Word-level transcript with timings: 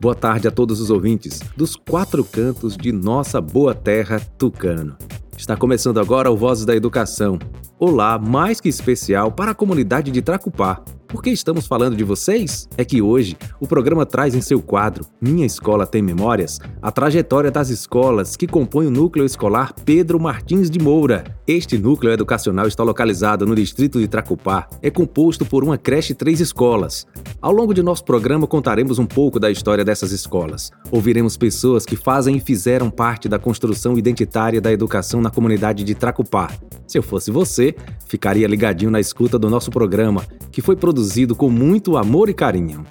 Boa 0.00 0.14
tarde 0.14 0.48
a 0.48 0.50
todos 0.50 0.80
os 0.80 0.88
ouvintes 0.88 1.40
dos 1.54 1.76
quatro 1.76 2.24
cantos 2.24 2.74
de 2.74 2.90
nossa 2.90 3.38
boa 3.38 3.74
terra 3.74 4.18
tucano. 4.38 4.96
Está 5.36 5.58
começando 5.58 6.00
agora 6.00 6.30
o 6.30 6.36
Vozes 6.38 6.64
da 6.64 6.74
Educação. 6.74 7.38
Olá, 7.78 8.18
mais 8.18 8.62
que 8.62 8.68
especial 8.70 9.30
para 9.30 9.50
a 9.50 9.54
comunidade 9.54 10.10
de 10.10 10.22
Tracupá, 10.22 10.82
por 11.10 11.22
que 11.22 11.30
estamos 11.30 11.66
falando 11.66 11.96
de 11.96 12.04
vocês? 12.04 12.68
É 12.78 12.84
que 12.84 13.02
hoje 13.02 13.36
o 13.58 13.66
programa 13.66 14.06
traz 14.06 14.32
em 14.34 14.40
seu 14.40 14.62
quadro 14.62 15.04
Minha 15.20 15.44
Escola 15.44 15.84
Tem 15.84 16.00
Memórias 16.00 16.60
a 16.80 16.92
trajetória 16.92 17.50
das 17.50 17.68
escolas 17.68 18.36
que 18.36 18.46
compõem 18.46 18.86
o 18.86 18.90
núcleo 18.90 19.26
escolar 19.26 19.74
Pedro 19.84 20.20
Martins 20.20 20.70
de 20.70 20.78
Moura. 20.78 21.24
Este 21.48 21.76
núcleo 21.76 22.12
educacional 22.12 22.68
está 22.68 22.84
localizado 22.84 23.44
no 23.44 23.56
distrito 23.56 23.98
de 23.98 24.06
Tracupá. 24.06 24.68
É 24.80 24.88
composto 24.88 25.44
por 25.44 25.64
uma 25.64 25.76
creche 25.76 26.12
e 26.12 26.16
três 26.16 26.40
escolas. 26.40 27.06
Ao 27.42 27.52
longo 27.52 27.74
de 27.74 27.82
nosso 27.82 28.04
programa 28.04 28.46
contaremos 28.46 29.00
um 29.00 29.06
pouco 29.06 29.40
da 29.40 29.50
história 29.50 29.84
dessas 29.84 30.12
escolas. 30.12 30.70
Ouviremos 30.92 31.36
pessoas 31.36 31.84
que 31.84 31.96
fazem 31.96 32.36
e 32.36 32.40
fizeram 32.40 32.88
parte 32.88 33.28
da 33.28 33.38
construção 33.38 33.98
identitária 33.98 34.60
da 34.60 34.72
educação 34.72 35.20
na 35.20 35.30
comunidade 35.30 35.82
de 35.82 35.94
Tracupá. 35.94 36.52
Se 36.86 36.98
eu 36.98 37.02
fosse 37.02 37.30
você, 37.30 37.74
ficaria 38.06 38.46
ligadinho 38.46 38.90
na 38.90 39.00
escuta 39.00 39.38
do 39.38 39.50
nosso 39.50 39.70
programa, 39.70 40.24
que 40.50 40.60
foi 40.60 40.76
produzido 40.76 40.99
com 41.34 41.48
muito 41.48 41.96
amor 41.96 42.28
e 42.28 42.34
carinho. 42.34 42.84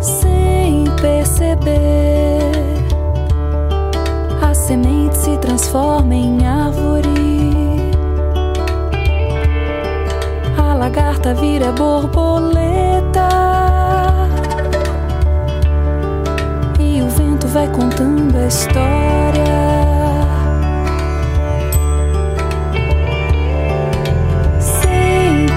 Sem 0.00 0.84
perceber, 1.00 2.52
a 4.40 4.54
semente 4.54 5.16
se 5.16 5.36
transforma 5.38 6.14
em 6.14 6.46
árvore. 6.46 7.08
A 10.56 10.74
lagarta 10.74 11.34
vira 11.34 11.72
borboleta. 11.72 13.28
E 16.78 17.02
o 17.02 17.08
vento 17.08 17.46
vai 17.48 17.66
contando 17.68 18.36
a 18.36 18.46
história. 18.46 19.90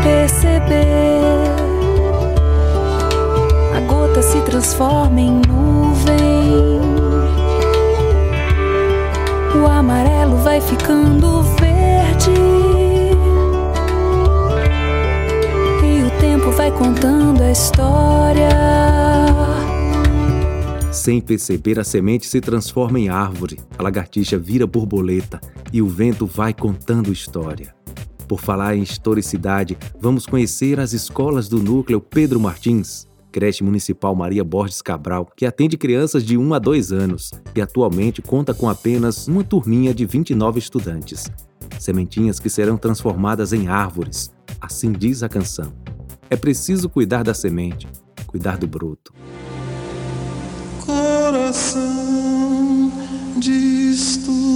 perceber. 0.03 1.22
Transforma 4.45 5.19
em 5.19 5.41
nuvem. 5.47 6.81
O 9.55 9.67
amarelo 9.67 10.37
vai 10.37 10.59
ficando 10.59 11.41
verde. 11.59 12.31
E 15.83 16.03
o 16.03 16.19
tempo 16.19 16.51
vai 16.51 16.71
contando 16.71 17.41
a 17.41 17.51
história. 17.51 18.49
Sem 20.91 21.19
perceber, 21.19 21.79
a 21.79 21.83
semente 21.83 22.25
se 22.27 22.39
transforma 22.39 22.99
em 22.99 23.09
árvore, 23.09 23.59
a 23.77 23.83
lagartixa 23.83 24.37
vira 24.37 24.65
borboleta 24.65 25.41
e 25.71 25.81
o 25.81 25.87
vento 25.87 26.25
vai 26.25 26.53
contando 26.53 27.11
história. 27.11 27.75
Por 28.27 28.39
falar 28.39 28.75
em 28.75 28.83
historicidade, 28.83 29.77
vamos 29.99 30.25
conhecer 30.25 30.79
as 30.79 30.93
escolas 30.93 31.49
do 31.49 31.61
núcleo 31.61 31.99
Pedro 31.99 32.39
Martins, 32.39 33.07
creche 33.33 33.63
municipal 33.63 34.15
Maria 34.15 34.43
Borges 34.43 34.79
Cabral, 34.79 35.27
que 35.35 35.43
atende 35.43 35.75
crianças 35.75 36.23
de 36.23 36.37
1 36.37 36.53
a 36.53 36.59
2 36.59 36.91
anos 36.91 37.31
e 37.55 37.61
atualmente 37.61 38.21
conta 38.21 38.53
com 38.53 38.69
apenas 38.69 39.27
uma 39.27 39.43
turminha 39.43 39.91
de 39.91 40.05
29 40.05 40.59
estudantes. 40.59 41.31
Sementinhas 41.79 42.39
que 42.39 42.49
serão 42.49 42.77
transformadas 42.77 43.51
em 43.51 43.67
árvores, 43.67 44.31
assim 44.61 44.91
diz 44.91 45.23
a 45.23 45.29
canção. 45.29 45.73
É 46.29 46.35
preciso 46.35 46.87
cuidar 46.87 47.23
da 47.23 47.33
semente, 47.33 47.87
cuidar 48.27 48.57
do 48.57 48.67
broto. 48.67 49.11
Coração 50.85 51.81
de 53.37 53.91
estudante 53.91 54.53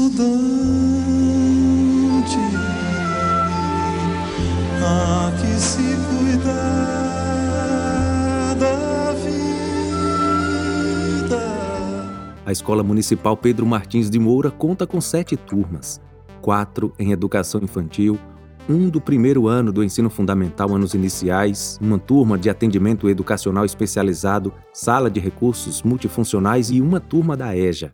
há 4.84 5.32
que 5.42 5.60
se 5.60 5.98
cuidar 6.10 7.07
A 12.48 12.52
Escola 12.54 12.82
Municipal 12.82 13.36
Pedro 13.36 13.66
Martins 13.66 14.10
de 14.10 14.18
Moura 14.18 14.50
conta 14.50 14.88
com 14.88 15.02
sete 15.02 15.36
turmas: 15.36 16.00
quatro 16.42 16.94
em 16.98 17.12
educação 17.12 17.60
infantil, 17.62 18.18
um 18.70 18.88
do 18.88 19.02
primeiro 19.02 19.50
ano 19.50 19.70
do 19.70 19.84
ensino 19.84 20.10
fundamental 20.10 20.74
anos 20.74 20.94
iniciais, 20.94 21.78
uma 21.82 22.00
turma 22.00 22.38
de 22.38 22.50
atendimento 22.50 23.10
educacional 23.10 23.66
especializado, 23.66 24.54
sala 24.72 25.12
de 25.12 25.20
recursos 25.20 25.84
multifuncionais 25.84 26.70
e 26.70 26.80
uma 26.80 27.02
turma 27.02 27.36
da 27.36 27.54
EJA, 27.54 27.94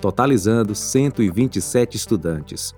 totalizando 0.00 0.72
127 0.72 1.96
estudantes 1.96 2.72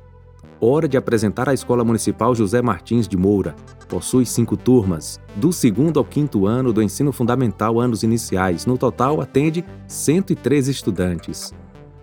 hora 0.64 0.88
de 0.88 0.96
apresentar 0.96 1.48
a 1.48 1.54
Escola 1.54 1.82
Municipal 1.82 2.34
José 2.34 2.62
Martins 2.62 3.08
de 3.08 3.16
Moura. 3.16 3.56
Possui 3.88 4.24
cinco 4.24 4.56
turmas, 4.56 5.20
do 5.34 5.52
segundo 5.52 5.98
ao 5.98 6.04
quinto 6.04 6.46
ano 6.46 6.72
do 6.72 6.80
ensino 6.80 7.10
fundamental 7.12 7.80
anos 7.80 8.04
iniciais. 8.04 8.64
No 8.64 8.78
total, 8.78 9.20
atende 9.20 9.64
113 9.88 10.70
estudantes. 10.70 11.52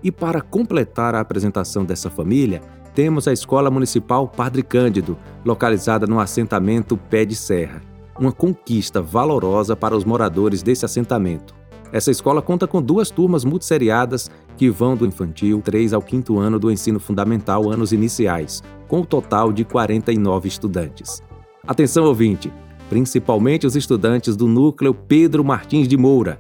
E 0.04 0.12
para 0.12 0.42
completar 0.42 1.16
a 1.16 1.22
apresentação 1.22 1.86
dessa 1.86 2.10
família, 2.10 2.62
temos 2.94 3.28
a 3.30 3.34
Escola 3.34 3.72
Municipal 3.72 4.28
Padre 4.28 4.62
Cândido, 4.62 5.18
localizada 5.46 6.06
no 6.06 6.20
assentamento 6.20 6.98
Pé 6.98 7.24
de 7.24 7.36
Serra. 7.36 7.82
Uma 8.20 8.34
conquista 8.34 9.02
valorosa 9.02 9.74
para 9.76 9.96
os 9.96 10.04
moradores 10.04 10.62
desse 10.62 10.84
assentamento. 10.84 11.56
Essa 11.92 12.12
escola 12.12 12.42
conta 12.42 12.68
com 12.68 12.82
duas 12.82 13.10
turmas 13.10 13.44
multisseriadas 13.44 14.30
que 14.56 14.70
vão 14.70 14.96
do 14.96 15.06
infantil 15.06 15.62
3 15.62 15.94
ao 15.94 16.04
5 16.08 16.38
ano 16.38 16.60
do 16.60 16.72
ensino 16.72 17.00
fundamental 17.00 17.70
anos 17.70 17.92
iniciais, 17.92 18.62
com 18.88 18.98
o 18.98 19.02
um 19.02 19.06
total 19.06 19.52
de 19.52 19.66
49 19.66 20.48
estudantes. 20.48 21.24
Atenção 21.68 22.06
ouvinte, 22.06 22.52
principalmente 22.90 23.66
os 23.66 23.76
estudantes 23.76 24.36
do 24.36 24.48
núcleo 24.48 24.94
Pedro 24.94 25.44
Martins 25.44 25.88
de 25.88 25.98
Moura. 25.98 26.40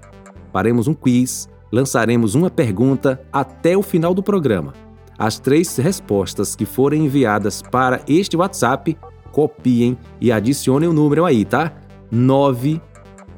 Faremos 0.53 0.87
um 0.87 0.93
quiz, 0.93 1.49
lançaremos 1.71 2.35
uma 2.35 2.49
pergunta 2.49 3.19
até 3.31 3.75
o 3.75 3.81
final 3.81 4.13
do 4.13 4.21
programa. 4.21 4.73
As 5.17 5.39
três 5.39 5.75
respostas 5.77 6.55
que 6.55 6.65
forem 6.65 7.05
enviadas 7.05 7.61
para 7.61 8.01
este 8.07 8.37
WhatsApp, 8.37 8.97
copiem 9.31 9.97
e 10.21 10.31
adicionem 10.31 10.87
o 10.87 10.93
número 10.93 11.25
aí, 11.25 11.43
tá? 11.43 11.73
9 12.11 12.81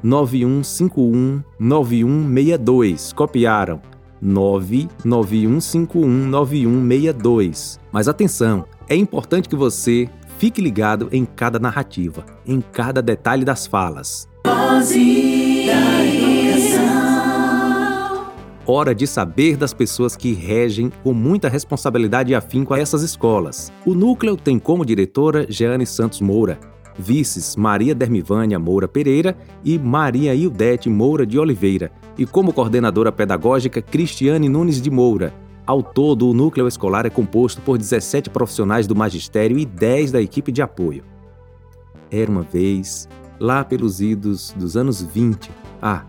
9151 0.02 1.42
9162. 1.58 3.12
Copiaram. 3.12 3.80
99151 4.20 6.06
9162. 6.28 7.80
Mas 7.90 8.08
atenção, 8.08 8.64
é 8.88 8.94
importante 8.94 9.48
que 9.48 9.56
você 9.56 10.08
fique 10.38 10.60
ligado 10.60 11.08
em 11.12 11.24
cada 11.24 11.58
narrativa, 11.58 12.24
em 12.46 12.60
cada 12.60 13.02
detalhe 13.02 13.44
das 13.44 13.66
falas. 13.66 14.28
Hora 18.64 18.94
de 18.94 19.06
saber 19.08 19.56
das 19.56 19.74
pessoas 19.74 20.14
que 20.16 20.32
regem 20.32 20.92
com 21.02 21.12
muita 21.12 21.48
responsabilidade 21.48 22.30
e 22.30 22.34
afinco 22.34 22.72
a 22.72 22.78
essas 22.78 23.02
escolas. 23.02 23.72
O 23.84 23.92
núcleo 23.92 24.36
tem 24.36 24.58
como 24.58 24.86
diretora 24.86 25.46
Jeane 25.48 25.84
Santos 25.84 26.20
Moura, 26.20 26.58
vices 26.98 27.56
Maria 27.56 27.94
Dermivânia 27.94 28.58
Moura 28.58 28.88
Pereira 28.88 29.36
e 29.64 29.78
Maria 29.78 30.34
Ildete 30.34 30.88
Moura 30.88 31.26
de 31.26 31.38
Oliveira, 31.38 31.90
e 32.16 32.26
como 32.26 32.52
coordenadora 32.52 33.10
pedagógica 33.10 33.80
Cristiane 33.80 34.48
Nunes 34.48 34.80
de 34.80 34.90
Moura. 34.90 35.32
Ao 35.66 35.82
todo, 35.82 36.28
o 36.28 36.34
núcleo 36.34 36.66
escolar 36.66 37.06
é 37.06 37.10
composto 37.10 37.60
por 37.62 37.78
17 37.78 38.30
profissionais 38.30 38.86
do 38.86 38.96
magistério 38.96 39.58
e 39.58 39.64
10 39.64 40.12
da 40.12 40.20
equipe 40.20 40.50
de 40.50 40.60
apoio. 40.60 41.04
Era 42.10 42.30
uma 42.30 42.42
vez, 42.42 43.08
lá 43.38 43.64
pelos 43.64 44.00
idos 44.00 44.52
dos 44.56 44.76
anos 44.76 45.00
20. 45.00 45.50
Ah, 45.80 46.04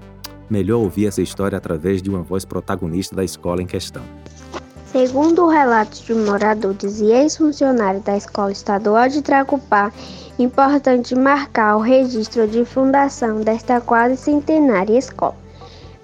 melhor 0.50 0.80
ouvir 0.80 1.08
essa 1.08 1.22
história 1.22 1.58
através 1.58 2.02
de 2.02 2.10
uma 2.10 2.22
voz 2.22 2.46
protagonista 2.46 3.16
da 3.16 3.24
escola 3.24 3.62
em 3.62 3.66
questão. 3.66 4.04
Segundo 4.94 5.48
relatos 5.48 6.02
de 6.02 6.14
moradores 6.14 7.00
e 7.00 7.06
ex-funcionários 7.06 8.04
da 8.04 8.16
Escola 8.16 8.52
Estadual 8.52 9.10
de 9.10 9.24
Tracupá, 9.24 9.92
Importante 10.40 11.14
marcar 11.14 11.78
o 11.78 11.80
registro 11.80 12.48
de 12.48 12.66
fundação 12.66 13.42
desta 13.42 13.80
quase 13.80 14.18
centenária 14.18 14.98
escola. 14.98 15.36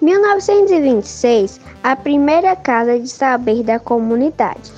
1926, 0.00 1.60
a 1.82 1.96
primeira 1.96 2.54
casa 2.54 2.98
de 2.98 3.08
saber 3.08 3.64
da 3.64 3.80
comunidade. 3.80 4.72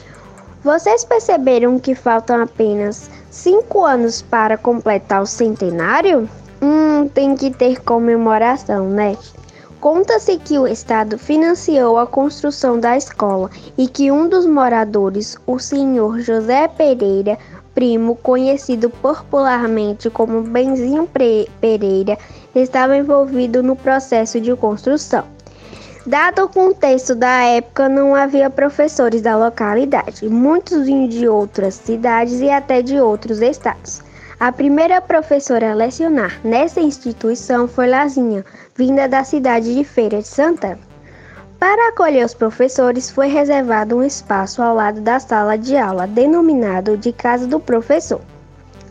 Vocês 0.64 1.04
perceberam 1.04 1.78
que 1.78 1.94
faltam 1.94 2.40
apenas 2.42 3.10
cinco 3.30 3.84
anos 3.84 4.22
para 4.22 4.56
completar 4.56 5.22
o 5.22 5.26
centenário? 5.26 6.28
Hum, 6.62 7.08
tem 7.08 7.36
que 7.36 7.50
ter 7.50 7.82
comemoração, 7.82 8.88
né? 8.88 9.16
Conta-se 9.80 10.38
que 10.38 10.58
o 10.58 10.66
Estado 10.66 11.18
financiou 11.18 11.98
a 11.98 12.06
construção 12.06 12.78
da 12.78 12.96
escola 12.96 13.50
e 13.76 13.88
que 13.88 14.12
um 14.12 14.28
dos 14.28 14.46
moradores, 14.46 15.36
o 15.44 15.58
senhor 15.58 16.20
José 16.20 16.68
Pereira, 16.68 17.36
primo, 17.74 18.16
conhecido 18.16 18.88
popularmente 18.88 20.08
como 20.10 20.42
Benzinho 20.42 21.08
Pereira, 21.60 22.18
estava 22.54 22.96
envolvido 22.96 23.62
no 23.62 23.76
processo 23.76 24.40
de 24.40 24.54
construção. 24.56 25.24
Dado 26.06 26.44
o 26.44 26.48
contexto 26.48 27.14
da 27.14 27.44
época, 27.44 27.88
não 27.88 28.14
havia 28.14 28.50
professores 28.50 29.22
da 29.22 29.36
localidade, 29.36 30.28
muitos 30.28 30.84
vinham 30.84 31.08
de 31.08 31.28
outras 31.28 31.74
cidades 31.74 32.40
e 32.40 32.50
até 32.50 32.82
de 32.82 33.00
outros 33.00 33.40
estados. 33.40 34.02
A 34.40 34.50
primeira 34.50 35.00
professora 35.00 35.70
a 35.70 35.74
lecionar 35.74 36.40
nessa 36.42 36.80
instituição 36.80 37.68
foi 37.68 37.86
Lazinha, 37.86 38.44
vinda 38.74 39.06
da 39.06 39.22
cidade 39.22 39.72
de 39.72 39.84
Feira 39.84 40.18
de 40.18 40.26
Santana. 40.26 40.91
Para 41.62 41.90
acolher 41.90 42.26
os 42.26 42.34
professores, 42.34 43.08
foi 43.08 43.28
reservado 43.28 43.96
um 43.96 44.02
espaço 44.02 44.60
ao 44.60 44.74
lado 44.74 45.00
da 45.00 45.20
sala 45.20 45.56
de 45.56 45.76
aula, 45.76 46.08
denominado 46.08 46.96
de 46.96 47.12
Casa 47.12 47.46
do 47.46 47.60
Professor. 47.60 48.20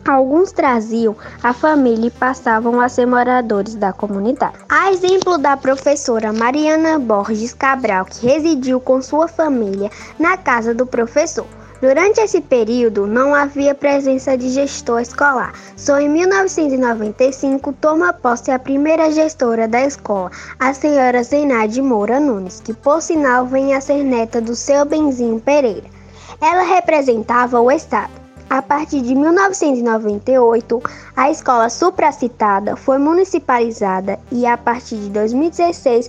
Alguns 0.08 0.52
traziam 0.52 1.14
a 1.42 1.52
família 1.52 2.06
e 2.06 2.10
passavam 2.10 2.80
a 2.80 2.88
ser 2.88 3.04
moradores 3.04 3.74
da 3.74 3.92
comunidade. 3.92 4.56
A 4.70 4.90
exemplo 4.90 5.36
da 5.36 5.54
professora 5.54 6.32
Mariana 6.32 6.98
Borges 6.98 7.52
Cabral, 7.52 8.06
que 8.06 8.26
residiu 8.26 8.80
com 8.80 9.02
sua 9.02 9.28
família 9.28 9.90
na 10.18 10.38
casa 10.38 10.72
do 10.72 10.86
professor. 10.86 11.46
Durante 11.82 12.20
esse 12.20 12.40
período, 12.40 13.08
não 13.08 13.34
havia 13.34 13.74
presença 13.74 14.38
de 14.38 14.50
gestor 14.50 15.00
escolar. 15.00 15.52
Só 15.76 15.98
em 15.98 16.08
1995 16.08 17.72
toma 17.72 18.12
posse 18.12 18.52
a 18.52 18.58
primeira 18.60 19.10
gestora 19.10 19.66
da 19.66 19.84
escola, 19.84 20.30
a 20.60 20.72
senhora 20.72 21.24
Zenaide 21.24 21.82
Moura 21.82 22.20
Nunes, 22.20 22.60
que 22.60 22.72
por 22.72 23.02
sinal 23.02 23.46
vem 23.46 23.74
a 23.74 23.80
ser 23.80 24.04
neta 24.04 24.40
do 24.40 24.54
seu 24.54 24.84
Benzinho 24.84 25.40
Pereira. 25.40 25.88
Ela 26.40 26.62
representava 26.62 27.60
o 27.60 27.68
Estado. 27.68 28.12
A 28.48 28.62
partir 28.62 29.00
de 29.00 29.16
1998, 29.16 30.80
a 31.16 31.32
escola 31.32 31.68
supracitada 31.68 32.76
foi 32.76 32.98
municipalizada 32.98 34.20
e 34.30 34.46
a 34.46 34.56
partir 34.56 34.98
de 34.98 35.10
2016 35.10 36.08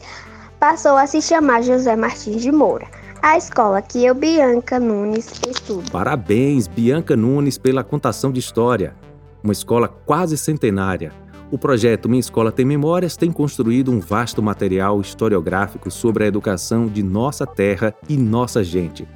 passou 0.59 0.95
a 0.95 1.07
se 1.07 1.19
chamar 1.19 1.63
José 1.63 1.95
Martins 1.95 2.43
de 2.43 2.51
Moura. 2.51 2.85
A 3.23 3.37
escola 3.37 3.81
que 3.81 4.03
eu, 4.03 4.13
Bianca 4.13 4.77
Nunes, 4.81 5.31
estudo. 5.49 5.89
Parabéns, 5.89 6.67
Bianca 6.67 7.15
Nunes, 7.15 7.57
pela 7.57 7.81
contação 7.81 8.33
de 8.33 8.39
história. 8.41 8.97
Uma 9.41 9.53
escola 9.53 9.87
quase 9.87 10.37
centenária. 10.37 11.13
O 11.49 11.57
projeto 11.57 12.09
Minha 12.09 12.19
Escola 12.19 12.51
Tem 12.51 12.65
Memórias 12.65 13.15
tem 13.15 13.31
construído 13.31 13.93
um 13.93 14.01
vasto 14.01 14.43
material 14.43 14.99
historiográfico 14.99 15.89
sobre 15.89 16.25
a 16.25 16.27
educação 16.27 16.87
de 16.87 17.01
nossa 17.01 17.47
terra 17.47 17.95
e 18.09 18.17
nossa 18.17 18.61
gente. 18.61 19.07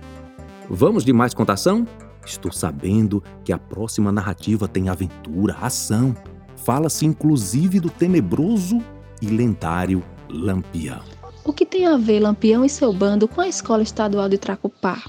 Vamos 0.70 1.04
de 1.04 1.12
mais 1.12 1.34
contação? 1.34 1.86
Estou 2.26 2.54
sabendo 2.54 3.22
que 3.44 3.52
a 3.52 3.58
próxima 3.58 4.10
narrativa 4.10 4.70
tem 4.70 4.88
aventura, 4.88 5.58
ação. 5.60 6.16
Fala-se 6.56 7.06
inclusive 7.06 7.82
do 7.82 7.90
tenebroso 7.90 8.82
e 9.22 9.28
lendário 9.28 10.02
Lampião. 10.30 11.17
O 11.48 11.52
que 11.54 11.66
tem 11.66 11.88
a 11.88 11.98
ver 11.98 12.20
Lampião 12.20 12.64
e 12.64 12.70
seu 12.70 12.94
bando 12.94 13.28
com 13.28 13.42
a 13.42 13.48
escola 13.48 13.82
estadual 13.82 14.30
de 14.30 14.38
Tracupá? 14.38 15.02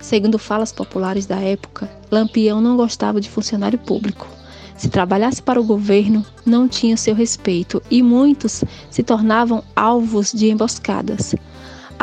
Segundo 0.00 0.38
falas 0.38 0.70
populares 0.70 1.26
da 1.26 1.40
época, 1.40 1.90
Lampião 2.10 2.60
não 2.60 2.76
gostava 2.76 3.20
de 3.20 3.28
funcionário 3.28 3.78
público. 3.80 4.28
Se 4.76 4.88
trabalhasse 4.88 5.42
para 5.42 5.60
o 5.60 5.64
governo, 5.64 6.24
não 6.46 6.68
tinha 6.68 6.96
seu 6.96 7.14
respeito 7.14 7.82
e 7.90 8.02
muitos 8.02 8.62
se 8.88 9.02
tornavam 9.02 9.64
alvos 9.74 10.30
de 10.32 10.48
emboscadas 10.48 11.34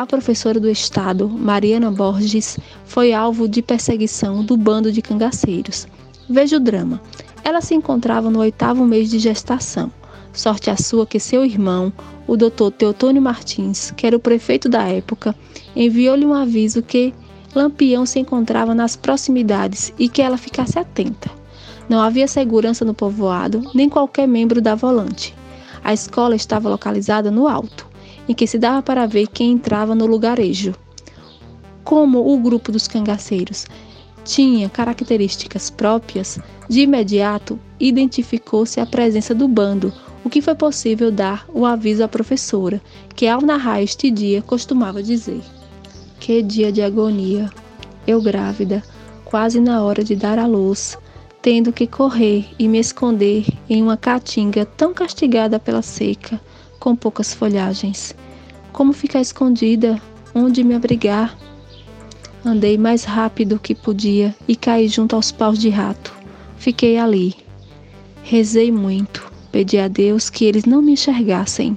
a 0.00 0.06
professora 0.06 0.58
do 0.58 0.70
Estado, 0.70 1.28
Mariana 1.28 1.90
Borges, 1.90 2.58
foi 2.86 3.12
alvo 3.12 3.46
de 3.46 3.60
perseguição 3.60 4.42
do 4.42 4.56
bando 4.56 4.90
de 4.90 5.02
cangaceiros. 5.02 5.86
Veja 6.26 6.56
o 6.56 6.60
drama. 6.60 7.02
Ela 7.44 7.60
se 7.60 7.74
encontrava 7.74 8.30
no 8.30 8.38
oitavo 8.38 8.82
mês 8.86 9.10
de 9.10 9.18
gestação. 9.18 9.92
Sorte 10.32 10.70
a 10.70 10.76
sua 10.78 11.06
que 11.06 11.20
seu 11.20 11.44
irmão, 11.44 11.92
o 12.30 12.36
doutor 12.36 12.70
Teotônio 12.70 13.20
Martins, 13.20 13.90
que 13.96 14.06
era 14.06 14.16
o 14.16 14.20
prefeito 14.20 14.68
da 14.68 14.84
época, 14.84 15.34
enviou-lhe 15.74 16.24
um 16.24 16.32
aviso 16.32 16.80
que 16.80 17.12
Lampião 17.52 18.06
se 18.06 18.20
encontrava 18.20 18.72
nas 18.72 18.94
proximidades 18.94 19.92
e 19.98 20.08
que 20.08 20.22
ela 20.22 20.36
ficasse 20.36 20.78
atenta. 20.78 21.28
Não 21.88 22.00
havia 22.00 22.28
segurança 22.28 22.84
no 22.84 22.94
povoado, 22.94 23.68
nem 23.74 23.88
qualquer 23.88 24.28
membro 24.28 24.62
da 24.62 24.76
volante. 24.76 25.34
A 25.82 25.92
escola 25.92 26.36
estava 26.36 26.68
localizada 26.68 27.32
no 27.32 27.48
alto 27.48 27.84
em 28.28 28.32
que 28.32 28.46
se 28.46 28.60
dava 28.60 28.80
para 28.80 29.08
ver 29.08 29.26
quem 29.26 29.50
entrava 29.50 29.92
no 29.92 30.06
lugarejo. 30.06 30.72
Como 31.82 32.32
o 32.32 32.38
grupo 32.38 32.70
dos 32.70 32.86
cangaceiros 32.86 33.66
tinha 34.22 34.68
características 34.68 35.68
próprias, 35.68 36.38
de 36.68 36.82
imediato 36.82 37.58
identificou-se 37.80 38.78
a 38.78 38.86
presença 38.86 39.34
do 39.34 39.48
bando, 39.48 39.92
o 40.24 40.30
que 40.30 40.42
foi 40.42 40.54
possível 40.54 41.10
dar 41.10 41.46
o 41.52 41.64
aviso 41.64 42.04
à 42.04 42.08
professora, 42.08 42.80
que 43.14 43.26
ao 43.26 43.40
narrar 43.40 43.82
este 43.82 44.10
dia 44.10 44.42
costumava 44.42 45.02
dizer: 45.02 45.40
Que 46.18 46.42
dia 46.42 46.70
de 46.70 46.82
agonia! 46.82 47.50
Eu 48.06 48.20
grávida, 48.20 48.82
quase 49.24 49.60
na 49.60 49.82
hora 49.82 50.02
de 50.02 50.16
dar 50.16 50.38
à 50.38 50.46
luz, 50.46 50.98
tendo 51.40 51.72
que 51.72 51.86
correr 51.86 52.46
e 52.58 52.66
me 52.66 52.78
esconder 52.78 53.46
em 53.68 53.82
uma 53.82 53.96
caatinga 53.96 54.64
tão 54.64 54.92
castigada 54.92 55.58
pela 55.58 55.82
seca, 55.82 56.40
com 56.78 56.96
poucas 56.96 57.32
folhagens. 57.32 58.14
Como 58.72 58.92
ficar 58.92 59.20
escondida? 59.20 60.00
Onde 60.34 60.62
me 60.62 60.74
abrigar? 60.74 61.36
Andei 62.44 62.78
mais 62.78 63.04
rápido 63.04 63.58
que 63.58 63.74
podia 63.74 64.34
e 64.48 64.56
caí 64.56 64.88
junto 64.88 65.14
aos 65.14 65.30
paus 65.30 65.58
de 65.58 65.68
rato. 65.68 66.12
Fiquei 66.56 66.96
ali. 66.96 67.34
Rezei 68.22 68.70
muito, 68.72 69.29
pedi 69.50 69.78
a 69.78 69.88
Deus 69.88 70.30
que 70.30 70.44
eles 70.44 70.64
não 70.64 70.80
me 70.80 70.92
enxergassem. 70.92 71.76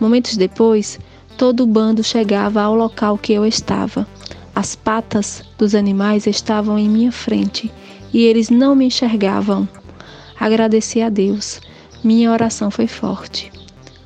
Momentos 0.00 0.36
depois, 0.36 0.98
todo 1.36 1.64
o 1.64 1.66
bando 1.66 2.02
chegava 2.02 2.62
ao 2.62 2.74
local 2.74 3.18
que 3.18 3.32
eu 3.32 3.46
estava. 3.46 4.06
As 4.54 4.74
patas 4.74 5.42
dos 5.56 5.74
animais 5.74 6.26
estavam 6.26 6.78
em 6.78 6.88
minha 6.88 7.12
frente 7.12 7.70
e 8.12 8.24
eles 8.24 8.50
não 8.50 8.74
me 8.74 8.86
enxergavam. 8.86 9.68
Agradeci 10.38 11.00
a 11.00 11.08
Deus. 11.08 11.60
Minha 12.02 12.32
oração 12.32 12.70
foi 12.70 12.86
forte. 12.86 13.52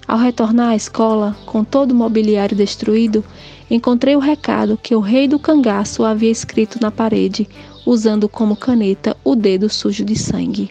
Ao 0.06 0.18
retornar 0.18 0.70
à 0.70 0.76
escola, 0.76 1.36
com 1.46 1.64
todo 1.64 1.92
o 1.92 1.94
mobiliário 1.94 2.56
destruído, 2.56 3.24
encontrei 3.70 4.14
o 4.14 4.20
recado 4.20 4.78
que 4.80 4.94
o 4.94 5.00
rei 5.00 5.26
do 5.26 5.38
cangaço 5.38 6.04
havia 6.04 6.30
escrito 6.30 6.78
na 6.80 6.90
parede, 6.90 7.48
usando 7.86 8.28
como 8.28 8.56
caneta 8.56 9.16
o 9.24 9.34
dedo 9.34 9.70
sujo 9.70 10.04
de 10.04 10.16
sangue. 10.16 10.70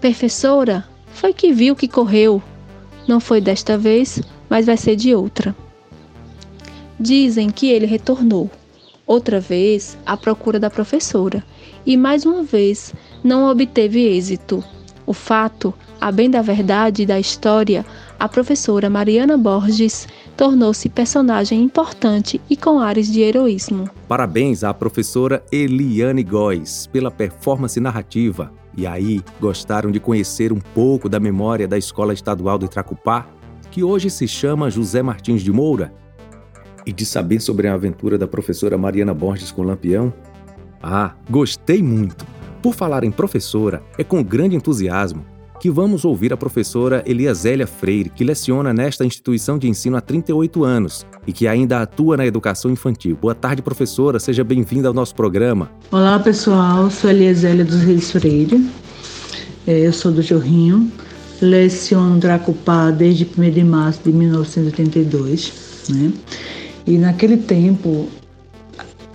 Professora, 0.00 0.84
foi 1.22 1.32
que 1.32 1.52
viu 1.52 1.76
que 1.76 1.86
correu. 1.86 2.42
Não 3.06 3.20
foi 3.20 3.40
desta 3.40 3.78
vez, 3.78 4.20
mas 4.50 4.66
vai 4.66 4.76
ser 4.76 4.96
de 4.96 5.14
outra. 5.14 5.54
Dizem 6.98 7.48
que 7.48 7.70
ele 7.70 7.86
retornou, 7.86 8.50
outra 9.06 9.38
vez 9.38 9.96
à 10.04 10.16
procura 10.16 10.58
da 10.58 10.68
professora, 10.68 11.44
e 11.86 11.96
mais 11.96 12.26
uma 12.26 12.42
vez 12.42 12.92
não 13.22 13.48
obteve 13.48 14.04
êxito. 14.04 14.64
O 15.06 15.12
fato 15.12 15.72
a 16.00 16.10
bem 16.10 16.28
da 16.28 16.42
verdade 16.42 17.06
da 17.06 17.20
história, 17.20 17.86
a 18.18 18.28
professora 18.28 18.90
Mariana 18.90 19.36
Borges 19.36 20.08
tornou-se 20.36 20.88
personagem 20.88 21.62
importante 21.62 22.40
e 22.50 22.56
com 22.56 22.80
ares 22.80 23.06
de 23.06 23.20
heroísmo. 23.20 23.88
Parabéns 24.08 24.64
à 24.64 24.74
professora 24.74 25.40
Eliane 25.52 26.24
Góes 26.24 26.88
pela 26.88 27.12
performance 27.12 27.78
narrativa. 27.78 28.52
E 28.76 28.86
aí, 28.86 29.20
gostaram 29.40 29.90
de 29.90 30.00
conhecer 30.00 30.52
um 30.52 30.60
pouco 30.60 31.08
da 31.08 31.20
memória 31.20 31.68
da 31.68 31.76
Escola 31.76 32.14
Estadual 32.14 32.58
do 32.58 32.68
Tracupá, 32.68 33.26
que 33.70 33.82
hoje 33.82 34.10
se 34.10 34.26
chama 34.26 34.70
José 34.70 35.02
Martins 35.02 35.42
de 35.42 35.52
Moura? 35.52 35.92
E 36.84 36.92
de 36.92 37.06
saber 37.06 37.40
sobre 37.40 37.68
a 37.68 37.74
aventura 37.74 38.18
da 38.18 38.26
professora 38.26 38.76
Mariana 38.76 39.14
Borges 39.14 39.52
com 39.52 39.62
Lampião? 39.62 40.12
Ah, 40.82 41.14
gostei 41.30 41.82
muito! 41.82 42.26
Por 42.62 42.74
falar 42.74 43.04
em 43.04 43.10
professora, 43.10 43.82
é 43.98 44.04
com 44.04 44.22
grande 44.22 44.56
entusiasmo 44.56 45.31
que 45.62 45.70
vamos 45.70 46.04
ouvir 46.04 46.32
a 46.32 46.36
professora 46.36 47.04
Eliasélia 47.06 47.68
Freire, 47.68 48.10
que 48.10 48.24
leciona 48.24 48.74
nesta 48.74 49.04
instituição 49.04 49.56
de 49.56 49.68
ensino 49.68 49.96
há 49.96 50.00
38 50.00 50.64
anos 50.64 51.06
e 51.24 51.32
que 51.32 51.46
ainda 51.46 51.80
atua 51.80 52.16
na 52.16 52.26
educação 52.26 52.68
infantil. 52.68 53.16
Boa 53.22 53.32
tarde, 53.32 53.62
professora, 53.62 54.18
seja 54.18 54.42
bem-vinda 54.42 54.88
ao 54.88 54.94
nosso 54.94 55.14
programa. 55.14 55.70
Olá, 55.92 56.18
pessoal, 56.18 56.90
sou 56.90 57.10
Eliasélia 57.10 57.64
dos 57.64 57.80
Reis 57.80 58.10
Freire, 58.10 58.68
é, 59.64 59.86
eu 59.86 59.92
sou 59.92 60.10
do 60.10 60.20
Jorrinho, 60.20 60.90
leciono 61.40 62.18
Dracupá 62.18 62.90
desde 62.90 63.24
1 63.24 63.50
de 63.52 63.62
março 63.62 64.00
de 64.02 64.12
1982, 64.12 65.84
né? 65.90 66.12
E 66.84 66.98
naquele 66.98 67.36
tempo 67.36 68.08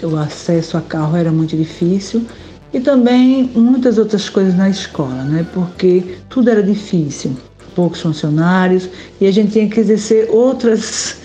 o 0.01 0.15
acesso 0.15 0.77
a 0.77 0.81
carro 0.81 1.17
era 1.17 1.29
muito 1.29 1.57
difícil 1.57 2.25
e 2.73 2.79
também 2.79 3.49
muitas 3.55 3.97
outras 3.97 4.29
coisas 4.29 4.55
na 4.55 4.69
escola, 4.69 5.23
né? 5.23 5.45
Porque 5.53 6.17
tudo 6.29 6.49
era 6.49 6.61
difícil, 6.61 7.35
poucos 7.75 8.01
funcionários 8.01 8.89
e 9.21 9.27
a 9.27 9.31
gente 9.31 9.53
tinha 9.53 9.69
que 9.69 9.79
exercer 9.79 10.29
outras 10.29 11.17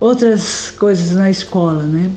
outras 0.00 0.70
coisas 0.70 1.10
na 1.12 1.30
escola, 1.30 1.82
né? 1.82 2.10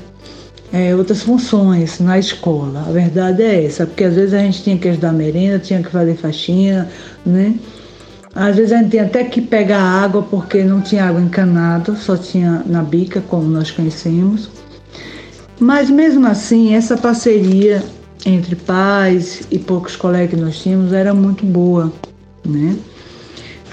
É, 0.72 0.96
outras 0.96 1.22
funções 1.22 2.00
na 2.00 2.18
escola. 2.18 2.84
A 2.88 2.92
verdade 2.92 3.44
é 3.44 3.66
essa, 3.66 3.86
porque 3.86 4.06
às 4.06 4.16
vezes 4.16 4.34
a 4.34 4.40
gente 4.40 4.64
tinha 4.64 4.78
que 4.78 4.88
ajudar 4.90 5.10
a 5.10 5.14
merenda, 5.14 5.60
tinha 5.60 5.84
que 5.84 5.90
fazer 5.90 6.16
faxina, 6.16 6.90
né? 7.24 7.54
Às 8.34 8.56
vezes 8.56 8.72
a 8.72 8.78
gente 8.78 8.90
tinha 8.90 9.04
até 9.04 9.24
que 9.24 9.40
pegar 9.40 9.80
água 9.80 10.24
porque 10.24 10.64
não 10.64 10.82
tinha 10.82 11.06
água 11.06 11.22
encanada, 11.22 11.96
só 11.96 12.18
tinha 12.18 12.64
na 12.66 12.82
bica, 12.82 13.22
como 13.22 13.48
nós 13.48 13.70
conhecemos. 13.70 14.50
Mas 15.60 15.92
mesmo 15.92 16.26
assim, 16.26 16.74
essa 16.74 16.98
parceria 16.98 17.84
entre 18.26 18.56
pais 18.56 19.44
e 19.52 19.60
poucos 19.60 19.96
colegas 19.96 20.30
que 20.32 20.36
nós 20.36 20.62
tínhamos 20.62 20.94
era 20.94 21.14
muito 21.14 21.46
boa, 21.46 21.92
né? 22.46 22.78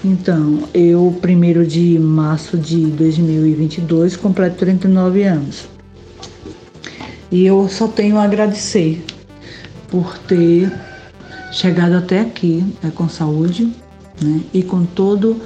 Então, 0.04 0.62
eu, 0.72 1.16
primeiro 1.20 1.66
de 1.66 1.98
março 1.98 2.56
de 2.56 2.86
2022, 2.86 4.16
completo 4.16 4.56
39 4.56 5.22
anos. 5.24 5.68
E 7.30 7.44
eu 7.44 7.68
só 7.68 7.86
tenho 7.86 8.16
a 8.18 8.24
agradecer 8.24 9.04
por 9.88 10.16
ter 10.18 10.72
chegado 11.52 11.94
até 11.96 12.20
aqui 12.20 12.64
né, 12.82 12.90
com 12.94 13.08
saúde 13.08 13.72
né, 14.22 14.40
e 14.54 14.62
com 14.62 14.84
todo 14.84 15.40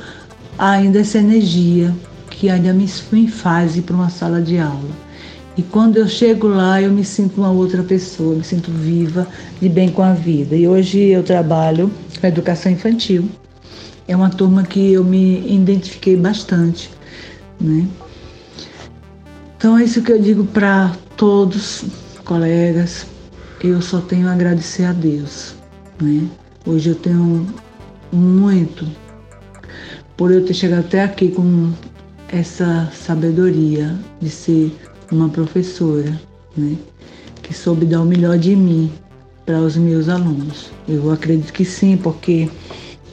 ainda 0.59 1.01
essa 1.01 1.19
energia 1.19 1.95
que 2.31 2.49
ainda 2.49 2.73
me 2.73 2.87
faz 3.29 3.77
ir 3.77 3.83
para 3.83 3.97
uma 3.97 4.09
sala 4.09 4.41
de 4.41 4.59
aula. 4.59 4.91
E 5.57 5.63
quando 5.63 5.99
eu 5.99 6.09
chego 6.09 6.49
lá, 6.49 6.83
eu 6.83 6.91
me 6.91 7.05
sinto 7.05 7.41
uma 7.41 7.51
outra 7.51 7.83
pessoa, 7.83 8.35
me 8.35 8.45
sinto 8.45 8.71
viva, 8.71 9.27
de 9.61 9.69
bem 9.69 9.89
com 9.89 10.03
a 10.03 10.13
vida. 10.13 10.57
E 10.57 10.67
hoje 10.67 10.99
eu 10.99 11.23
trabalho 11.23 11.91
com 12.21 12.27
educação 12.27 12.73
infantil 12.73 13.29
é 14.07 14.15
uma 14.15 14.31
turma 14.31 14.63
que 14.63 14.93
eu 14.93 15.05
me 15.05 15.41
identifiquei 15.53 16.17
bastante, 16.17 16.91
né? 17.61 17.87
Então 19.57 19.79
é 19.79 19.85
isso 19.85 20.03
que 20.03 20.13
eu 20.13 20.21
digo 20.21 20.45
para 20.45 20.95
todos, 21.17 21.85
colegas, 22.25 23.07
eu 23.63 23.81
só 23.81 24.01
tenho 24.01 24.29
a 24.29 24.33
agradecer 24.33 24.85
a 24.85 24.93
Deus, 24.93 25.55
né? 26.01 26.29
Hoje 26.67 26.91
eu 26.91 26.95
tenho 26.95 27.47
muito 28.13 28.87
por 30.17 30.31
eu 30.31 30.45
ter 30.45 30.55
chegado 30.55 30.81
até 30.81 31.03
aqui 31.03 31.29
com 31.29 31.73
essa 32.29 32.91
sabedoria 32.93 33.97
de 34.21 34.29
ser 34.29 34.75
uma 35.11 35.29
professora, 35.29 36.21
né? 36.57 36.77
Que 37.43 37.53
soube 37.53 37.87
dar 37.87 38.01
o 38.01 38.05
melhor 38.05 38.39
de 38.39 38.57
mim 38.57 38.91
para 39.45 39.59
os 39.59 39.77
meus 39.77 40.09
alunos. 40.09 40.71
Eu 40.89 41.11
acredito 41.11 41.53
que 41.53 41.65
sim, 41.65 41.97
porque 41.97 42.49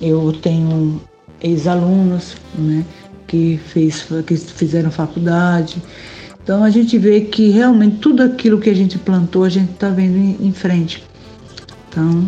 eu 0.01 0.33
tenho 0.41 1.01
ex-alunos 1.41 2.36
né, 2.55 2.86
que, 3.27 3.60
fez, 3.67 4.07
que 4.25 4.38
fizeram 4.38 4.89
faculdade. 4.91 5.81
Então 6.43 6.63
a 6.63 6.69
gente 6.69 6.98
vê 6.98 7.21
que 7.21 7.50
realmente 7.50 7.98
tudo 7.98 8.24
aquilo 8.24 8.60
que 8.60 8.69
a 8.69 8.74
gente 8.74 8.98
plantou, 8.98 9.43
a 9.43 9.50
gente 9.50 9.71
está 9.71 9.89
vendo 9.89 10.17
em, 10.17 10.48
em 10.48 10.51
frente. 10.51 11.03
Então, 11.89 12.27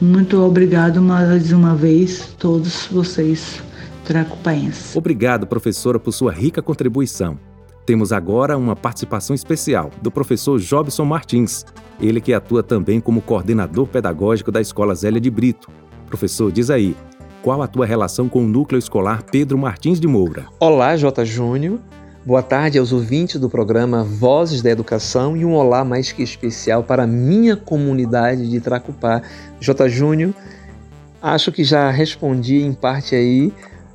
muito 0.00 0.40
obrigado 0.40 1.00
mais 1.00 1.52
uma 1.52 1.74
vez, 1.74 2.28
todos 2.38 2.88
vocês 2.90 3.62
tracupaenses. 4.04 4.96
Obrigado, 4.96 5.46
professora, 5.46 5.98
por 5.98 6.12
sua 6.12 6.32
rica 6.32 6.60
contribuição. 6.60 7.38
Temos 7.86 8.12
agora 8.12 8.56
uma 8.56 8.74
participação 8.74 9.34
especial 9.34 9.90
do 10.00 10.10
professor 10.10 10.58
Jobson 10.58 11.04
Martins, 11.04 11.66
ele 12.00 12.20
que 12.20 12.32
atua 12.32 12.62
também 12.62 13.00
como 13.00 13.20
coordenador 13.20 13.86
pedagógico 13.86 14.50
da 14.50 14.60
Escola 14.60 14.94
Zélia 14.94 15.20
de 15.20 15.30
Brito, 15.30 15.68
Professor, 16.06 16.52
diz 16.52 16.70
aí, 16.70 16.96
qual 17.42 17.60
a 17.60 17.66
tua 17.66 17.84
relação 17.84 18.28
com 18.28 18.44
o 18.44 18.46
núcleo 18.46 18.78
escolar 18.78 19.24
Pedro 19.24 19.58
Martins 19.58 19.98
de 19.98 20.06
Moura? 20.06 20.46
Olá, 20.60 20.96
J. 20.96 21.24
Júnior. 21.24 21.80
Boa 22.24 22.42
tarde 22.42 22.78
aos 22.78 22.92
ouvintes 22.92 23.38
do 23.40 23.50
programa 23.50 24.04
Vozes 24.04 24.62
da 24.62 24.70
Educação 24.70 25.36
e 25.36 25.44
um 25.44 25.54
olá 25.54 25.84
mais 25.84 26.12
que 26.12 26.22
especial 26.22 26.84
para 26.84 27.02
a 27.02 27.06
minha 27.06 27.56
comunidade 27.56 28.48
de 28.48 28.60
Tracupá. 28.60 29.22
J. 29.60 29.88
Júnior, 29.88 30.32
acho 31.20 31.50
que 31.50 31.64
já 31.64 31.90
respondi 31.90 32.62
em 32.62 32.72
parte 32.72 33.14
aí 33.14 33.52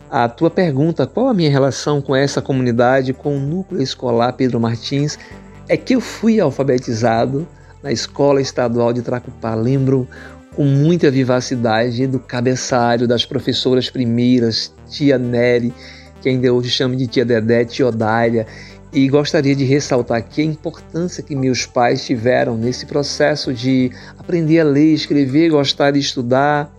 a 0.09 0.27
tua 0.27 0.49
pergunta, 0.49 1.05
qual 1.05 1.27
a 1.27 1.33
minha 1.33 1.49
relação 1.49 2.01
com 2.01 2.15
essa 2.15 2.41
comunidade, 2.41 3.13
com 3.13 3.37
o 3.37 3.39
núcleo 3.39 3.81
escolar 3.81 4.33
Pedro 4.33 4.59
Martins, 4.59 5.19
é 5.67 5.77
que 5.77 5.95
eu 5.95 6.01
fui 6.01 6.39
alfabetizado 6.39 7.47
na 7.83 7.91
Escola 7.91 8.41
Estadual 8.41 8.91
de 8.91 9.01
Tracupá. 9.01 9.53
Lembro 9.53 10.07
com 10.55 10.65
muita 10.65 11.11
vivacidade 11.11 12.07
do 12.07 12.19
cabeçalho 12.19 13.07
das 13.07 13.23
professoras 13.23 13.89
primeiras, 13.89 14.73
tia 14.89 15.17
Nery, 15.17 15.73
que 16.21 16.27
ainda 16.27 16.51
hoje 16.51 16.69
chamo 16.69 16.95
de 16.95 17.05
tia 17.05 17.23
Dedé, 17.23 17.63
tia 17.63 17.87
Odália, 17.87 18.47
e 18.91 19.07
gostaria 19.07 19.55
de 19.55 19.63
ressaltar 19.63 20.17
aqui 20.17 20.41
a 20.41 20.45
importância 20.45 21.21
que 21.21 21.35
meus 21.35 21.67
pais 21.67 22.03
tiveram 22.03 22.57
nesse 22.57 22.87
processo 22.87 23.53
de 23.53 23.91
aprender 24.17 24.59
a 24.59 24.63
ler, 24.63 24.95
escrever, 24.95 25.49
gostar 25.49 25.91
de 25.91 25.99
estudar, 25.99 26.73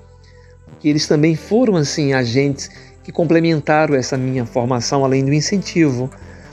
porque 0.66 0.88
eles 0.88 1.06
também 1.06 1.37
foram 1.37 1.76
assim 1.76 2.12
agentes 2.12 2.68
que 3.02 3.12
complementaram 3.12 3.95
essa 3.95 4.16
minha 4.16 4.45
formação 4.45 5.04
além 5.04 5.25
do 5.25 5.33
incentivo. 5.33 6.11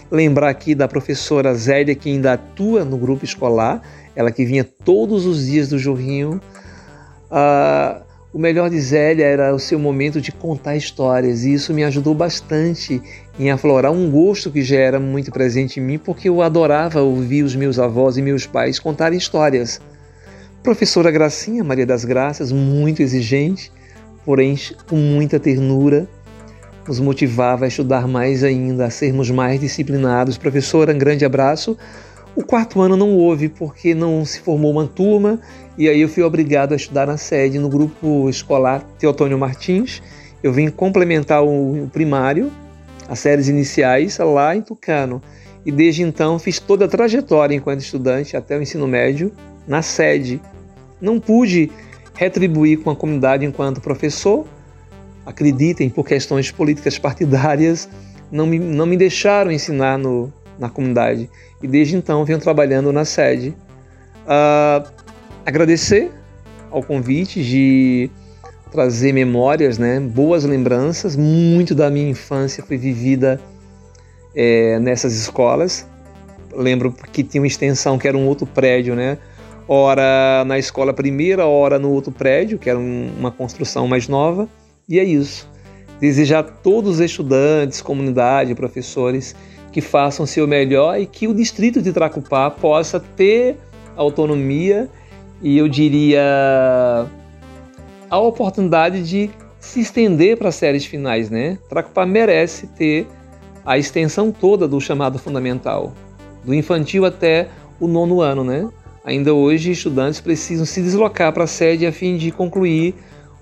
Lembrar 0.09 0.49
aqui 0.49 0.73
da 0.73 0.87
professora 0.87 1.53
Zélia 1.53 1.95
que 1.95 2.09
ainda 2.09 2.33
atua 2.33 2.85
no 2.85 2.97
grupo 2.97 3.25
escolar, 3.25 3.81
ela 4.15 4.31
que 4.31 4.45
vinha 4.45 4.63
todos 4.63 5.25
os 5.25 5.45
dias 5.45 5.69
do 5.69 5.77
Jorrinho 5.77 6.41
Uh, 7.27 8.05
o 8.33 8.39
melhor 8.39 8.69
de 8.69 8.79
Zélia 8.79 9.25
era 9.25 9.53
o 9.53 9.59
seu 9.59 9.79
momento 9.79 10.21
de 10.21 10.31
contar 10.31 10.75
histórias, 10.75 11.43
e 11.43 11.53
isso 11.53 11.73
me 11.73 11.83
ajudou 11.83 12.13
bastante 12.13 13.01
em 13.39 13.51
aflorar 13.51 13.91
um 13.91 14.09
gosto 14.09 14.51
que 14.51 14.61
já 14.61 14.77
era 14.77 14.99
muito 14.99 15.31
presente 15.31 15.79
em 15.79 15.83
mim, 15.83 15.97
porque 15.97 16.29
eu 16.29 16.41
adorava 16.41 17.01
ouvir 17.01 17.43
os 17.43 17.55
meus 17.55 17.79
avós 17.79 18.17
e 18.17 18.21
meus 18.21 18.45
pais 18.45 18.79
contarem 18.79 19.17
histórias. 19.17 19.81
Professora 20.61 21.11
Gracinha, 21.11 21.63
Maria 21.63 21.85
das 21.85 22.03
Graças, 22.03 22.51
muito 22.51 23.01
exigente, 23.01 23.71
porém 24.25 24.57
com 24.89 24.97
muita 24.97 25.39
ternura, 25.39 26.07
nos 26.87 26.99
motivava 26.99 27.65
a 27.65 27.67
estudar 27.67 28.07
mais 28.07 28.43
ainda, 28.43 28.85
a 28.85 28.89
sermos 28.89 29.29
mais 29.29 29.59
disciplinados. 29.59 30.37
Professora, 30.37 30.93
um 30.93 30.97
grande 30.97 31.25
abraço. 31.25 31.77
O 32.35 32.43
quarto 32.43 32.81
ano 32.81 32.95
não 32.95 33.15
houve 33.15 33.49
porque 33.49 33.95
não 33.95 34.23
se 34.23 34.39
formou 34.39 34.71
uma 34.71 34.87
turma 34.87 35.39
e 35.77 35.89
aí 35.89 36.01
eu 36.01 36.07
fui 36.07 36.23
obrigado 36.23 36.73
a 36.73 36.75
estudar 36.75 37.07
na 37.07 37.17
sede 37.17 37.59
no 37.59 37.67
grupo 37.67 38.29
escolar 38.29 38.83
Teotônio 38.99 39.37
Martins. 39.37 40.01
Eu 40.41 40.53
vim 40.53 40.69
complementar 40.69 41.43
o 41.43 41.89
primário, 41.91 42.51
as 43.09 43.19
séries 43.19 43.47
iniciais 43.47 44.17
lá 44.19 44.55
em 44.55 44.61
Tucano. 44.61 45.21
E 45.65 45.71
desde 45.71 46.03
então 46.03 46.39
fiz 46.39 46.59
toda 46.59 46.85
a 46.85 46.87
trajetória 46.87 47.55
enquanto 47.55 47.81
estudante 47.81 48.37
até 48.37 48.57
o 48.57 48.61
ensino 48.61 48.87
médio 48.87 49.31
na 49.67 49.81
sede. 49.81 50.39
Não 51.01 51.19
pude 51.19 51.69
retribuir 52.13 52.79
com 52.79 52.89
a 52.89 52.95
comunidade 52.95 53.45
enquanto 53.45 53.81
professor. 53.81 54.45
Acreditem, 55.27 55.89
por 55.89 56.07
questões 56.07 56.49
políticas 56.49 56.97
partidárias, 56.97 57.89
não 58.31 58.47
me, 58.47 58.57
não 58.57 58.85
me 58.85 58.95
deixaram 58.95 59.51
ensinar 59.51 59.97
no, 59.97 60.31
na 60.57 60.69
comunidade 60.69 61.29
e 61.61 61.67
desde 61.67 61.97
então 61.97 62.23
venho 62.23 62.39
trabalhando 62.39 62.93
na 62.93 63.03
sede. 63.03 63.53
Uh, 64.25 64.87
agradecer 65.45 66.11
ao 66.71 66.81
convite 66.81 67.43
de 67.43 68.09
trazer 68.71 69.13
memórias, 69.13 69.77
né, 69.77 69.99
boas 69.99 70.45
lembranças. 70.45 71.15
Muito 71.15 71.75
da 71.75 71.89
minha 71.89 72.09
infância 72.09 72.63
foi 72.63 72.77
vivida 72.77 73.39
é, 74.35 74.79
nessas 74.79 75.13
escolas. 75.13 75.85
Lembro 76.53 76.93
que 77.11 77.21
tinha 77.21 77.41
uma 77.41 77.47
extensão 77.47 77.97
que 77.97 78.07
era 78.07 78.17
um 78.17 78.27
outro 78.27 78.45
prédio, 78.45 78.95
né? 78.95 79.17
Ora 79.67 80.45
na 80.45 80.57
escola 80.57 80.93
primeira, 80.93 81.45
ora 81.45 81.77
no 81.77 81.91
outro 81.91 82.11
prédio, 82.11 82.57
que 82.57 82.69
era 82.69 82.79
um, 82.79 83.11
uma 83.19 83.31
construção 83.31 83.87
mais 83.87 84.07
nova. 84.07 84.47
E 84.87 84.99
é 84.99 85.03
isso. 85.03 85.49
Desejar 85.99 86.39
a 86.39 86.43
todos 86.43 86.95
os 86.95 86.99
estudantes, 86.99 87.81
comunidade, 87.81 88.55
professores 88.55 89.35
que 89.71 89.81
façam 89.81 90.25
seu 90.25 90.47
melhor 90.47 90.99
e 90.99 91.05
que 91.05 91.27
o 91.27 91.33
distrito 91.33 91.81
de 91.81 91.91
Tracupá 91.91 92.49
possa 92.49 92.99
ter 92.99 93.57
autonomia 93.95 94.89
e 95.41 95.57
eu 95.57 95.67
diria 95.67 96.21
a 98.09 98.17
oportunidade 98.17 99.03
de 99.03 99.29
se 99.59 99.81
estender 99.81 100.37
para 100.37 100.49
as 100.49 100.55
séries 100.55 100.85
finais, 100.85 101.29
né? 101.29 101.57
Tracupá 101.67 102.05
merece 102.05 102.67
ter 102.67 103.07
a 103.65 103.77
extensão 103.77 104.31
toda 104.31 104.67
do 104.67 104.79
chamado 104.79 105.19
fundamental, 105.19 105.93
do 106.45 106.53
infantil 106.53 107.05
até 107.05 107.49
o 107.79 107.87
nono 107.87 108.21
ano, 108.21 108.43
né? 108.43 108.69
Ainda 109.03 109.33
hoje, 109.33 109.71
estudantes 109.71 110.21
precisam 110.21 110.65
se 110.65 110.81
deslocar 110.81 111.33
para 111.33 111.43
a 111.43 111.47
sede 111.47 111.85
a 111.85 111.91
fim 111.91 112.17
de 112.17 112.31
concluir 112.31 112.95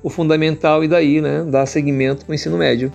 o 0.06 0.10
fundamental 0.12 0.84
e 0.84 0.88
daí, 0.88 1.20
né, 1.20 1.44
dar 1.44 1.66
seguimento 1.66 2.26
para 2.26 2.32
o 2.32 2.36
ensino 2.36 2.60
médio. 2.60 2.94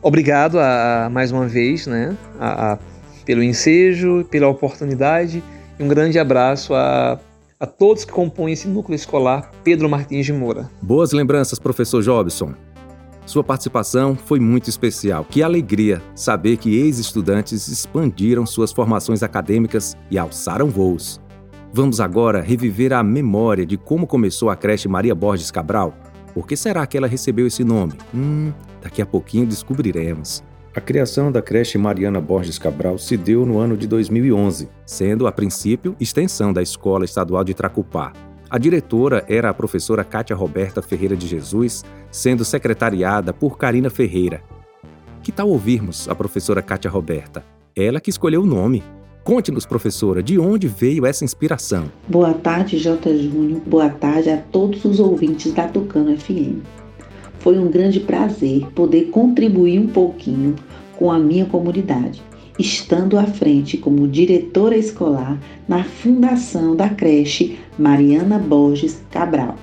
Obrigado 0.00 0.58
a, 0.58 1.10
mais 1.12 1.30
uma 1.30 1.46
vez 1.46 1.86
né, 1.86 2.16
a, 2.38 2.72
a, 2.72 2.78
pelo 3.26 3.42
ensejo, 3.42 4.24
pela 4.30 4.48
oportunidade 4.48 5.42
e 5.78 5.82
um 5.82 5.88
grande 5.88 6.18
abraço 6.18 6.72
a, 6.72 7.20
a 7.60 7.66
todos 7.66 8.06
que 8.06 8.12
compõem 8.12 8.54
esse 8.54 8.66
núcleo 8.66 8.96
escolar 8.96 9.50
Pedro 9.62 9.90
Martins 9.90 10.24
de 10.24 10.32
Moura. 10.32 10.70
Boas 10.80 11.12
lembranças, 11.12 11.58
professor 11.58 12.02
Jobson. 12.02 12.54
Sua 13.26 13.44
participação 13.44 14.16
foi 14.16 14.40
muito 14.40 14.70
especial. 14.70 15.26
Que 15.28 15.42
alegria 15.42 16.00
saber 16.14 16.56
que 16.56 16.74
ex-estudantes 16.78 17.68
expandiram 17.68 18.46
suas 18.46 18.72
formações 18.72 19.22
acadêmicas 19.22 19.94
e 20.10 20.18
alçaram 20.18 20.70
voos. 20.70 21.20
Vamos 21.72 22.00
agora 22.00 22.40
reviver 22.40 22.92
a 22.92 23.00
memória 23.00 23.64
de 23.64 23.76
como 23.76 24.04
começou 24.04 24.50
a 24.50 24.56
creche 24.56 24.88
Maria 24.88 25.14
Borges 25.14 25.52
Cabral 25.52 25.94
Por 26.34 26.44
que 26.44 26.56
será 26.56 26.84
que 26.84 26.96
ela 26.96 27.06
recebeu 27.06 27.46
esse 27.46 27.62
nome? 27.62 27.92
Hum, 28.12 28.52
daqui 28.82 29.00
a 29.00 29.06
pouquinho 29.06 29.46
descobriremos. 29.46 30.42
A 30.74 30.80
criação 30.80 31.30
da 31.30 31.40
creche 31.40 31.78
Mariana 31.78 32.20
Borges 32.20 32.58
Cabral 32.58 32.98
se 32.98 33.16
deu 33.16 33.44
no 33.44 33.58
ano 33.58 33.76
de 33.76 33.86
2011, 33.86 34.68
sendo, 34.84 35.26
a 35.26 35.32
princípio, 35.32 35.96
extensão 35.98 36.52
da 36.52 36.62
Escola 36.62 37.04
Estadual 37.04 37.42
de 37.44 37.54
Tracupá. 37.54 38.12
A 38.48 38.58
diretora 38.58 39.24
era 39.28 39.50
a 39.50 39.54
professora 39.54 40.04
Cátia 40.04 40.34
Roberta 40.34 40.82
Ferreira 40.82 41.16
de 41.16 41.26
Jesus, 41.26 41.84
sendo 42.10 42.44
secretariada 42.44 43.32
por 43.32 43.58
Karina 43.58 43.90
Ferreira. 43.90 44.42
Que 45.22 45.30
tal 45.32 45.48
ouvirmos 45.48 46.08
a 46.08 46.14
professora 46.14 46.62
Cátia 46.62 46.90
Roberta? 46.90 47.44
Ela 47.76 48.00
que 48.00 48.10
escolheu 48.10 48.42
o 48.42 48.46
nome. 48.46 48.82
Conte-nos, 49.30 49.64
professora, 49.64 50.24
de 50.24 50.40
onde 50.40 50.66
veio 50.66 51.06
essa 51.06 51.24
inspiração? 51.24 51.84
Boa 52.08 52.34
tarde, 52.34 52.80
J. 52.80 53.16
Júnior. 53.16 53.60
Boa 53.64 53.88
tarde 53.88 54.28
a 54.28 54.36
todos 54.36 54.84
os 54.84 54.98
ouvintes 54.98 55.52
da 55.52 55.68
Tucano 55.68 56.18
FM. 56.18 56.58
Foi 57.38 57.56
um 57.56 57.70
grande 57.70 58.00
prazer 58.00 58.66
poder 58.74 59.02
contribuir 59.10 59.78
um 59.78 59.86
pouquinho 59.86 60.56
com 60.96 61.12
a 61.12 61.18
minha 61.20 61.46
comunidade, 61.46 62.20
estando 62.58 63.16
à 63.16 63.24
frente 63.24 63.76
como 63.76 64.08
diretora 64.08 64.76
escolar 64.76 65.38
na 65.68 65.84
fundação 65.84 66.74
da 66.74 66.88
creche 66.88 67.56
Mariana 67.78 68.36
Borges 68.36 69.00
Cabral. 69.12 69.54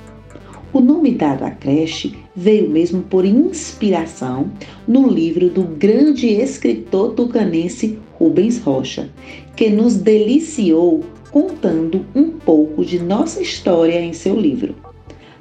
O 0.71 0.79
nome 0.79 1.11
dado 1.11 1.43
à 1.43 1.51
creche 1.51 2.15
veio 2.33 2.69
mesmo 2.69 3.01
por 3.01 3.25
inspiração 3.25 4.49
no 4.87 5.09
livro 5.09 5.49
do 5.49 5.63
grande 5.63 6.27
escritor 6.27 7.15
tucanense 7.15 7.99
Rubens 8.17 8.59
Rocha, 8.59 9.09
que 9.57 9.71
nos 9.71 9.95
deliciou 9.95 11.03
contando 11.31 12.05
um 12.15 12.29
pouco 12.29 12.85
de 12.85 12.99
nossa 12.99 13.41
história 13.41 13.99
em 13.99 14.13
seu 14.13 14.39
livro. 14.39 14.75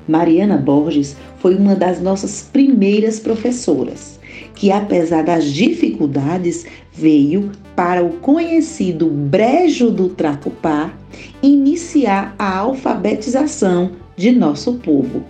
Mariana 0.08 0.56
Borges 0.56 1.16
foi 1.38 1.54
uma 1.54 1.74
das 1.74 2.00
nossas 2.00 2.48
primeiras 2.50 3.20
professoras, 3.20 4.18
que 4.54 4.72
apesar 4.72 5.22
das 5.22 5.44
dificuldades 5.44 6.64
veio 6.92 7.52
para 7.76 8.02
o 8.02 8.14
conhecido 8.14 9.06
Brejo 9.06 9.90
do 9.90 10.08
Tracupá 10.08 10.94
iniciar 11.42 12.34
a 12.38 12.56
alfabetização 12.56 13.92
de 14.16 14.32
nosso 14.32 14.74
povo. 14.76 15.24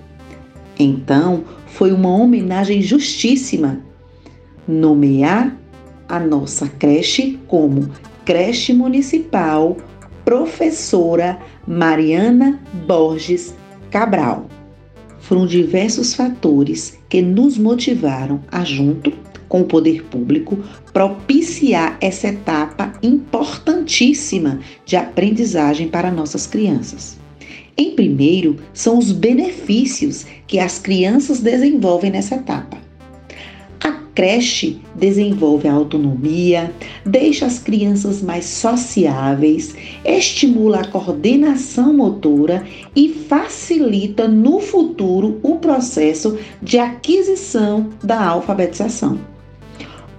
Então, 0.78 1.42
foi 1.66 1.90
uma 1.90 2.14
homenagem 2.14 2.80
justíssima 2.82 3.80
nomear 4.68 5.56
a 6.08 6.20
nossa 6.20 6.68
creche 6.68 7.38
como 7.48 7.90
Creche 8.26 8.72
Municipal 8.72 9.76
Professora 10.24 11.38
Mariana 11.64 12.60
Borges 12.84 13.54
Cabral. 13.88 14.48
Foram 15.20 15.46
diversos 15.46 16.12
fatores 16.12 16.98
que 17.08 17.22
nos 17.22 17.56
motivaram 17.56 18.40
a, 18.50 18.64
junto 18.64 19.12
com 19.48 19.60
o 19.60 19.64
poder 19.64 20.02
público, 20.06 20.58
propiciar 20.92 21.96
essa 22.00 22.26
etapa 22.26 22.94
importantíssima 23.00 24.58
de 24.84 24.96
aprendizagem 24.96 25.86
para 25.86 26.10
nossas 26.10 26.48
crianças. 26.48 27.16
Em 27.78 27.92
primeiro, 27.92 28.56
são 28.74 28.98
os 28.98 29.12
benefícios 29.12 30.26
que 30.48 30.58
as 30.58 30.80
crianças 30.80 31.38
desenvolvem 31.38 32.10
nessa 32.10 32.34
etapa. 32.34 32.85
A 33.86 33.92
creche 34.16 34.80
desenvolve 34.96 35.68
a 35.68 35.72
autonomia, 35.72 36.74
deixa 37.04 37.46
as 37.46 37.60
crianças 37.60 38.20
mais 38.20 38.44
sociáveis, 38.44 39.76
estimula 40.04 40.80
a 40.80 40.88
coordenação 40.88 41.94
motora 41.94 42.66
e 42.96 43.08
facilita 43.08 44.26
no 44.26 44.58
futuro 44.58 45.38
o 45.40 45.58
processo 45.58 46.36
de 46.60 46.80
aquisição 46.80 47.90
da 48.02 48.26
alfabetização. 48.26 49.20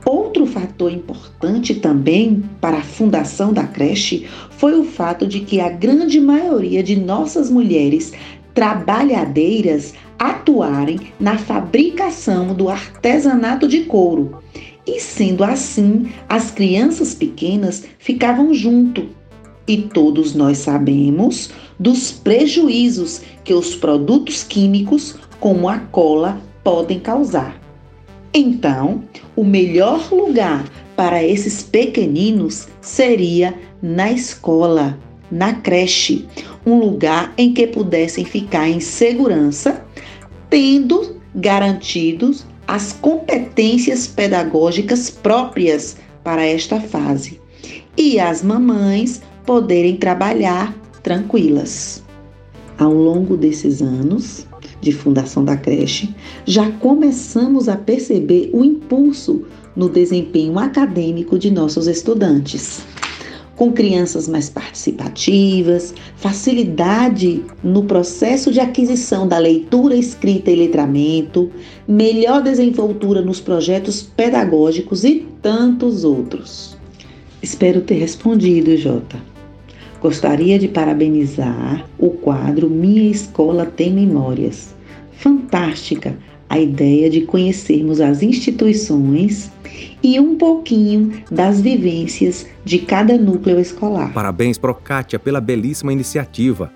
Outro 0.05 0.45
fator 0.45 0.89
importante 0.89 1.75
também 1.75 2.41
para 2.61 2.77
a 2.77 2.83
fundação 2.83 3.51
da 3.51 3.67
creche 3.67 4.25
foi 4.51 4.79
o 4.79 4.85
fato 4.85 5.27
de 5.27 5.41
que 5.41 5.59
a 5.59 5.67
grande 5.67 6.21
maioria 6.21 6.81
de 6.81 6.95
nossas 6.95 7.51
mulheres 7.51 8.13
trabalhadeiras 8.53 9.93
atuarem 10.19 10.99
na 11.19 11.37
fabricação 11.37 12.53
do 12.53 12.69
artesanato 12.69 13.67
de 13.67 13.81
couro. 13.81 14.41
E 14.85 14.99
sendo 14.99 15.43
assim, 15.43 16.09
as 16.29 16.49
crianças 16.51 17.13
pequenas 17.13 17.83
ficavam 17.99 18.53
junto. 18.53 19.07
E 19.67 19.77
todos 19.81 20.33
nós 20.33 20.59
sabemos 20.59 21.51
dos 21.77 22.11
prejuízos 22.11 23.21
que 23.43 23.53
os 23.53 23.75
produtos 23.75 24.43
químicos, 24.43 25.15
como 25.39 25.67
a 25.67 25.77
cola, 25.79 26.41
podem 26.63 26.99
causar. 26.99 27.59
Então, 28.33 29.03
o 29.35 29.43
melhor 29.43 30.11
lugar 30.11 30.65
para 30.95 31.23
esses 31.23 31.61
pequeninos 31.63 32.67
seria 32.81 33.53
na 33.81 34.11
escola, 34.11 34.97
na 35.29 35.53
creche, 35.53 36.25
um 36.65 36.79
lugar 36.79 37.33
em 37.37 37.53
que 37.53 37.67
pudessem 37.67 38.25
ficar 38.25 38.67
em 38.67 38.79
segurança, 38.79 39.85
tendo 40.49 41.17
garantidos 41.35 42.45
as 42.67 42.93
competências 42.93 44.07
pedagógicas 44.07 45.09
próprias 45.09 45.97
para 46.23 46.45
esta 46.45 46.79
fase 46.81 47.39
e 47.97 48.19
as 48.19 48.43
mamães 48.43 49.21
poderem 49.45 49.95
trabalhar 49.95 50.75
tranquilas. 51.01 52.03
Ao 52.77 52.93
longo 52.93 53.37
desses 53.37 53.81
anos, 53.81 54.45
de 54.81 54.91
fundação 54.91 55.43
da 55.43 55.57
creche, 55.57 56.13
já 56.45 56.69
começamos 56.71 57.67
a 57.67 57.75
perceber 57.75 58.49
o 58.53 58.63
impulso 58.63 59.45
no 59.75 59.89
desempenho 59.89 60.59
acadêmico 60.59 61.39
de 61.39 61.49
nossos 61.49 61.87
estudantes. 61.87 62.81
Com 63.57 63.71
crianças 63.71 64.27
mais 64.27 64.51
participativas, 64.51 65.91
facilidade 66.15 67.43
no 67.63 67.85
processo 67.85 68.51
de 68.51 68.59
aquisição 68.59 69.27
da 69.27 69.39
leitura, 69.39 69.95
escrita 69.95 70.51
e 70.51 70.55
letramento, 70.55 71.49
melhor 71.87 72.43
desenvoltura 72.43 73.19
nos 73.19 73.41
projetos 73.41 74.03
pedagógicos 74.03 75.03
e 75.03 75.25
tantos 75.41 76.03
outros. 76.03 76.77
Espero 77.41 77.81
ter 77.81 77.95
respondido, 77.95 78.77
Jota. 78.77 79.17
Gostaria 79.99 80.59
de 80.59 80.67
parabenizar 80.67 81.83
o 81.97 82.11
quadro 82.11 82.69
Minha 82.69 83.09
Escola 83.09 83.65
Tem 83.65 83.91
Memórias. 83.91 84.75
Fantástica 85.13 86.15
a 86.47 86.59
ideia 86.59 87.09
de 87.09 87.21
conhecermos 87.21 87.99
as 87.99 88.21
instituições 88.21 89.51
e 90.01 90.19
um 90.19 90.37
pouquinho 90.37 91.23
das 91.29 91.61
vivências 91.61 92.45
de 92.63 92.79
cada 92.79 93.17
núcleo 93.17 93.59
escolar. 93.59 94.11
Parabéns, 94.13 94.57
Procátia, 94.57 95.19
pela 95.19 95.41
belíssima 95.41 95.93
iniciativa. 95.93 96.71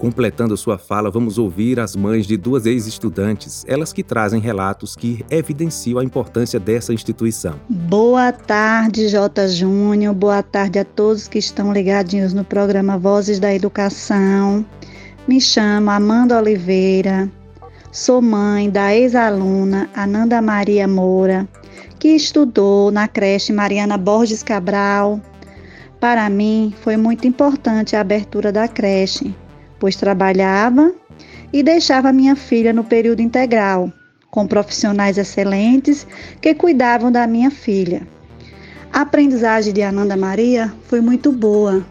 Completando 0.00 0.56
sua 0.56 0.78
fala, 0.78 1.10
vamos 1.10 1.36
ouvir 1.36 1.78
as 1.78 1.94
mães 1.94 2.26
de 2.26 2.34
duas 2.38 2.64
ex-estudantes, 2.64 3.66
elas 3.68 3.92
que 3.92 4.02
trazem 4.02 4.40
relatos 4.40 4.96
que 4.96 5.22
evidenciam 5.28 5.98
a 5.98 6.04
importância 6.04 6.58
dessa 6.58 6.94
instituição. 6.94 7.56
Boa 7.68 8.32
tarde, 8.32 9.08
J. 9.10 9.46
Júnior. 9.48 10.14
Boa 10.14 10.42
tarde 10.42 10.78
a 10.78 10.86
todos 10.86 11.28
que 11.28 11.38
estão 11.38 11.70
ligadinhos 11.70 12.32
no 12.32 12.44
programa 12.44 12.96
Vozes 12.96 13.38
da 13.38 13.54
Educação. 13.54 14.64
Me 15.28 15.38
chamo 15.38 15.90
Amanda 15.90 16.38
Oliveira. 16.38 17.30
Sou 17.92 18.22
mãe 18.22 18.70
da 18.70 18.96
ex-aluna 18.96 19.90
Ananda 19.94 20.40
Maria 20.40 20.88
Moura, 20.88 21.46
que 22.00 22.08
estudou 22.08 22.90
na 22.90 23.06
creche 23.06 23.52
Mariana 23.52 23.98
Borges 23.98 24.42
Cabral. 24.42 25.20
Para 26.00 26.30
mim, 26.30 26.74
foi 26.80 26.96
muito 26.96 27.28
importante 27.28 27.94
a 27.94 28.00
abertura 28.00 28.50
da 28.50 28.66
creche, 28.66 29.34
pois 29.78 29.96
trabalhava 29.96 30.94
e 31.52 31.62
deixava 31.62 32.10
minha 32.10 32.34
filha 32.34 32.72
no 32.72 32.82
período 32.82 33.20
integral, 33.20 33.92
com 34.30 34.46
profissionais 34.46 35.18
excelentes 35.18 36.06
que 36.40 36.54
cuidavam 36.54 37.12
da 37.12 37.26
minha 37.26 37.50
filha. 37.50 38.08
A 38.90 39.02
aprendizagem 39.02 39.74
de 39.74 39.82
Ananda 39.82 40.16
Maria 40.16 40.72
foi 40.84 41.02
muito 41.02 41.30
boa, 41.30 41.84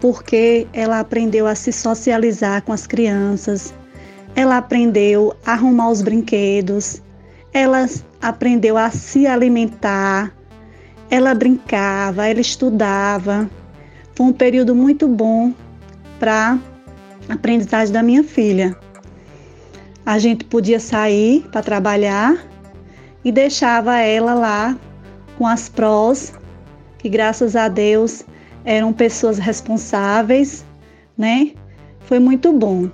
porque 0.00 0.66
ela 0.72 0.98
aprendeu 0.98 1.46
a 1.46 1.54
se 1.54 1.70
socializar 1.70 2.62
com 2.62 2.72
as 2.72 2.84
crianças, 2.84 3.72
ela 4.34 4.56
aprendeu 4.56 5.36
a 5.46 5.52
arrumar 5.52 5.88
os 5.88 6.02
brinquedos, 6.02 7.00
ela 7.52 7.86
aprendeu 8.20 8.76
a 8.76 8.90
se 8.90 9.26
alimentar, 9.26 10.32
ela 11.10 11.34
brincava, 11.34 12.26
ela 12.26 12.40
estudava. 12.40 13.48
Foi 14.14 14.26
um 14.26 14.32
período 14.32 14.74
muito 14.74 15.08
bom 15.08 15.52
para 16.18 16.58
a 17.28 17.34
aprendizagem 17.34 17.92
da 17.92 18.02
minha 18.02 18.24
filha. 18.24 18.76
A 20.04 20.18
gente 20.18 20.44
podia 20.44 20.80
sair 20.80 21.46
para 21.52 21.62
trabalhar 21.62 22.36
e 23.24 23.30
deixava 23.30 23.98
ela 23.98 24.34
lá 24.34 24.76
com 25.36 25.46
as 25.46 25.68
prós, 25.68 26.32
que 26.98 27.08
graças 27.08 27.54
a 27.54 27.68
Deus 27.68 28.24
eram 28.64 28.92
pessoas 28.92 29.38
responsáveis, 29.38 30.64
né? 31.16 31.52
Foi 32.00 32.18
muito 32.18 32.52
bom. 32.52 32.90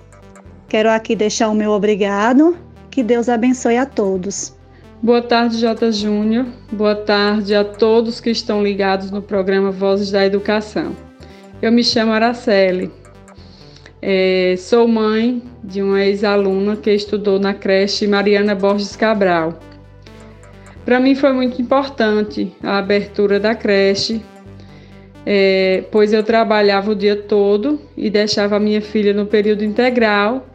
Quero 0.68 0.90
aqui 0.90 1.14
deixar 1.14 1.48
o 1.48 1.54
meu 1.54 1.70
obrigado. 1.70 2.56
Que 2.94 3.02
Deus 3.02 3.28
abençoe 3.28 3.76
a 3.76 3.84
todos. 3.84 4.54
Boa 5.02 5.20
tarde, 5.20 5.58
J. 5.58 5.90
Júnior. 5.90 6.46
Boa 6.70 6.94
tarde 6.94 7.52
a 7.52 7.64
todos 7.64 8.20
que 8.20 8.30
estão 8.30 8.62
ligados 8.62 9.10
no 9.10 9.20
programa 9.20 9.72
Vozes 9.72 10.12
da 10.12 10.24
Educação. 10.24 10.94
Eu 11.60 11.72
me 11.72 11.82
chamo 11.82 12.12
Araceli. 12.12 12.92
É, 14.00 14.54
sou 14.56 14.86
mãe 14.86 15.42
de 15.64 15.82
uma 15.82 16.04
ex-aluna 16.04 16.76
que 16.76 16.92
estudou 16.92 17.40
na 17.40 17.52
creche 17.52 18.06
Mariana 18.06 18.54
Borges 18.54 18.94
Cabral. 18.94 19.58
Para 20.84 21.00
mim 21.00 21.16
foi 21.16 21.32
muito 21.32 21.60
importante 21.60 22.54
a 22.62 22.78
abertura 22.78 23.40
da 23.40 23.56
creche, 23.56 24.22
é, 25.26 25.82
pois 25.90 26.12
eu 26.12 26.22
trabalhava 26.22 26.92
o 26.92 26.94
dia 26.94 27.16
todo 27.16 27.80
e 27.96 28.08
deixava 28.08 28.60
minha 28.60 28.80
filha 28.80 29.12
no 29.12 29.26
período 29.26 29.64
integral 29.64 30.46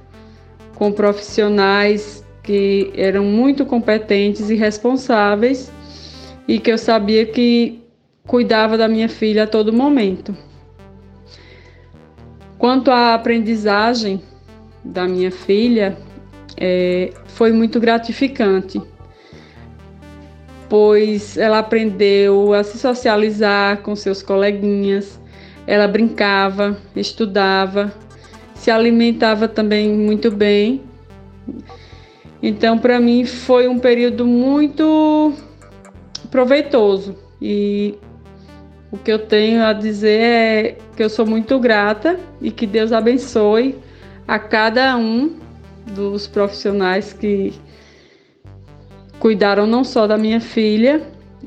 com 0.74 0.90
profissionais 0.90 2.24
que 2.44 2.92
eram 2.96 3.24
muito 3.24 3.66
competentes 3.66 4.50
e 4.50 4.56
responsáveis 4.56 5.72
e 6.48 6.60
que 6.60 6.72
eu 6.72 6.78
sabia 6.78 7.26
que 7.26 7.80
cuidava 8.26 8.78
da 8.78 8.88
minha 8.88 9.10
filha 9.10 9.44
a 9.44 9.48
todo 9.48 9.74
momento. 9.74 10.36
Quanto 12.58 12.92
à 12.92 13.14
aprendizagem 13.14 14.22
da 14.84 15.08
minha 15.08 15.32
filha, 15.32 15.98
é, 16.58 17.14
foi 17.26 17.52
muito 17.52 17.80
gratificante, 17.80 18.82
pois 20.68 21.38
ela 21.38 21.60
aprendeu 21.60 22.54
a 22.54 22.64
se 22.64 22.78
socializar 22.78 23.78
com 23.78 23.96
seus 23.96 24.22
coleguinhas, 24.22 25.20
ela 25.66 25.88
brincava, 25.88 26.78
estudava, 26.96 27.94
se 28.56 28.70
alimentava 28.70 29.48
também 29.48 29.90
muito 29.90 30.30
bem. 30.30 30.82
Então, 32.42 32.78
para 32.78 33.00
mim, 33.00 33.26
foi 33.26 33.68
um 33.68 33.78
período 33.78 34.26
muito 34.26 35.34
proveitoso 36.32 37.16
e 37.42 37.96
o 38.92 38.98
que 38.98 39.12
eu 39.12 39.20
tenho 39.20 39.64
a 39.64 39.74
dizer 39.74 40.22
é 40.22 40.78
que 40.96 41.04
eu 41.04 41.10
sou 41.10 41.26
muito 41.26 41.60
grata 41.60 42.20
e 42.42 42.50
que 42.50 42.66
Deus 42.66 42.92
abençoe 42.92 43.78
a 44.28 44.40
cada 44.40 44.96
um 44.98 45.38
dos 45.94 46.28
profissionais 46.28 47.14
que 47.14 47.54
cuidaram 49.20 49.68
não 49.68 49.84
só 49.84 50.08
da 50.08 50.18
minha 50.18 50.40
filha 50.40 51.02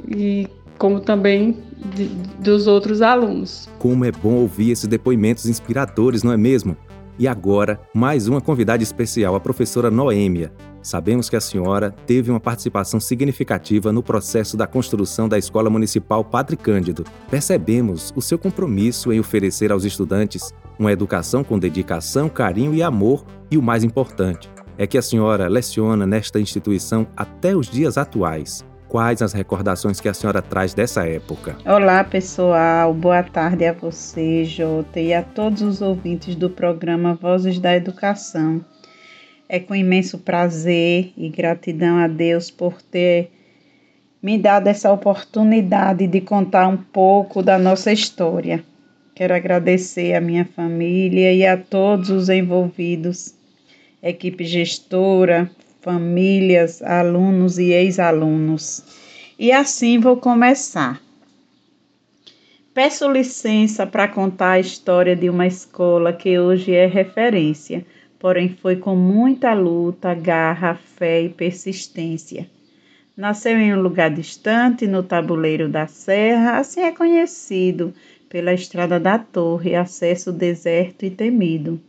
e 0.09 0.48
como 0.78 1.00
também 1.00 1.57
de, 1.94 2.07
dos 2.40 2.66
outros 2.66 3.02
alunos. 3.02 3.68
Como 3.78 4.05
é 4.05 4.12
bom 4.12 4.35
ouvir 4.35 4.72
esses 4.72 4.87
depoimentos 4.87 5.46
inspiradores, 5.46 6.22
não 6.22 6.33
é 6.33 6.37
mesmo? 6.37 6.76
E 7.18 7.28
agora, 7.28 7.81
mais 7.94 8.26
uma 8.26 8.40
convidada 8.40 8.83
especial, 8.83 9.35
a 9.35 9.40
professora 9.40 9.90
Noêmia, 9.90 10.52
Sabemos 10.82 11.30
que 11.30 11.36
a 11.36 11.40
senhora 11.40 11.94
teve 12.06 12.30
uma 12.30 12.40
participação 12.40 12.98
significativa 12.98 13.92
no 13.92 14.02
processo 14.02 14.56
da 14.56 14.66
construção 14.66 15.28
da 15.28 15.38
Escola 15.38 15.70
Municipal 15.70 16.24
Padre 16.24 16.56
Cândido. 16.56 17.04
Percebemos 17.30 18.12
o 18.16 18.20
seu 18.20 18.36
compromisso 18.36 19.12
em 19.12 19.20
oferecer 19.20 19.70
aos 19.70 19.84
estudantes 19.84 20.52
uma 20.78 20.90
educação 20.90 21.44
com 21.44 21.58
dedicação, 21.58 22.28
carinho 22.28 22.74
e 22.74 22.82
amor, 22.82 23.24
e 23.50 23.56
o 23.56 23.62
mais 23.62 23.84
importante 23.84 24.50
é 24.76 24.86
que 24.86 24.98
a 24.98 25.02
senhora 25.02 25.48
leciona 25.48 26.06
nesta 26.06 26.40
instituição 26.40 27.06
até 27.16 27.54
os 27.54 27.68
dias 27.68 27.96
atuais. 27.96 28.64
Quais 28.88 29.22
as 29.22 29.32
recordações 29.32 30.00
que 30.00 30.08
a 30.08 30.12
senhora 30.12 30.42
traz 30.42 30.74
dessa 30.74 31.06
época? 31.06 31.56
Olá, 31.64 32.04
pessoal. 32.04 32.92
Boa 32.92 33.22
tarde 33.22 33.64
a 33.64 33.72
você, 33.72 34.44
Jota, 34.44 35.00
e 35.00 35.14
a 35.14 35.22
todos 35.22 35.62
os 35.62 35.80
ouvintes 35.80 36.34
do 36.34 36.50
programa 36.50 37.14
Vozes 37.14 37.58
da 37.58 37.74
Educação. 37.74 38.62
É 39.52 39.60
com 39.60 39.74
imenso 39.74 40.16
prazer 40.16 41.12
e 41.14 41.28
gratidão 41.28 41.98
a 41.98 42.08
Deus 42.08 42.50
por 42.50 42.80
ter 42.80 43.30
me 44.22 44.38
dado 44.38 44.68
essa 44.68 44.90
oportunidade 44.90 46.06
de 46.06 46.22
contar 46.22 46.66
um 46.66 46.78
pouco 46.78 47.42
da 47.42 47.58
nossa 47.58 47.92
história. 47.92 48.64
Quero 49.14 49.34
agradecer 49.34 50.14
a 50.14 50.22
minha 50.22 50.46
família 50.46 51.34
e 51.34 51.46
a 51.46 51.58
todos 51.58 52.08
os 52.08 52.30
envolvidos, 52.30 53.34
equipe 54.02 54.42
gestora, 54.46 55.50
famílias, 55.82 56.80
alunos 56.80 57.58
e 57.58 57.72
ex-alunos. 57.72 58.82
E 59.38 59.52
assim 59.52 59.98
vou 59.98 60.16
começar. 60.16 60.98
Peço 62.72 63.06
licença 63.06 63.86
para 63.86 64.08
contar 64.08 64.52
a 64.52 64.60
história 64.60 65.14
de 65.14 65.28
uma 65.28 65.46
escola 65.46 66.10
que 66.10 66.38
hoje 66.38 66.72
é 66.72 66.86
referência 66.86 67.84
porém 68.22 68.50
foi 68.50 68.76
com 68.76 68.94
muita 68.94 69.52
luta, 69.52 70.14
garra, 70.14 70.76
fé 70.76 71.22
e 71.22 71.28
persistência. 71.28 72.46
Nasceu 73.16 73.58
em 73.58 73.74
um 73.74 73.82
lugar 73.82 74.11
distante, 74.11 74.87
no 74.87 75.02
tabuleiro 75.02 75.68
da 75.68 75.88
serra, 75.88 76.58
assim 76.58 76.82
é 76.82 76.92
conhecido 76.92 77.92
pela 78.28 78.54
estrada 78.54 79.00
da 79.00 79.18
torre, 79.18 79.74
acesso 79.74 80.32
deserto 80.32 81.04
e 81.04 81.11
temido. 81.11 81.80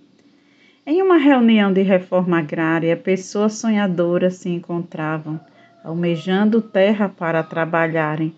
Em 0.87 1.03
uma 1.03 1.17
reunião 1.17 1.71
de 1.71 1.83
reforma 1.83 2.39
agrária, 2.39 2.97
pessoas 2.97 3.53
sonhadoras 3.53 4.37
se 4.37 4.49
encontravam, 4.49 5.39
almejando 5.83 6.63
terra 6.63 7.07
para 7.07 7.43
trabalharem. 7.43 8.33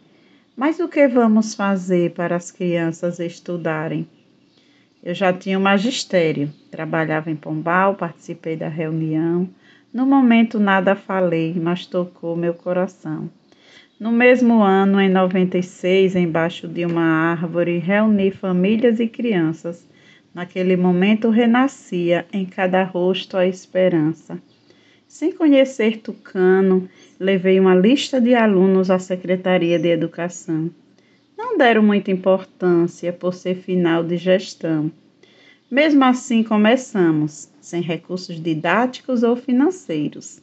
Mas 0.54 0.82
o 0.82 0.90
que 0.90 1.08
vamos 1.08 1.56
fazer 1.56 2.12
para 2.12 2.36
as 2.36 2.52
crianças 2.52 3.20
estudarem? 3.20 4.06
Eu 5.06 5.14
já 5.14 5.32
tinha 5.32 5.60
o 5.60 5.62
magistério, 5.62 6.52
trabalhava 6.72 7.30
em 7.30 7.36
Pombal, 7.36 7.94
participei 7.94 8.56
da 8.56 8.68
reunião. 8.68 9.48
No 9.94 10.04
momento 10.04 10.60
nada 10.60 10.96
falei, 10.96 11.54
mas 11.56 11.86
tocou 11.86 12.36
meu 12.36 12.56
coração. 12.56 13.30
No 14.00 14.12
mesmo 14.12 14.64
ano, 14.64 15.00
em 15.00 15.08
96, 15.08 16.16
embaixo 16.16 16.68
de 16.68 16.88
uma 16.88 17.04
árvore, 17.04 17.78
reuni 17.78 18.32
famílias 18.32 19.00
e 19.00 19.08
crianças. 19.08 19.88
Naquele 20.34 20.76
momento 20.76 21.30
renascia 21.30 22.26
em 22.34 22.44
cada 22.44 22.84
rosto 22.84 23.38
a 23.38 23.46
esperança. 23.46 24.42
Sem 25.08 25.32
conhecer 25.32 25.98
Tucano, 25.98 26.90
levei 27.20 27.60
uma 27.60 27.76
lista 27.76 28.20
de 28.20 28.34
alunos 28.34 28.90
à 28.90 28.98
Secretaria 28.98 29.78
de 29.78 29.88
Educação 29.88 30.72
não 31.46 31.60
deram 31.60 31.84
muita 31.84 32.10
importância 32.10 33.14
por 33.14 33.32
ser 33.32 33.56
final 33.56 34.04
de 34.04 34.18
gestão. 34.18 34.92
Mesmo 35.70 36.04
assim, 36.04 36.42
começamos, 36.42 37.52
sem 37.62 37.84
recursos 37.84 38.42
didáticos 38.42 39.22
ou 39.22 39.36
financeiros. 39.36 40.42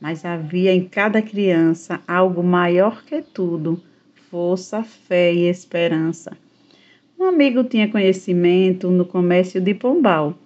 Mas 0.00 0.24
havia 0.24 0.72
em 0.72 0.88
cada 0.88 1.20
criança 1.20 2.00
algo 2.08 2.42
maior 2.42 3.04
que 3.04 3.20
tudo: 3.20 3.82
força, 4.30 4.82
fé 4.82 5.34
e 5.34 5.50
esperança. 5.50 6.34
Um 7.18 7.24
amigo 7.24 7.62
tinha 7.62 7.90
conhecimento 7.90 8.88
no 8.90 9.04
comércio 9.04 9.60
de 9.60 9.74
Pombal. 9.74 10.38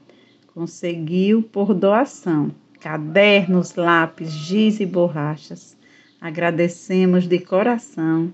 Conseguiu 0.52 1.42
por 1.44 1.72
doação 1.74 2.50
cadernos, 2.80 3.76
lápis, 3.76 4.32
giz 4.32 4.80
e 4.80 4.86
borrachas. 4.86 5.76
Agradecemos 6.20 7.28
de 7.28 7.38
coração 7.38 8.32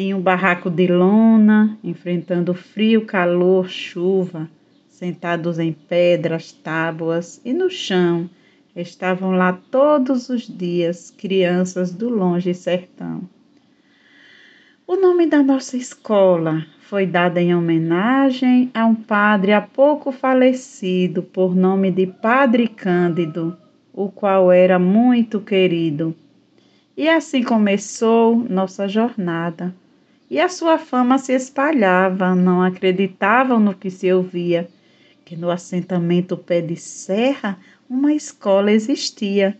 em 0.00 0.14
um 0.14 0.20
barraco 0.20 0.70
de 0.70 0.86
lona, 0.86 1.76
enfrentando 1.82 2.54
frio, 2.54 3.04
calor, 3.04 3.68
chuva, 3.68 4.48
sentados 4.88 5.58
em 5.58 5.72
pedras, 5.72 6.52
tábuas 6.52 7.40
e 7.44 7.52
no 7.52 7.68
chão, 7.68 8.30
estavam 8.76 9.32
lá 9.32 9.58
todos 9.72 10.28
os 10.28 10.46
dias 10.46 11.10
crianças 11.10 11.92
do 11.92 12.08
longe 12.08 12.54
sertão. 12.54 13.22
O 14.86 14.94
nome 14.94 15.26
da 15.26 15.42
nossa 15.42 15.76
escola 15.76 16.64
foi 16.82 17.04
dado 17.04 17.38
em 17.38 17.52
homenagem 17.52 18.70
a 18.72 18.86
um 18.86 18.94
padre 18.94 19.52
há 19.52 19.60
pouco 19.60 20.12
falecido, 20.12 21.24
por 21.24 21.56
nome 21.56 21.90
de 21.90 22.06
Padre 22.06 22.68
Cândido, 22.68 23.58
o 23.92 24.08
qual 24.08 24.52
era 24.52 24.78
muito 24.78 25.40
querido. 25.40 26.14
E 26.96 27.08
assim 27.08 27.42
começou 27.42 28.36
nossa 28.36 28.86
jornada 28.86 29.74
e 30.30 30.38
a 30.38 30.48
sua 30.48 30.78
fama 30.78 31.18
se 31.18 31.32
espalhava, 31.32 32.34
não 32.34 32.62
acreditavam 32.62 33.58
no 33.58 33.74
que 33.74 33.90
se 33.90 34.12
ouvia, 34.12 34.68
que 35.24 35.36
no 35.36 35.50
assentamento 35.50 36.36
Pé 36.36 36.60
de 36.60 36.76
Serra 36.76 37.58
uma 37.88 38.12
escola 38.12 38.70
existia. 38.70 39.56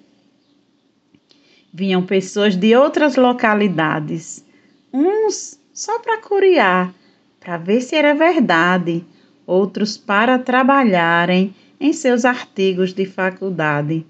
Vinham 1.73 2.05
pessoas 2.05 2.55
de 2.55 2.77
outras 2.77 3.17
localidades, 3.17 4.45
uns 4.93 5.59
só 5.73 5.99
para 6.01 6.21
curiar, 6.21 6.93
para 7.41 7.57
ver 7.57 7.81
se 7.81 7.95
era 7.95 8.15
verdade, 8.15 9.05
outros 9.47 9.97
para 9.97 10.39
trabalharem 10.39 11.55
em 11.81 11.93
seus 11.93 12.25
artigos 12.25 12.93
de 12.93 13.07
faculdade. 13.07 14.05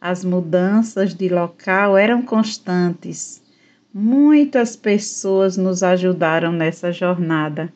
As 0.00 0.24
mudanças 0.24 1.14
de 1.14 1.28
local 1.28 1.96
eram 1.96 2.22
constantes 2.22 3.42
Muitas 3.92 4.76
pessoas 4.76 5.56
nos 5.56 5.82
ajudaram 5.82 6.52
nessa 6.52 6.92
jornada. 6.92 7.72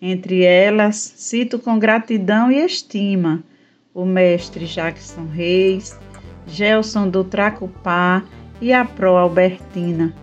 Entre 0.00 0.42
elas, 0.42 0.96
cito 0.96 1.58
com 1.58 1.78
gratidão 1.78 2.50
e 2.50 2.56
estima 2.56 3.44
o 3.92 4.06
mestre 4.06 4.64
Jackson 4.64 5.26
Reis, 5.26 5.98
Gelson 6.46 7.08
do 7.08 7.22
Tracupá 7.22 8.22
e 8.62 8.72
a 8.72 8.84
Pro 8.84 9.16
Albertina. 9.16 10.14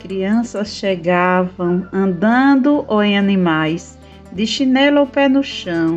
Crianças 0.00 0.68
chegavam 0.68 1.86
andando 1.92 2.84
ou 2.88 3.02
em 3.02 3.18
animais, 3.18 3.98
de 4.32 4.46
chinelo 4.46 5.00
ou 5.00 5.06
pé 5.06 5.28
no 5.28 5.42
chão, 5.42 5.96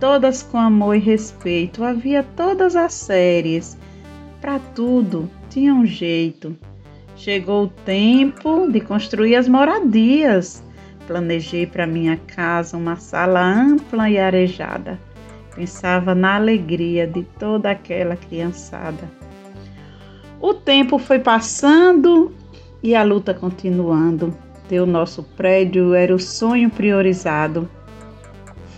todas 0.00 0.42
com 0.42 0.58
amor 0.58 0.96
e 0.96 0.98
respeito. 0.98 1.84
Havia 1.84 2.24
todas 2.36 2.74
as 2.74 2.94
séries. 2.94 3.78
Para 4.40 4.58
tudo 4.58 5.30
tinha 5.48 5.72
um 5.72 5.86
jeito. 5.86 6.56
Chegou 7.22 7.64
o 7.64 7.68
tempo 7.68 8.66
de 8.72 8.80
construir 8.80 9.36
as 9.36 9.46
moradias. 9.46 10.64
Planejei 11.06 11.66
para 11.66 11.86
minha 11.86 12.16
casa 12.16 12.78
uma 12.78 12.96
sala 12.96 13.42
ampla 13.44 14.08
e 14.08 14.18
arejada. 14.18 14.98
Pensava 15.54 16.14
na 16.14 16.36
alegria 16.36 17.06
de 17.06 17.22
toda 17.38 17.70
aquela 17.70 18.16
criançada. 18.16 19.06
O 20.40 20.54
tempo 20.54 20.96
foi 20.96 21.18
passando 21.18 22.34
e 22.82 22.94
a 22.94 23.02
luta 23.02 23.34
continuando. 23.34 24.34
Ter 24.66 24.80
o 24.80 24.86
nosso 24.86 25.22
prédio 25.22 25.92
era 25.92 26.14
o 26.14 26.18
sonho 26.18 26.70
priorizado. 26.70 27.68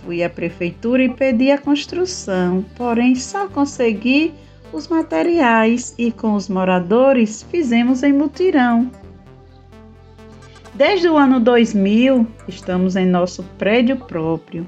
Fui 0.03 0.21
à 0.21 0.29
prefeitura 0.29 1.01
e 1.01 1.07
pedi 1.07 1.49
a 1.49 1.57
construção, 1.57 2.65
porém 2.75 3.15
só 3.15 3.47
consegui 3.47 4.33
os 4.73 4.87
materiais 4.87 5.93
e 5.97 6.11
com 6.11 6.33
os 6.33 6.49
moradores 6.49 7.43
fizemos 7.43 8.01
em 8.01 8.11
mutirão. 8.11 8.91
Desde 10.73 11.07
o 11.07 11.15
ano 11.15 11.39
2000, 11.39 12.27
estamos 12.47 12.95
em 12.95 13.05
nosso 13.05 13.43
prédio 13.59 13.95
próprio. 13.95 14.65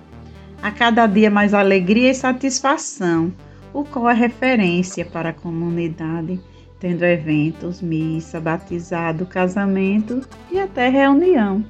A 0.61 0.69
cada 0.71 1.07
dia 1.07 1.31
mais 1.31 1.53
alegria 1.53 2.11
e 2.11 2.13
satisfação, 2.13 3.33
o 3.73 3.83
qual 3.83 4.09
é 4.09 4.13
referência 4.13 5.03
para 5.03 5.29
a 5.29 5.33
comunidade, 5.33 6.39
tendo 6.79 7.03
eventos, 7.03 7.81
missa, 7.81 8.39
batizado, 8.39 9.25
casamento 9.25 10.21
e 10.51 10.59
até 10.59 10.87
reunião. 10.87 11.65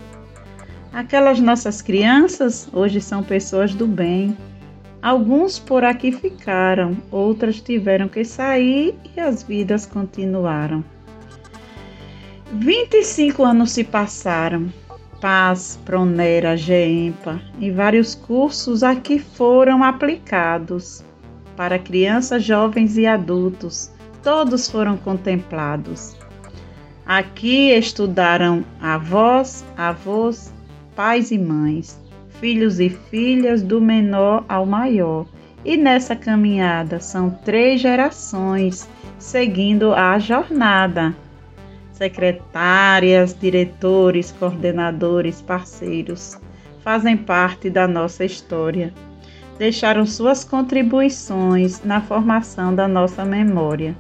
Aquelas 0.91 1.39
nossas 1.39 1.82
crianças 1.82 2.67
hoje 2.74 3.00
são 3.00 3.24
pessoas 3.24 3.74
do 3.74 3.88
bem, 3.88 4.36
Alguns 5.06 5.60
por 5.60 5.84
aqui 5.84 6.12
ficaram, 6.12 6.98
outras 7.12 7.62
tiveram 7.62 8.08
que 8.08 8.26
sair 8.26 8.96
e 9.15 9.20
as 9.20 9.44
vidas 9.44 9.86
continuaram. 9.86 10.84
25 12.54 13.44
anos 13.44 13.70
se 13.70 13.84
passaram. 13.84 14.68
Paz, 15.22 15.80
Pronera, 15.86 16.58
GEMPA 16.58 17.39
e 17.60 17.70
vários 17.70 18.15
cursos 18.15 18.82
aqui 18.82 19.20
foram 19.20 19.84
aplicados. 19.84 21.06
Para 21.56 21.78
crianças, 21.78 22.44
jovens 22.44 22.98
e 22.98 23.06
adultos, 23.06 23.91
todos 24.24 24.68
foram 24.68 24.98
contemplados. 24.98 26.15
Aqui 27.06 27.70
estudaram 27.70 28.65
avós, 28.82 29.63
avós, 29.78 30.52
pais 30.96 31.30
e 31.30 31.38
mães 31.38 32.04
filhos 32.39 32.80
e 32.80 32.89
filhas 32.89 33.62
do 33.62 33.82
menor 33.82 34.45
ao 34.48 34.65
maior. 34.65 35.26
E 35.63 35.78
nessa 35.78 36.15
caminhada 36.15 37.00
são 37.00 37.30
três 37.30 37.82
gerações 37.82 38.88
seguindo 39.17 39.93
a 39.93 40.19
jornada. 40.19 41.15
Secretárias, 41.91 43.34
diretores, 43.34 44.32
coordenadores, 44.32 45.41
parceiros 45.41 46.39
fazem 46.84 47.17
parte 47.17 47.67
da 47.67 47.88
nossa 47.88 48.24
história. 48.24 48.93
Deixaram 49.58 50.06
suas 50.06 50.43
contribuições 50.43 51.84
na 51.84 52.00
formação 52.00 52.76
da 52.76 52.88
nossa 52.88 53.26
memória. 53.26 53.95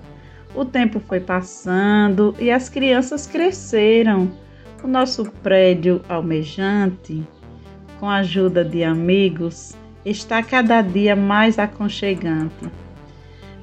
O 0.53 0.63
tempo 0.63 0.99
foi 0.99 1.19
passando 1.19 2.35
e 2.39 2.51
as 2.51 2.69
crianças 2.69 3.25
cresceram. 3.25 4.31
O 4.83 4.87
nosso 4.87 5.25
prédio 5.41 5.99
almejante 6.07 7.23
com 7.99 8.09
a 8.09 8.17
ajuda 8.17 8.63
de 8.63 8.83
amigos, 8.83 9.75
está 10.05 10.43
cada 10.43 10.81
dia 10.81 11.15
mais 11.15 11.57
aconchegante. 11.57 12.69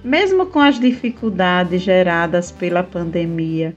Mesmo 0.05 0.47
com 0.47 0.59
as 0.59 0.81
dificuldades 0.81 1.83
geradas 1.83 2.51
pela 2.51 2.83
pandemia 2.83 3.77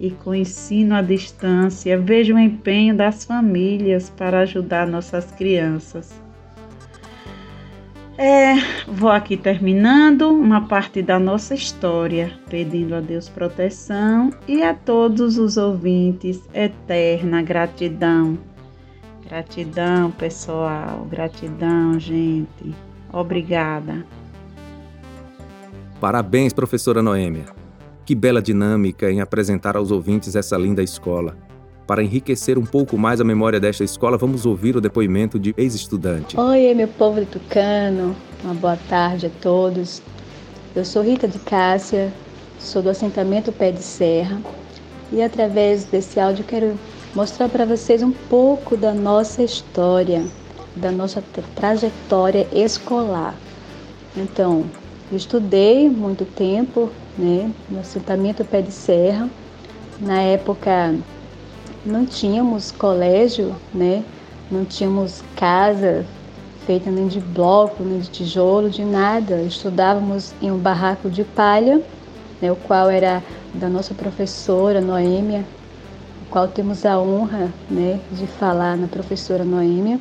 e 0.00 0.10
com 0.10 0.30
o 0.30 0.34
ensino 0.34 0.94
à 0.94 1.02
distância, 1.02 1.98
vejo 1.98 2.34
o 2.34 2.38
empenho 2.38 2.96
das 2.96 3.24
famílias 3.24 4.08
para 4.08 4.40
ajudar 4.40 4.86
nossas 4.86 5.30
crianças. 5.32 6.14
É, 8.16 8.54
vou 8.88 9.10
aqui 9.10 9.36
terminando 9.36 10.28
uma 10.28 10.66
parte 10.66 11.02
da 11.02 11.20
nossa 11.20 11.54
história, 11.54 12.32
pedindo 12.50 12.96
a 12.96 13.00
Deus 13.00 13.28
proteção 13.28 14.30
e 14.48 14.60
a 14.62 14.74
todos 14.74 15.38
os 15.38 15.56
ouvintes 15.56 16.40
eterna 16.52 17.42
gratidão 17.42 18.36
Gratidão, 19.28 20.10
pessoal. 20.10 21.06
Gratidão, 21.10 22.00
gente. 22.00 22.74
Obrigada. 23.12 24.06
Parabéns, 26.00 26.54
professora 26.54 27.02
Noêmia. 27.02 27.44
Que 28.06 28.14
bela 28.14 28.40
dinâmica 28.40 29.10
em 29.10 29.20
apresentar 29.20 29.76
aos 29.76 29.90
ouvintes 29.90 30.34
essa 30.34 30.56
linda 30.56 30.82
escola. 30.82 31.36
Para 31.86 32.02
enriquecer 32.02 32.56
um 32.58 32.64
pouco 32.64 32.96
mais 32.96 33.20
a 33.20 33.24
memória 33.24 33.60
desta 33.60 33.84
escola, 33.84 34.16
vamos 34.16 34.46
ouvir 34.46 34.76
o 34.76 34.80
depoimento 34.80 35.38
de 35.38 35.54
ex-estudante. 35.58 36.40
Oi, 36.40 36.72
meu 36.72 36.88
povo 36.88 37.20
de 37.20 37.26
Tucano. 37.26 38.16
Uma 38.42 38.54
boa 38.54 38.78
tarde 38.88 39.26
a 39.26 39.30
todos. 39.42 40.00
Eu 40.74 40.86
sou 40.86 41.02
Rita 41.02 41.28
de 41.28 41.38
Cássia, 41.40 42.10
sou 42.58 42.80
do 42.80 42.88
assentamento 42.88 43.52
Pé 43.52 43.72
de 43.72 43.82
Serra 43.82 44.40
e 45.12 45.20
através 45.20 45.84
desse 45.84 46.18
áudio 46.18 46.44
quero 46.44 46.78
mostrar 47.14 47.48
para 47.48 47.64
vocês 47.64 48.02
um 48.02 48.12
pouco 48.12 48.76
da 48.76 48.92
nossa 48.92 49.42
história, 49.42 50.24
da 50.76 50.90
nossa 50.90 51.22
trajetória 51.54 52.46
escolar. 52.52 53.34
Então, 54.16 54.64
eu 55.10 55.16
estudei 55.16 55.88
muito 55.88 56.24
tempo 56.24 56.90
né, 57.16 57.50
no 57.68 57.80
assentamento 57.80 58.44
Pé 58.44 58.60
de 58.60 58.72
Serra. 58.72 59.28
Na 59.98 60.20
época 60.20 60.94
não 61.84 62.04
tínhamos 62.04 62.70
colégio, 62.70 63.54
né, 63.72 64.04
não 64.50 64.64
tínhamos 64.64 65.22
casa 65.34 66.04
feita 66.66 66.90
nem 66.90 67.08
de 67.08 67.18
bloco, 67.18 67.82
nem 67.82 67.98
de 67.98 68.10
tijolo, 68.10 68.68
de 68.68 68.84
nada. 68.84 69.40
Estudávamos 69.42 70.34
em 70.42 70.52
um 70.52 70.58
barraco 70.58 71.08
de 71.08 71.24
palha, 71.24 71.80
né, 72.40 72.52
o 72.52 72.56
qual 72.56 72.90
era 72.90 73.22
da 73.54 73.68
nossa 73.68 73.94
professora 73.94 74.80
Noêmia 74.80 75.44
qual 76.30 76.48
temos 76.48 76.84
a 76.84 76.98
honra 76.98 77.52
né, 77.70 78.00
de 78.12 78.26
falar 78.26 78.76
na 78.76 78.86
professora 78.86 79.44
Noêmia. 79.44 79.98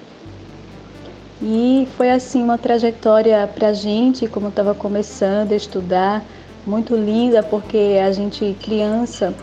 E 1.42 1.88
foi 1.96 2.10
assim 2.10 2.44
uma 2.44 2.58
trajetória 2.58 3.48
para 3.54 3.70
a 3.70 3.74
gente, 3.74 4.28
como 4.28 4.50
estava 4.50 4.74
começando 4.74 5.52
a 5.52 5.56
estudar, 5.56 6.24
muito 6.66 6.96
linda, 6.96 7.44
porque 7.44 8.00
a 8.04 8.12
gente, 8.12 8.58
criança, 8.62 9.34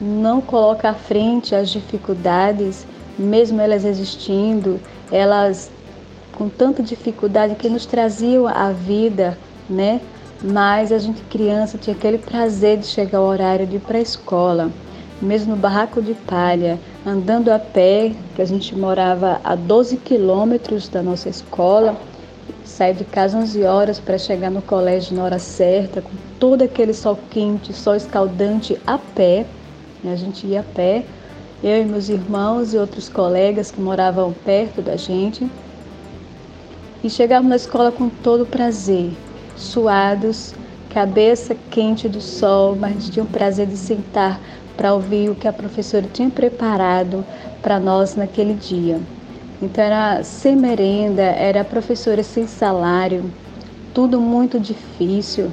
não 0.00 0.40
coloca 0.40 0.88
à 0.88 0.94
frente 0.94 1.54
as 1.54 1.68
dificuldades, 1.68 2.86
mesmo 3.18 3.60
elas 3.60 3.84
existindo, 3.84 4.80
elas 5.10 5.70
com 6.32 6.48
tanta 6.48 6.82
dificuldade 6.82 7.54
que 7.54 7.68
nos 7.68 7.84
traziam 7.84 8.48
a 8.48 8.72
vida, 8.72 9.38
né? 9.68 10.00
Mas 10.42 10.90
a 10.90 10.98
gente, 10.98 11.20
criança, 11.24 11.78
tinha 11.78 11.94
aquele 11.94 12.18
prazer 12.18 12.78
de 12.78 12.86
chegar 12.86 13.18
ao 13.18 13.26
horário 13.26 13.66
de 13.66 13.76
ir 13.76 13.80
para 13.80 13.98
a 13.98 14.00
escola 14.00 14.70
mesmo 15.22 15.54
no 15.54 15.60
barraco 15.60 16.02
de 16.02 16.14
palha, 16.14 16.78
andando 17.06 17.50
a 17.50 17.58
pé, 17.58 18.12
que 18.34 18.42
a 18.42 18.44
gente 18.44 18.76
morava 18.76 19.40
a 19.44 19.54
12 19.54 19.96
quilômetros 19.98 20.88
da 20.88 21.02
nossa 21.02 21.28
escola, 21.28 21.96
sair 22.64 22.94
de 22.94 23.04
casa 23.04 23.38
11 23.38 23.62
horas 23.64 24.00
para 24.00 24.18
chegar 24.18 24.50
no 24.50 24.60
colégio 24.60 25.16
na 25.16 25.24
hora 25.24 25.38
certa, 25.38 26.02
com 26.02 26.10
todo 26.40 26.62
aquele 26.62 26.92
sol 26.92 27.18
quente, 27.30 27.72
sol 27.72 27.94
escaldante 27.94 28.78
a 28.86 28.98
pé. 28.98 29.46
Né? 30.02 30.12
A 30.12 30.16
gente 30.16 30.46
ia 30.46 30.60
a 30.60 30.64
pé, 30.64 31.04
eu 31.62 31.82
e 31.82 31.84
meus 31.84 32.08
irmãos 32.08 32.74
e 32.74 32.78
outros 32.78 33.08
colegas 33.08 33.70
que 33.70 33.80
moravam 33.80 34.32
perto 34.44 34.82
da 34.82 34.96
gente. 34.96 35.48
E 37.04 37.10
chegávamos 37.10 37.50
na 37.50 37.56
escola 37.56 37.92
com 37.92 38.08
todo 38.08 38.46
prazer, 38.46 39.10
suados, 39.56 40.54
cabeça 40.92 41.56
quente 41.70 42.08
do 42.08 42.20
sol, 42.20 42.76
mas 42.76 43.08
tinha 43.08 43.24
o 43.24 43.28
prazer 43.28 43.66
de 43.66 43.76
sentar 43.76 44.40
para 44.76 44.94
ouvir 44.94 45.30
o 45.30 45.34
que 45.34 45.46
a 45.46 45.52
professora 45.52 46.06
tinha 46.12 46.30
preparado 46.30 47.24
para 47.60 47.78
nós 47.78 48.16
naquele 48.16 48.54
dia. 48.54 49.00
Então 49.60 49.82
era 49.82 50.22
sem 50.22 50.56
merenda, 50.56 51.22
era 51.22 51.64
professora 51.64 52.22
sem 52.22 52.46
salário, 52.46 53.30
tudo 53.94 54.20
muito 54.20 54.58
difícil, 54.58 55.50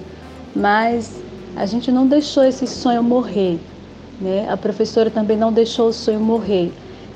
mas 0.55 1.21
a 1.55 1.65
gente 1.65 1.91
não 1.91 2.07
deixou 2.07 2.43
esse 2.43 2.65
sonho 2.65 3.03
morrer, 3.03 3.59
né? 4.19 4.47
A 4.49 4.57
professora 4.57 5.11
também 5.11 5.37
não 5.37 5.53
deixou 5.53 5.89
o 5.89 5.93
sonho 5.93 6.19
morrer 6.19 6.71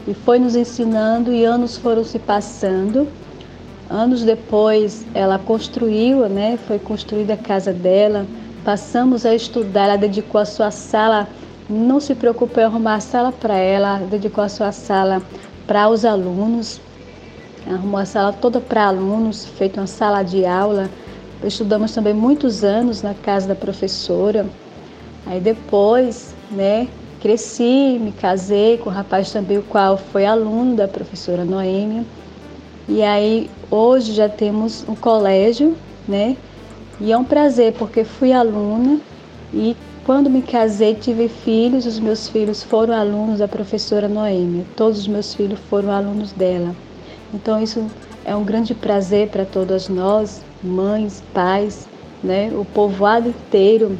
e 0.07 0.13
foi 0.13 0.37
nos 0.37 0.55
ensinando 0.55 1.33
e 1.33 1.45
anos 1.45 1.77
foram 1.77 2.03
se 2.03 2.19
passando 2.19 3.07
Anos 3.89 4.23
depois, 4.23 5.05
ela 5.13 5.37
construiu, 5.37 6.27
né? 6.27 6.57
Foi 6.67 6.79
construída 6.79 7.33
a 7.33 7.37
casa 7.37 7.73
dela. 7.73 8.25
Passamos 8.63 9.25
a 9.25 9.35
estudar. 9.35 9.83
Ela 9.85 9.97
dedicou 9.97 10.41
a 10.41 10.45
sua 10.45 10.71
sala, 10.71 11.27
não 11.73 11.99
se 11.99 12.13
preocupou 12.13 12.61
em 12.61 12.65
arrumar 12.65 12.95
a 12.95 12.99
sala 12.99 13.31
para 13.31 13.55
ela, 13.55 13.97
dedicou 13.99 14.43
a 14.43 14.49
sua 14.49 14.71
sala 14.71 15.21
para 15.65 15.89
os 15.89 16.05
alunos. 16.05 16.79
Arrumou 17.67 17.99
a 17.99 18.05
sala 18.05 18.33
toda 18.33 18.59
para 18.59 18.85
alunos, 18.85 19.45
feito 19.45 19.79
uma 19.79 19.87
sala 19.87 20.21
de 20.21 20.45
aula. 20.45 20.89
Estudamos 21.43 21.93
também 21.93 22.13
muitos 22.13 22.63
anos 22.63 23.01
na 23.01 23.13
casa 23.13 23.47
da 23.47 23.55
professora. 23.55 24.45
Aí 25.25 25.39
depois, 25.39 26.35
né, 26.51 26.87
cresci, 27.21 27.97
me 27.99 28.11
casei 28.11 28.77
com 28.77 28.89
um 28.89 28.93
rapaz 28.93 29.31
também, 29.31 29.57
o 29.57 29.63
qual 29.63 29.97
foi 29.97 30.25
aluno 30.25 30.75
da 30.75 30.87
professora 30.87 31.45
Noêmia. 31.45 32.03
E 32.87 33.01
aí 33.01 33.49
hoje 33.71 34.11
já 34.11 34.27
temos 34.27 34.85
um 34.87 34.95
colégio, 34.95 35.75
né? 36.07 36.35
E 36.99 37.11
é 37.11 37.17
um 37.17 37.23
prazer 37.23 37.73
porque 37.73 38.03
fui 38.03 38.33
aluna 38.33 38.99
e 39.53 39.75
quando 40.05 40.29
me 40.29 40.41
casei 40.41 40.95
tive 40.95 41.29
filhos, 41.29 41.85
os 41.85 41.99
meus 41.99 42.27
filhos 42.27 42.61
foram 42.61 42.93
alunos 42.93 43.39
da 43.39 43.47
professora 43.47 44.07
Noêmia. 44.07 44.65
Todos 44.75 44.99
os 44.99 45.07
meus 45.07 45.33
filhos 45.33 45.59
foram 45.69 45.91
alunos 45.91 46.33
dela. 46.33 46.75
Então 47.33 47.61
isso 47.61 47.89
é 48.25 48.35
um 48.35 48.43
grande 48.43 48.73
prazer 48.73 49.29
para 49.29 49.45
todas 49.45 49.87
nós, 49.87 50.41
mães, 50.61 51.23
pais, 51.33 51.87
né? 52.21 52.51
O 52.53 52.65
povoado 52.65 53.29
inteiro 53.29 53.97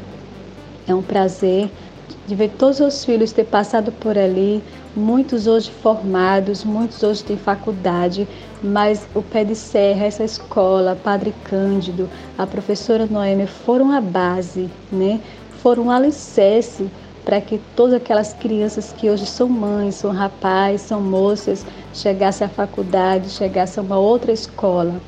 é 0.87 0.93
um 0.93 1.01
prazer 1.01 1.69
de 2.27 2.35
ver 2.35 2.51
todos 2.57 2.79
os 2.79 3.03
filhos 3.03 3.31
ter 3.31 3.45
passado 3.45 3.91
por 3.91 4.17
ali, 4.17 4.61
muitos 4.95 5.47
hoje 5.47 5.71
formados, 5.71 6.63
muitos 6.63 7.01
hoje 7.01 7.23
têm 7.23 7.37
faculdade, 7.37 8.27
mas 8.61 9.05
o 9.13 9.21
pé 9.21 9.43
de 9.43 9.55
serra, 9.55 10.05
essa 10.05 10.23
escola, 10.23 10.97
Padre 11.01 11.33
Cândido, 11.45 12.09
a 12.37 12.45
professora 12.45 13.05
Noêmia 13.05 13.47
foram 13.47 13.91
a 13.91 13.99
base, 13.99 14.69
né? 14.91 15.19
Foram 15.63 15.85
um 15.85 15.89
alicerce 15.89 16.89
para 17.23 17.39
que 17.39 17.57
todas 17.73 17.95
aquelas 17.95 18.33
crianças 18.33 18.91
que 18.91 19.09
hoje 19.09 19.25
são 19.25 19.47
mães, 19.47 19.95
são 19.95 20.11
rapazes, 20.11 20.81
são 20.81 20.99
moças, 20.99 21.65
chegassem 21.93 22.45
à 22.45 22.49
faculdade, 22.49 23.29
chegassem 23.29 23.81
a 23.81 23.85
uma 23.85 23.97
outra 23.97 24.33
escola. 24.33 25.01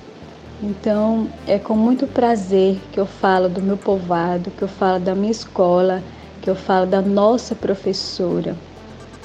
Então, 0.64 1.28
é 1.46 1.60
com 1.60 1.76
muito 1.76 2.08
prazer 2.08 2.80
que 2.94 2.98
eu 2.98 3.06
falo 3.06 3.50
do 3.50 3.62
meu 3.62 3.76
povoado, 3.76 4.50
que 4.52 4.62
eu 4.62 4.68
falo 4.70 4.98
da 4.98 5.14
minha 5.14 5.32
escola, 5.32 6.02
que 6.42 6.50
eu 6.50 6.56
falo 6.56 6.86
da 6.86 7.02
nossa 7.02 7.54
professora, 7.54 8.56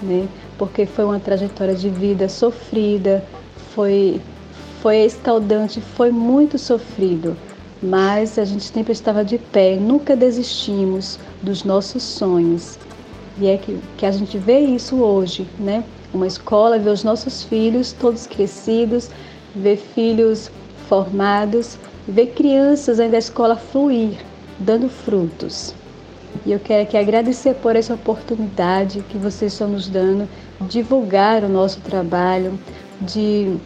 né? 0.02 0.26
Porque 0.58 0.84
foi 0.84 1.04
uma 1.04 1.20
trajetória 1.20 1.76
de 1.76 1.88
vida 1.88 2.28
sofrida, 2.28 3.24
foi 3.72 4.20
foi 4.82 5.04
escaldante, 5.04 5.80
foi 5.80 6.10
muito 6.10 6.58
sofrido, 6.58 7.36
mas 7.82 8.38
a 8.38 8.44
gente 8.44 8.64
sempre 8.64 8.92
estava 8.92 9.24
de 9.24 9.38
pé, 9.38 9.76
nunca 9.76 10.14
desistimos 10.14 11.18
dos 11.42 11.64
nossos 11.64 12.02
sonhos. 12.02 12.78
E 13.38 13.48
é 13.48 13.56
que, 13.56 13.78
que 13.96 14.04
a 14.04 14.10
gente 14.10 14.36
vê 14.36 14.60
isso 14.60 14.96
hoje, 14.96 15.48
né? 15.58 15.82
Uma 16.12 16.26
escola, 16.26 16.78
ver 16.78 16.90
os 16.90 17.04
nossos 17.04 17.42
filhos 17.42 17.92
todos 17.92 18.26
crescidos, 18.26 19.08
ver 19.54 19.76
filhos 19.76 20.50
formados, 20.88 21.78
ver 22.06 22.28
crianças 22.28 23.00
ainda 23.00 23.16
a 23.16 23.18
escola 23.18 23.56
fluir, 23.56 24.18
dando 24.58 24.88
frutos. 24.88 25.74
E 26.44 26.52
eu 26.52 26.60
quero 26.60 26.82
aqui 26.82 26.96
agradecer 26.96 27.54
por 27.54 27.76
essa 27.76 27.94
oportunidade 27.94 29.02
que 29.08 29.16
vocês 29.16 29.52
estão 29.52 29.68
nos 29.68 29.88
dando, 29.88 30.28
divulgar 30.62 31.42
o 31.44 31.48
nosso 31.48 31.80
trabalho, 31.80 32.58
de 33.00 33.56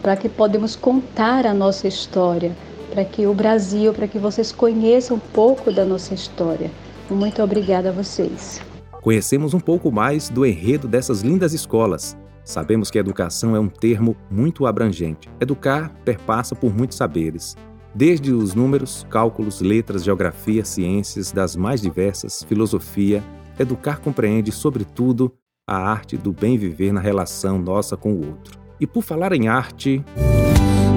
para 0.00 0.16
que 0.16 0.28
podemos 0.28 0.74
contar 0.74 1.46
a 1.46 1.52
nossa 1.52 1.86
história, 1.86 2.56
para 2.90 3.04
que 3.04 3.26
o 3.26 3.32
Brasil, 3.32 3.94
para 3.94 4.06
que 4.06 4.18
vocês 4.18 4.52
conheçam 4.52 5.16
um 5.16 5.20
pouco 5.20 5.72
da 5.72 5.84
nossa 5.84 6.12
história. 6.12 6.70
Muito 7.08 7.42
obrigada 7.42 7.88
a 7.88 7.92
vocês. 7.92 8.60
Conhecemos 9.00 9.54
um 9.54 9.60
pouco 9.60 9.90
mais 9.90 10.28
do 10.28 10.44
enredo 10.44 10.86
dessas 10.86 11.22
lindas 11.22 11.54
escolas. 11.54 12.16
Sabemos 12.44 12.90
que 12.90 12.98
educação 12.98 13.56
é 13.56 13.60
um 13.60 13.68
termo 13.68 14.16
muito 14.30 14.66
abrangente. 14.66 15.28
Educar 15.40 15.94
perpassa 16.04 16.54
por 16.54 16.74
muitos 16.76 16.96
saberes 16.96 17.56
desde 17.94 18.32
os 18.32 18.54
números, 18.54 19.06
cálculos, 19.10 19.60
letras, 19.60 20.04
geografia, 20.04 20.64
ciências 20.64 21.32
das 21.32 21.56
mais 21.56 21.80
diversas, 21.80 22.42
filosofia, 22.42 23.22
educar 23.58 24.00
compreende, 24.00 24.52
sobretudo, 24.52 25.32
a 25.66 25.76
arte 25.76 26.16
do 26.16 26.32
bem 26.32 26.56
viver 26.56 26.92
na 26.92 27.00
relação 27.00 27.58
nossa 27.58 27.96
com 27.96 28.12
o 28.12 28.26
outro. 28.26 28.58
E 28.80 28.86
por 28.86 29.02
falar 29.02 29.32
em 29.32 29.48
arte. 29.48 30.02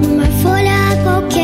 Numa 0.02 0.26
folha 0.42 0.72
qualquer 1.04 1.43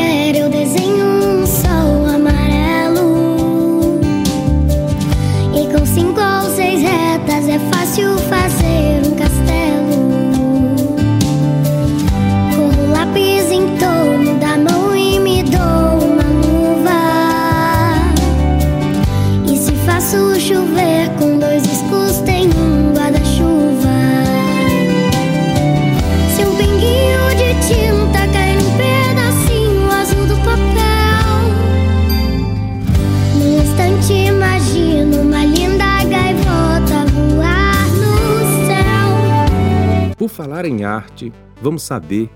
em 40.65 40.83
arte, 40.83 41.31
vamos 41.61 41.83
saber 41.83 42.29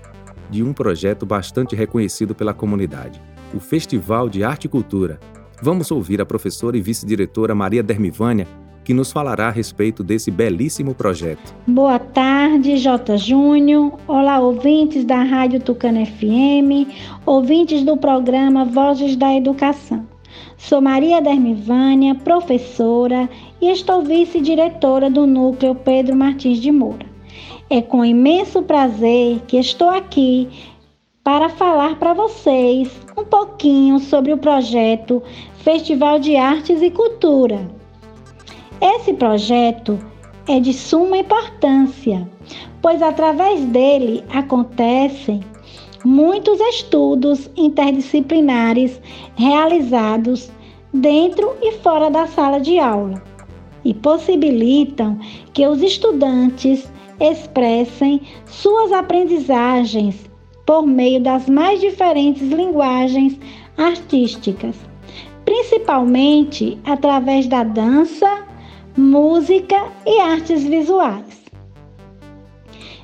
de 0.50 0.62
um 0.62 0.72
projeto 0.72 1.26
bastante 1.26 1.74
reconhecido 1.74 2.34
pela 2.34 2.54
comunidade, 2.54 3.20
o 3.54 3.60
Festival 3.60 4.28
de 4.28 4.44
Arte 4.44 4.66
e 4.66 4.68
Cultura, 4.68 5.18
Vamos 5.62 5.90
ouvir 5.90 6.20
a 6.20 6.26
professora 6.26 6.76
e 6.76 6.82
vice-diretora 6.82 7.54
Maria 7.54 7.82
Dermivânia, 7.82 8.46
que 8.84 8.92
nos 8.92 9.10
falará 9.10 9.48
a 9.48 9.50
respeito 9.50 10.04
desse 10.04 10.30
belíssimo 10.30 10.94
projeto. 10.94 11.54
Boa 11.66 11.98
tarde, 11.98 12.76
J. 12.76 13.16
Júnior. 13.16 13.98
Olá, 14.06 14.38
ouvintes 14.38 15.04
da 15.04 15.22
Rádio 15.22 15.60
Tucano 15.60 16.04
FM, 16.04 16.92
ouvintes 17.24 17.82
do 17.82 17.96
programa 17.96 18.66
Vozes 18.66 19.16
da 19.16 19.34
Educação. 19.34 20.06
Sou 20.58 20.82
Maria 20.82 21.22
Dermivânia, 21.22 22.14
professora 22.14 23.28
e 23.60 23.70
estou 23.70 24.02
vice-diretora 24.04 25.08
do 25.08 25.26
Núcleo 25.26 25.74
Pedro 25.74 26.14
Martins 26.14 26.58
de 26.58 26.70
Moura. 26.70 27.15
É 27.68 27.82
com 27.82 28.04
imenso 28.04 28.62
prazer 28.62 29.40
que 29.48 29.56
estou 29.56 29.90
aqui 29.90 30.48
para 31.24 31.48
falar 31.48 31.98
para 31.98 32.14
vocês 32.14 32.88
um 33.18 33.24
pouquinho 33.24 33.98
sobre 33.98 34.32
o 34.32 34.38
projeto 34.38 35.20
Festival 35.64 36.20
de 36.20 36.36
Artes 36.36 36.80
e 36.80 36.92
Cultura. 36.92 37.68
Esse 38.80 39.12
projeto 39.14 39.98
é 40.46 40.60
de 40.60 40.72
suma 40.72 41.18
importância, 41.18 42.30
pois 42.80 43.02
através 43.02 43.64
dele 43.64 44.22
acontecem 44.32 45.40
muitos 46.04 46.60
estudos 46.60 47.50
interdisciplinares 47.56 49.00
realizados 49.34 50.52
dentro 50.94 51.56
e 51.60 51.72
fora 51.78 52.08
da 52.12 52.28
sala 52.28 52.60
de 52.60 52.78
aula 52.78 53.20
e 53.84 53.92
possibilitam 53.92 55.18
que 55.52 55.66
os 55.66 55.82
estudantes 55.82 56.88
expressem 57.20 58.20
suas 58.46 58.92
aprendizagens 58.92 60.28
por 60.66 60.86
meio 60.86 61.20
das 61.20 61.48
mais 61.48 61.80
diferentes 61.80 62.48
linguagens 62.50 63.38
artísticas, 63.78 64.74
principalmente 65.44 66.78
através 66.84 67.46
da 67.46 67.62
dança, 67.62 68.44
música 68.96 69.76
e 70.04 70.20
artes 70.20 70.64
visuais. 70.64 71.44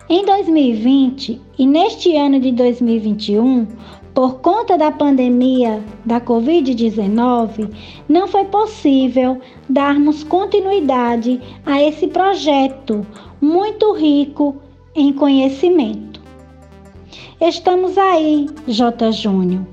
Em 0.09 0.25
2020 0.27 1.41
e 1.59 1.67
neste 1.67 2.17
ano 2.17 2.41
de 2.41 2.51
2021, 2.53 3.67
por 4.13 4.41
conta 4.41 4.77
da 4.77 4.91
pandemia 4.91 5.83
da 6.05 6.21
Covid-19, 6.21 7.73
não 8.09 8.29
foi 8.29 8.45
possível 8.45 9.41
darmos 9.69 10.23
continuidade 10.23 11.41
a 11.65 11.83
esse 11.83 12.09
projeto 12.09 13.07
muito 13.43 13.93
rico 13.93 14.57
em 14.95 15.13
conhecimento. 15.13 16.23
Estamos 17.41 17.99
aí, 17.99 18.49
J. 18.69 19.11
Júnior, 19.11 19.67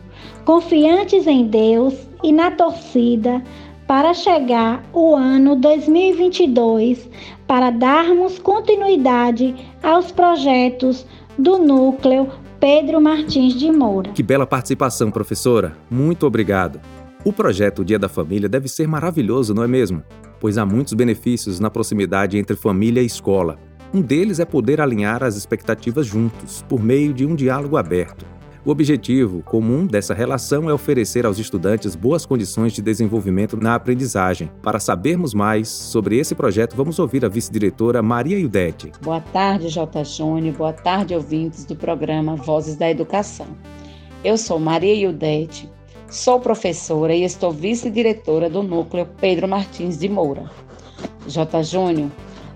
confiantes 0.44 1.28
em 1.28 1.46
Deus 1.46 1.94
e 2.24 2.32
na 2.32 2.50
torcida 2.50 3.44
para 3.86 4.14
chegar 4.14 4.84
o 4.92 5.16
ano 5.16 5.56
2022 5.56 7.08
para 7.46 7.70
darmos 7.70 8.40
continuidade 8.40 9.56
aos 9.84 10.12
projetos 10.12 11.06
do 11.38 11.60
Núcleo 11.60 12.28
Pedro 12.60 13.00
Martins 13.00 13.54
de 13.54 13.72
Moura. 13.72 14.12
Que 14.12 14.24
bela 14.24 14.46
participação, 14.46 15.10
professora. 15.10 15.78
Muito 15.90 16.26
obrigado. 16.26 16.82
O 17.30 17.32
projeto 17.32 17.86
Dia 17.86 18.00
da 18.00 18.10
Família 18.10 18.50
deve 18.50 18.68
ser 18.68 18.88
maravilhoso, 18.88 19.54
não 19.54 19.62
é 19.62 19.68
mesmo? 19.68 20.02
Pois 20.40 20.58
há 20.58 20.66
muitos 20.66 20.96
benefícios 20.96 21.60
na 21.60 21.70
proximidade 21.70 22.40
entre 22.40 22.56
família 22.56 23.04
e 23.04 23.06
escola. 23.06 23.60
Um 23.94 24.02
deles 24.02 24.40
é 24.40 24.46
poder 24.46 24.82
alinhar 24.82 25.24
as 25.24 25.36
expectativas 25.36 26.08
juntos, 26.08 26.66
por 26.68 26.82
meio 26.82 27.14
de 27.14 27.28
um 27.28 27.36
diálogo 27.36 27.78
aberto. 27.78 28.26
O 28.66 28.72
objetivo 28.72 29.44
comum 29.44 29.86
dessa 29.86 30.12
relação 30.12 30.72
é 30.72 30.74
oferecer 30.74 31.24
aos 31.24 31.38
estudantes 31.38 31.96
boas 31.96 32.26
condições 32.26 32.74
de 32.74 32.82
desenvolvimento 32.82 33.56
na 33.56 33.76
aprendizagem. 33.76 34.50
Para 34.64 34.80
sabermos 34.80 35.32
mais 35.32 35.68
sobre 35.68 36.18
esse 36.18 36.34
projeto, 36.34 36.76
vamos 36.76 36.98
ouvir 36.98 37.24
a 37.24 37.30
vice-diretora 37.30 38.02
Maria 38.02 38.40
Ildete. 38.40 38.92
Boa 39.04 39.22
tarde, 39.22 39.70
J. 39.70 40.04
Júnior. 40.04 40.56
Boa 40.56 40.74
tarde, 40.74 41.14
ouvintes 41.14 41.64
do 41.64 41.76
programa 41.76 42.36
Vozes 42.36 42.76
da 42.76 42.90
Educação. 42.90 43.50
Eu 44.24 44.36
sou 44.36 44.60
Maria 44.60 44.96
Ildete, 44.96 45.70
Sou 46.10 46.40
professora 46.40 47.14
e 47.14 47.24
estou 47.24 47.52
vice-diretora 47.52 48.50
do 48.50 48.64
núcleo 48.64 49.08
Pedro 49.22 49.48
Martins 49.48 50.00
de 50.00 50.10
Moura. 50.10 50.50
J. 51.28 51.62
Júnior, 51.62 52.10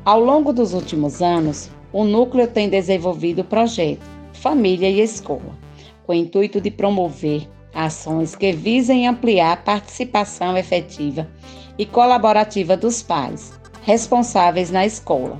ao 0.03 0.19
longo 0.19 0.51
dos 0.51 0.73
últimos 0.73 1.21
anos, 1.21 1.69
o 1.91 2.03
núcleo 2.03 2.47
tem 2.47 2.67
desenvolvido 2.67 3.43
o 3.43 3.45
projeto 3.45 4.01
Família 4.33 4.89
e 4.89 4.99
Escola, 4.99 5.55
com 6.03 6.13
o 6.13 6.15
intuito 6.15 6.59
de 6.59 6.71
promover 6.71 7.47
ações 7.75 8.35
que 8.35 8.51
visem 8.51 9.07
ampliar 9.07 9.51
a 9.51 9.57
participação 9.57 10.57
efetiva 10.57 11.29
e 11.77 11.85
colaborativa 11.85 12.75
dos 12.75 13.03
pais 13.03 13.53
responsáveis 13.83 14.71
na 14.71 14.83
escola, 14.83 15.39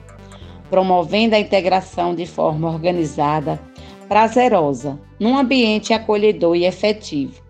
promovendo 0.70 1.34
a 1.34 1.40
integração 1.40 2.14
de 2.14 2.28
forma 2.28 2.70
organizada, 2.70 3.60
prazerosa, 4.08 5.00
num 5.20 5.36
ambiente 5.36 5.94
acolhedor 5.94 6.56
e 6.56 6.66
efetivo 6.66 7.43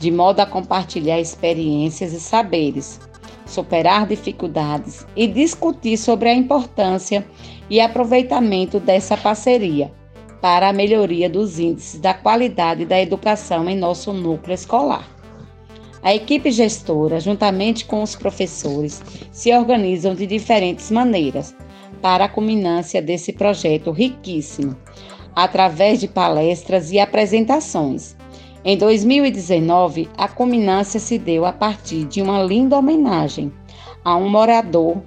de 0.00 0.10
modo 0.10 0.40
a 0.40 0.46
compartilhar 0.46 1.20
experiências 1.20 2.14
e 2.14 2.20
saberes, 2.20 2.98
superar 3.44 4.06
dificuldades 4.06 5.06
e 5.14 5.26
discutir 5.26 5.98
sobre 5.98 6.30
a 6.30 6.34
importância 6.34 7.26
e 7.68 7.80
aproveitamento 7.80 8.80
dessa 8.80 9.14
parceria 9.14 9.92
para 10.40 10.70
a 10.70 10.72
melhoria 10.72 11.28
dos 11.28 11.58
índices 11.58 12.00
da 12.00 12.14
qualidade 12.14 12.86
da 12.86 12.98
educação 12.98 13.68
em 13.68 13.76
nosso 13.76 14.10
núcleo 14.10 14.54
escolar. 14.54 15.06
A 16.02 16.14
equipe 16.14 16.50
gestora, 16.50 17.20
juntamente 17.20 17.84
com 17.84 18.02
os 18.02 18.16
professores, 18.16 19.02
se 19.30 19.52
organizam 19.52 20.14
de 20.14 20.26
diferentes 20.26 20.90
maneiras 20.90 21.54
para 22.00 22.24
a 22.24 22.28
culminância 22.28 23.02
desse 23.02 23.34
projeto 23.34 23.90
riquíssimo, 23.90 24.74
através 25.36 26.00
de 26.00 26.08
palestras 26.08 26.90
e 26.90 26.98
apresentações 26.98 28.16
em 28.62 28.76
2019, 28.76 30.08
a 30.18 30.28
culminância 30.28 31.00
se 31.00 31.18
deu 31.18 31.46
a 31.46 31.52
partir 31.52 32.04
de 32.04 32.20
uma 32.20 32.42
linda 32.42 32.76
homenagem 32.76 33.50
a 34.04 34.14
um 34.16 34.28
morador 34.28 34.98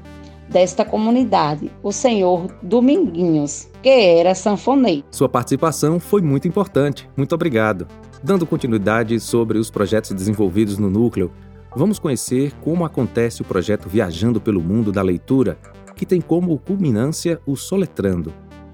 desta 0.50 0.84
comunidade, 0.84 1.72
o 1.84 1.92
senhor 1.92 2.48
Dominguinhos, 2.64 3.70
que 3.82 3.90
era 3.90 4.34
sanfoneiro. 4.34 5.04
Sua 5.12 5.30
participação 5.30 6.00
foi 6.00 6.22
muito 6.22 6.48
importante. 6.48 7.08
Muito 7.16 7.36
obrigado. 7.36 7.88
Dando 8.24 8.46
continuidade 8.46 9.20
sobre 9.20 9.60
os 9.60 9.70
projetos 9.70 10.12
desenvolvidos 10.12 10.80
no 10.80 10.90
núcleo, 10.90 11.32
vamos 11.76 12.00
conhecer 12.00 12.54
como 12.62 12.86
acontece 12.86 13.44
o 13.44 13.46
projeto 13.46 13.88
Viajando 13.88 14.42
pelo 14.42 14.62
Mundo 14.62 14.92
da 14.92 15.02
Leitura, 15.04 15.60
que 15.96 16.08
tem 16.08 16.22
como 16.22 16.58
culminância 16.58 17.40
o 17.46 17.56
Soletrando, 17.56 18.34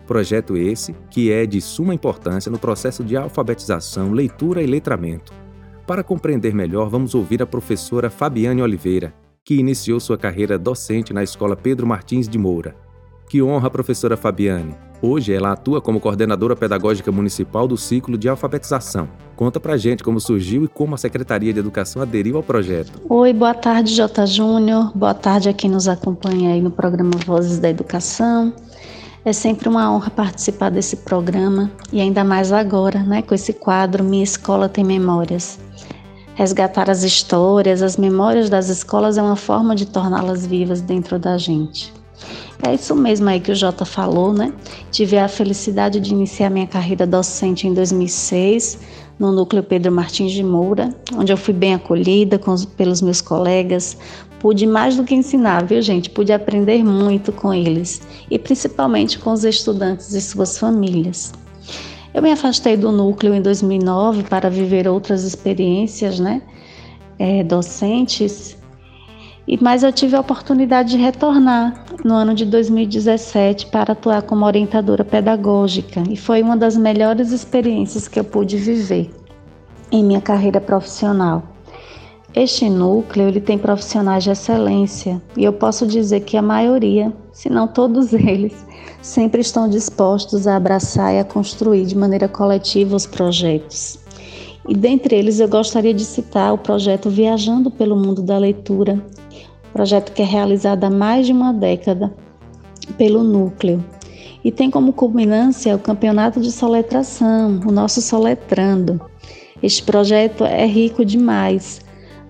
Projeto 0.09 0.57
esse 0.57 0.95
que 1.11 1.31
é 1.31 1.45
de 1.45 1.61
suma 1.61 1.93
importância 1.93 2.51
no 2.51 2.57
processo 2.57 3.03
de 3.03 3.15
alfabetização, 3.15 4.11
leitura 4.11 4.59
e 4.59 4.65
letramento. 4.65 5.31
Para 5.85 6.03
compreender 6.03 6.51
melhor, 6.51 6.89
vamos 6.89 7.13
ouvir 7.13 7.43
a 7.43 7.45
professora 7.45 8.09
Fabiane 8.09 8.59
Oliveira, 8.59 9.13
que 9.45 9.53
iniciou 9.53 9.99
sua 9.99 10.17
carreira 10.17 10.57
docente 10.57 11.13
na 11.13 11.21
Escola 11.21 11.55
Pedro 11.55 11.85
Martins 11.85 12.27
de 12.27 12.39
Moura. 12.39 12.75
Que 13.29 13.39
honra, 13.39 13.69
professora 13.69 14.17
Fabiane! 14.17 14.75
Hoje 14.99 15.31
ela 15.31 15.51
atua 15.51 15.79
como 15.79 15.99
coordenadora 15.99 16.55
pedagógica 16.55 17.11
municipal 17.11 17.67
do 17.67 17.77
ciclo 17.77 18.17
de 18.17 18.27
alfabetização. 18.27 19.07
Conta 19.35 19.59
pra 19.59 19.77
gente 19.77 20.03
como 20.03 20.19
surgiu 20.19 20.63
e 20.63 20.67
como 20.67 20.95
a 20.95 20.97
Secretaria 20.97 21.53
de 21.53 21.59
Educação 21.59 22.01
aderiu 22.01 22.35
ao 22.35 22.41
projeto. 22.41 22.99
Oi, 23.07 23.31
boa 23.31 23.53
tarde, 23.53 23.93
J. 23.93 24.25
Júnior. 24.25 24.91
Boa 24.97 25.13
tarde 25.13 25.49
a 25.49 25.53
quem 25.53 25.69
nos 25.69 25.87
acompanha 25.87 26.51
aí 26.51 26.61
no 26.61 26.71
programa 26.71 27.11
Vozes 27.27 27.59
da 27.59 27.69
Educação. 27.69 28.51
É 29.25 29.33
sempre 29.33 29.67
uma 29.67 29.91
honra 29.91 30.09
participar 30.09 30.69
desse 30.69 30.97
programa 30.97 31.69
e 31.91 31.99
ainda 31.99 32.23
mais 32.23 32.53
agora, 32.53 33.03
né, 33.03 33.21
com 33.21 33.35
esse 33.35 33.51
quadro 33.51 34.03
Minha 34.03 34.23
Escola 34.23 34.69
tem 34.69 34.83
Memórias. 34.83 35.59
Resgatar 36.35 36.89
as 36.89 37.03
histórias, 37.03 37.81
as 37.81 37.97
memórias 37.97 38.49
das 38.49 38.69
escolas 38.69 39.17
é 39.17 39.21
uma 39.21 39.35
forma 39.35 39.75
de 39.75 39.85
torná-las 39.85 40.45
vivas 40.45 40.79
dentro 40.79 41.19
da 41.19 41.37
gente. 41.37 41.93
É 42.65 42.73
isso 42.73 42.95
mesmo 42.95 43.27
aí 43.27 43.41
que 43.41 43.51
o 43.51 43.55
Jota 43.55 43.83
falou, 43.83 44.33
né? 44.33 44.53
Tive 44.89 45.17
a 45.17 45.27
felicidade 45.27 45.99
de 45.99 46.11
iniciar 46.11 46.49
minha 46.49 46.67
carreira 46.67 47.05
docente 47.05 47.67
em 47.67 47.73
2006 47.73 48.79
no 49.19 49.33
Núcleo 49.33 49.61
Pedro 49.61 49.91
Martins 49.91 50.31
de 50.31 50.43
Moura, 50.43 50.95
onde 51.13 51.31
eu 51.31 51.37
fui 51.37 51.53
bem 51.53 51.73
acolhida 51.73 52.39
com, 52.39 52.55
pelos 52.77 53.01
meus 53.01 53.19
colegas, 53.21 53.97
Pude 54.39 54.65
mais 54.65 54.95
do 54.95 55.03
que 55.03 55.13
ensinar, 55.13 55.65
viu, 55.65 55.81
gente? 55.81 56.09
Pude 56.09 56.31
aprender 56.31 56.83
muito 56.83 57.31
com 57.31 57.53
eles 57.53 58.01
e 58.31 58.39
principalmente 58.39 59.19
com 59.19 59.31
os 59.31 59.43
estudantes 59.43 60.13
e 60.13 60.21
suas 60.21 60.57
famílias. 60.57 61.33
Eu 62.13 62.21
me 62.21 62.31
afastei 62.31 62.77
do 62.77 62.91
núcleo 62.91 63.33
em 63.33 63.41
2009 63.41 64.23
para 64.23 64.49
viver 64.49 64.87
outras 64.87 65.23
experiências, 65.23 66.19
né, 66.19 66.41
é, 67.19 67.43
docentes, 67.43 68.57
mas 69.61 69.83
eu 69.83 69.91
tive 69.91 70.15
a 70.15 70.19
oportunidade 70.19 70.91
de 70.91 70.97
retornar 70.97 71.85
no 72.05 72.13
ano 72.13 72.33
de 72.33 72.45
2017 72.45 73.67
para 73.67 73.93
atuar 73.93 74.21
como 74.21 74.45
orientadora 74.45 75.03
pedagógica 75.03 76.03
e 76.09 76.15
foi 76.15 76.41
uma 76.41 76.55
das 76.55 76.77
melhores 76.77 77.31
experiências 77.31 78.07
que 78.07 78.19
eu 78.19 78.23
pude 78.23 78.57
viver 78.57 79.09
em 79.91 80.03
minha 80.03 80.21
carreira 80.21 80.61
profissional. 80.61 81.43
Este 82.35 82.69
núcleo 82.69 83.27
ele 83.27 83.41
tem 83.41 83.57
profissionais 83.57 84.23
de 84.23 84.29
excelência 84.29 85.19
e 85.35 85.43
eu 85.43 85.51
posso 85.51 85.87
dizer 85.87 86.19
que 86.21 86.37
a 86.37 86.41
maioria, 86.41 87.11
se 87.33 87.49
não 87.49 87.67
todos 87.67 88.13
eles, 88.13 88.53
sempre 89.01 89.41
estão 89.41 89.67
dispostos 89.67 90.45
a 90.45 90.55
abraçar 90.55 91.13
e 91.13 91.19
a 91.19 91.23
construir 91.23 91.85
de 91.85 91.97
maneira 91.97 92.27
coletiva 92.27 92.95
os 92.95 93.07
projetos. 93.07 93.97
E 94.67 94.75
dentre 94.75 95.15
eles 95.15 95.39
eu 95.39 95.47
gostaria 95.47 95.93
de 95.93 96.05
citar 96.05 96.53
o 96.53 96.57
projeto 96.57 97.09
Viajando 97.09 97.71
pelo 97.71 97.95
Mundo 97.95 98.21
da 98.21 98.37
Leitura, 98.37 99.03
projeto 99.73 100.13
que 100.13 100.21
é 100.21 100.25
realizado 100.25 100.83
há 100.83 100.89
mais 100.89 101.25
de 101.25 101.31
uma 101.31 101.51
década 101.51 102.13
pelo 102.95 103.23
núcleo 103.23 103.83
e 104.43 104.51
tem 104.51 104.69
como 104.69 104.93
culminância 104.93 105.75
o 105.75 105.79
Campeonato 105.79 106.39
de 106.39 106.51
Soletração, 106.51 107.59
o 107.65 107.71
nosso 107.71 108.01
Soletrando. 108.01 109.01
Este 109.63 109.81
projeto 109.81 110.45
é 110.45 110.65
rico 110.67 111.03
demais 111.03 111.81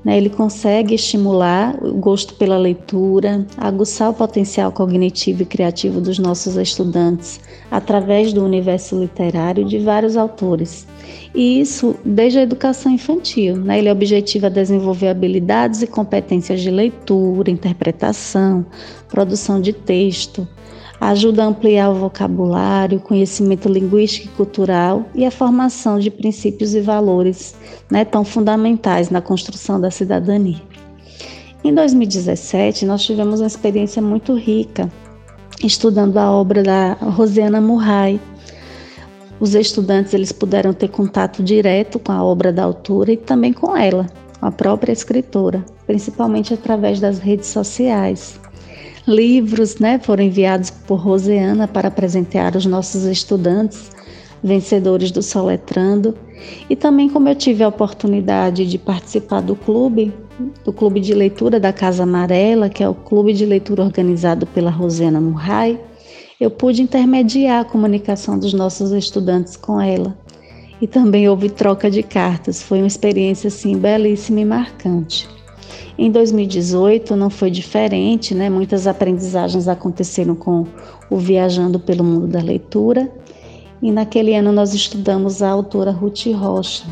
né? 0.03 0.17
Ele 0.17 0.29
consegue 0.29 0.95
estimular 0.95 1.77
o 1.83 1.93
gosto 1.93 2.33
pela 2.35 2.57
leitura, 2.57 3.45
aguçar 3.57 4.09
o 4.09 4.13
potencial 4.13 4.71
cognitivo 4.71 5.43
e 5.43 5.45
criativo 5.45 5.99
dos 5.99 6.17
nossos 6.17 6.55
estudantes 6.55 7.39
através 7.69 8.33
do 8.33 8.43
universo 8.43 8.99
literário 8.99 9.65
de 9.65 9.79
vários 9.79 10.15
autores. 10.15 10.87
E 11.33 11.59
isso 11.59 11.95
desde 12.03 12.39
a 12.39 12.43
educação 12.43 12.91
infantil. 12.91 13.55
Né? 13.57 13.79
Ele 13.79 13.91
objetiva 13.91 14.49
desenvolver 14.49 15.09
habilidades 15.09 15.81
e 15.81 15.87
competências 15.87 16.61
de 16.61 16.71
leitura, 16.71 17.51
interpretação, 17.51 18.65
produção 19.09 19.59
de 19.59 19.73
texto, 19.73 20.47
ajuda 20.99 21.43
a 21.43 21.47
ampliar 21.47 21.89
o 21.89 21.95
vocabulário, 21.95 22.97
o 22.97 23.01
conhecimento 23.01 23.69
linguístico 23.69 24.27
e 24.27 24.35
cultural 24.35 25.05
e 25.15 25.25
a 25.25 25.31
formação 25.31 25.99
de 25.99 26.11
princípios 26.11 26.75
e 26.75 26.81
valores 26.81 27.55
né, 27.89 28.03
tão 28.03 28.25
fundamentais 28.25 29.09
na 29.09 29.21
construção 29.21 29.79
da 29.79 29.89
cidadania. 29.89 30.61
Em 31.63 31.73
2017, 31.73 32.85
nós 32.85 33.03
tivemos 33.03 33.39
uma 33.41 33.47
experiência 33.47 34.01
muito 34.01 34.33
rica 34.33 34.89
estudando 35.63 36.17
a 36.17 36.31
obra 36.31 36.63
da 36.63 36.93
Rosiana 36.93 37.59
Murray. 37.59 38.19
Os 39.39 39.55
estudantes 39.55 40.13
eles 40.13 40.31
puderam 40.31 40.73
ter 40.73 40.89
contato 40.89 41.43
direto 41.43 41.99
com 41.99 42.11
a 42.11 42.23
obra 42.23 42.51
da 42.51 42.63
autora 42.63 43.11
e 43.11 43.17
também 43.17 43.53
com 43.53 43.75
ela, 43.75 44.07
a 44.41 44.51
própria 44.51 44.91
escritora, 44.91 45.63
principalmente 45.85 46.53
através 46.53 46.99
das 46.99 47.19
redes 47.19 47.47
sociais. 47.47 48.39
Livros 49.09 49.79
né, 49.79 49.99
foram 49.99 50.23
enviados 50.23 50.69
por 50.69 50.97
Rosiana 50.97 51.67
para 51.67 51.89
presentear 51.89 52.55
os 52.55 52.67
nossos 52.67 53.05
estudantes, 53.05 53.89
vencedores 54.43 55.09
do 55.09 55.23
Soletrando. 55.23 56.15
E 56.69 56.75
também, 56.75 57.09
como 57.09 57.27
eu 57.27 57.33
tive 57.33 57.63
a 57.63 57.67
oportunidade 57.67 58.67
de 58.67 58.77
participar 58.77 59.41
do 59.41 59.55
clube, 59.55 60.13
do 60.63 60.71
clube 60.71 60.99
de 60.99 61.13
leitura 61.15 61.59
da 61.59 61.73
Casa 61.73 62.03
Amarela, 62.03 62.69
que 62.69 62.83
é 62.83 62.87
o 62.87 62.93
clube 62.93 63.33
de 63.33 63.47
leitura 63.47 63.83
organizado 63.83 64.45
pela 64.45 64.69
Rosiana 64.69 65.19
Murray, 65.19 65.79
eu 66.39 66.51
pude 66.51 66.83
intermediar 66.83 67.61
a 67.61 67.65
comunicação 67.65 68.37
dos 68.37 68.53
nossos 68.53 68.91
estudantes 68.91 69.57
com 69.57 69.81
ela. 69.81 70.15
e 70.81 70.87
também 70.87 71.27
houve 71.27 71.49
troca 71.49 71.91
de 71.91 72.01
cartas. 72.01 72.63
Foi 72.63 72.77
uma 72.77 72.87
experiência 72.87 73.49
assim 73.49 73.77
belíssima 73.77 74.39
e 74.39 74.45
marcante. 74.45 75.27
Em 76.01 76.09
2018 76.09 77.13
não 77.17 77.29
foi 77.29 77.51
diferente, 77.51 78.33
né? 78.33 78.49
Muitas 78.49 78.87
aprendizagens 78.87 79.67
aconteceram 79.67 80.33
com 80.33 80.65
o 81.09 81.17
Viajando 81.17 81.77
pelo 81.77 82.05
Mundo 82.05 82.25
da 82.25 82.39
Leitura. 82.39 83.11
E 83.81 83.91
naquele 83.91 84.33
ano 84.33 84.53
nós 84.53 84.73
estudamos 84.73 85.41
a 85.41 85.49
autora 85.49 85.91
Ruth 85.91 86.27
Rocha. 86.27 86.85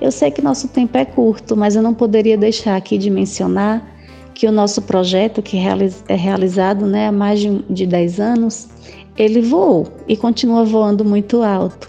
Eu 0.00 0.10
sei 0.10 0.32
que 0.32 0.42
nosso 0.42 0.66
tempo 0.66 0.98
é 0.98 1.04
curto, 1.04 1.56
mas 1.56 1.76
eu 1.76 1.82
não 1.82 1.94
poderia 1.94 2.36
deixar 2.36 2.74
aqui 2.74 2.98
de 2.98 3.08
mencionar 3.08 3.88
que 4.34 4.48
o 4.48 4.52
nosso 4.52 4.82
projeto, 4.82 5.40
que 5.40 5.56
é 5.56 6.16
realizado 6.16 6.86
né, 6.86 7.06
há 7.06 7.12
mais 7.12 7.38
de 7.38 7.86
10 7.86 8.18
anos, 8.18 8.68
ele 9.16 9.42
voou 9.42 9.86
e 10.08 10.16
continua 10.16 10.64
voando 10.64 11.04
muito 11.04 11.40
alto. 11.40 11.88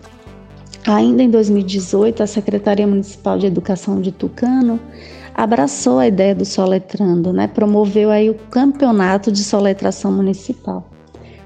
Ainda 0.85 1.23
em 1.23 1.29
2018, 1.31 2.21
a 2.21 2.27
Secretaria 2.27 2.85
Municipal 2.85 3.39
de 3.39 3.47
Educação 3.47 3.99
de 3.99 4.11
Tucano 4.11 4.79
abraçou 5.35 5.99
a 5.99 6.07
ideia 6.07 6.33
do 6.33 6.45
soletrando, 6.45 7.33
né? 7.33 7.47
promoveu 7.47 8.09
aí 8.09 8.29
o 8.29 8.35
campeonato 8.49 9.31
de 9.31 9.43
soletração 9.43 10.11
municipal. 10.11 10.89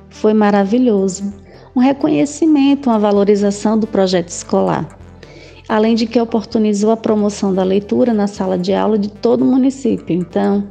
Foi 0.09 0.33
maravilhoso, 0.33 1.33
um 1.75 1.79
reconhecimento, 1.79 2.89
uma 2.89 2.99
valorização 2.99 3.79
do 3.79 3.87
projeto 3.87 4.29
escolar. 4.29 4.87
Além 5.67 5.95
de 5.95 6.05
que 6.05 6.19
oportunizou 6.19 6.91
a 6.91 6.97
promoção 6.97 7.53
da 7.53 7.63
leitura 7.63 8.13
na 8.13 8.27
sala 8.27 8.57
de 8.57 8.73
aula 8.73 8.97
de 8.97 9.09
todo 9.09 9.41
o 9.41 9.45
município. 9.45 10.15
Então, 10.15 10.67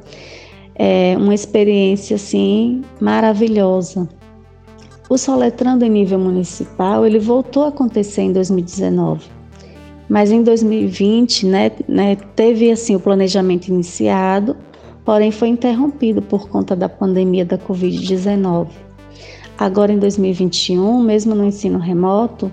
é 0.75 1.17
uma 1.17 1.35
experiência 1.35 2.17
assim 2.17 2.83
maravilhosa. 3.01 4.09
O 5.09 5.17
Soletrando 5.17 5.85
em 5.85 5.91
nível 5.91 6.19
municipal, 6.19 7.07
ele 7.07 7.19
voltou 7.19 7.65
a 7.65 7.69
acontecer 7.69 8.23
em 8.23 8.33
2019. 8.33 9.38
Mas 10.09 10.33
em 10.33 10.43
2020, 10.43 11.47
né, 11.47 11.71
né, 11.87 12.17
teve 12.35 12.71
assim 12.71 12.97
o 12.97 13.01
planejamento 13.01 13.69
iniciado, 13.69 14.57
porém 15.05 15.31
foi 15.31 15.49
interrompido 15.49 16.23
por 16.23 16.49
conta 16.49 16.75
da 16.75 16.89
pandemia 16.89 17.45
da 17.45 17.59
Covid-19. 17.59 18.69
Agora 19.59 19.93
em 19.93 19.99
2021, 19.99 21.03
mesmo 21.03 21.35
no 21.35 21.45
ensino 21.45 21.79
remoto, 21.79 22.51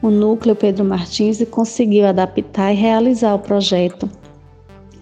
o 0.00 0.10
núcleo 0.10 0.56
Pedro 0.56 0.84
Martins 0.84 1.44
conseguiu 1.50 2.06
adaptar 2.06 2.72
e 2.72 2.76
realizar 2.76 3.34
o 3.34 3.38
projeto 3.38 4.08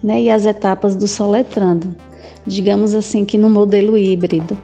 né, 0.03 0.21
e 0.21 0.29
as 0.29 0.45
etapas 0.45 0.95
do 0.95 1.07
Soletrando, 1.07 1.95
digamos 2.45 2.93
assim 2.93 3.25
que 3.25 3.37
no 3.37 3.49
modelo 3.49 3.97
híbrido. 3.97 4.57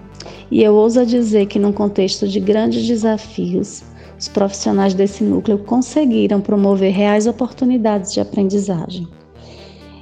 E 0.51 0.61
eu 0.61 0.75
ouso 0.75 1.05
dizer 1.05 1.47
que, 1.47 1.57
num 1.57 1.71
contexto 1.71 2.27
de 2.27 2.39
grandes 2.39 2.85
desafios, 2.85 3.83
os 4.23 4.27
profissionais 4.29 4.93
desse 4.93 5.21
núcleo 5.21 5.57
conseguiram 5.57 6.39
promover 6.39 6.93
reais 6.93 7.27
oportunidades 7.27 8.13
de 8.13 8.21
aprendizagem. 8.21 9.05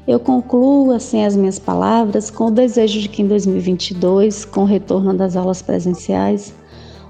Eu 0.08 0.20
concluo 0.20 0.92
assim 0.92 1.26
as 1.26 1.36
minhas 1.36 1.58
palavras 1.58 2.30
com 2.30 2.46
o 2.46 2.52
desejo 2.52 3.00
de 3.00 3.10
que 3.10 3.24
em 3.24 3.28
2022, 3.28 4.46
com 4.46 4.62
o 4.62 4.66
retorno 4.66 5.12
das 5.16 5.36
aulas 5.36 5.64
presenciais, 5.64 6.54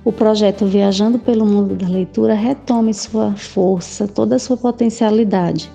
o 0.05 0.11
projeto 0.13 0.65
Viajando 0.65 1.19
pelo 1.19 1.45
Mundo 1.45 1.75
da 1.75 1.87
Leitura 1.87 2.33
retome 2.33 2.93
sua 2.93 3.33
força, 3.33 4.07
toda 4.07 4.37
a 4.37 4.39
sua 4.39 4.55
potencialidade 4.55 5.69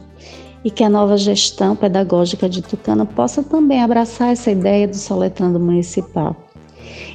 e 0.64 0.70
que 0.70 0.82
a 0.82 0.89
nova 0.89 1.18
gestão 1.18 1.76
pedagógica 1.76 2.49
de 2.49 2.62
Tucano 2.62 3.05
possa 3.05 3.43
também 3.43 3.82
abraçar 3.82 4.32
essa 4.32 4.51
ideia 4.51 4.89
do 4.89 4.97
soletrando 4.97 5.61
municipal 5.61 6.46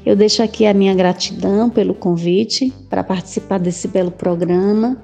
eu 0.06 0.16
deixo 0.16 0.42
aqui 0.44 0.66
a 0.66 0.74
minha 0.74 0.94
gratidão 0.94 1.70
pelo 1.70 1.94
convite 1.94 2.74
para 2.90 3.04
participar 3.04 3.60
desse 3.60 3.88
belo 3.88 4.12
programa 4.12 4.98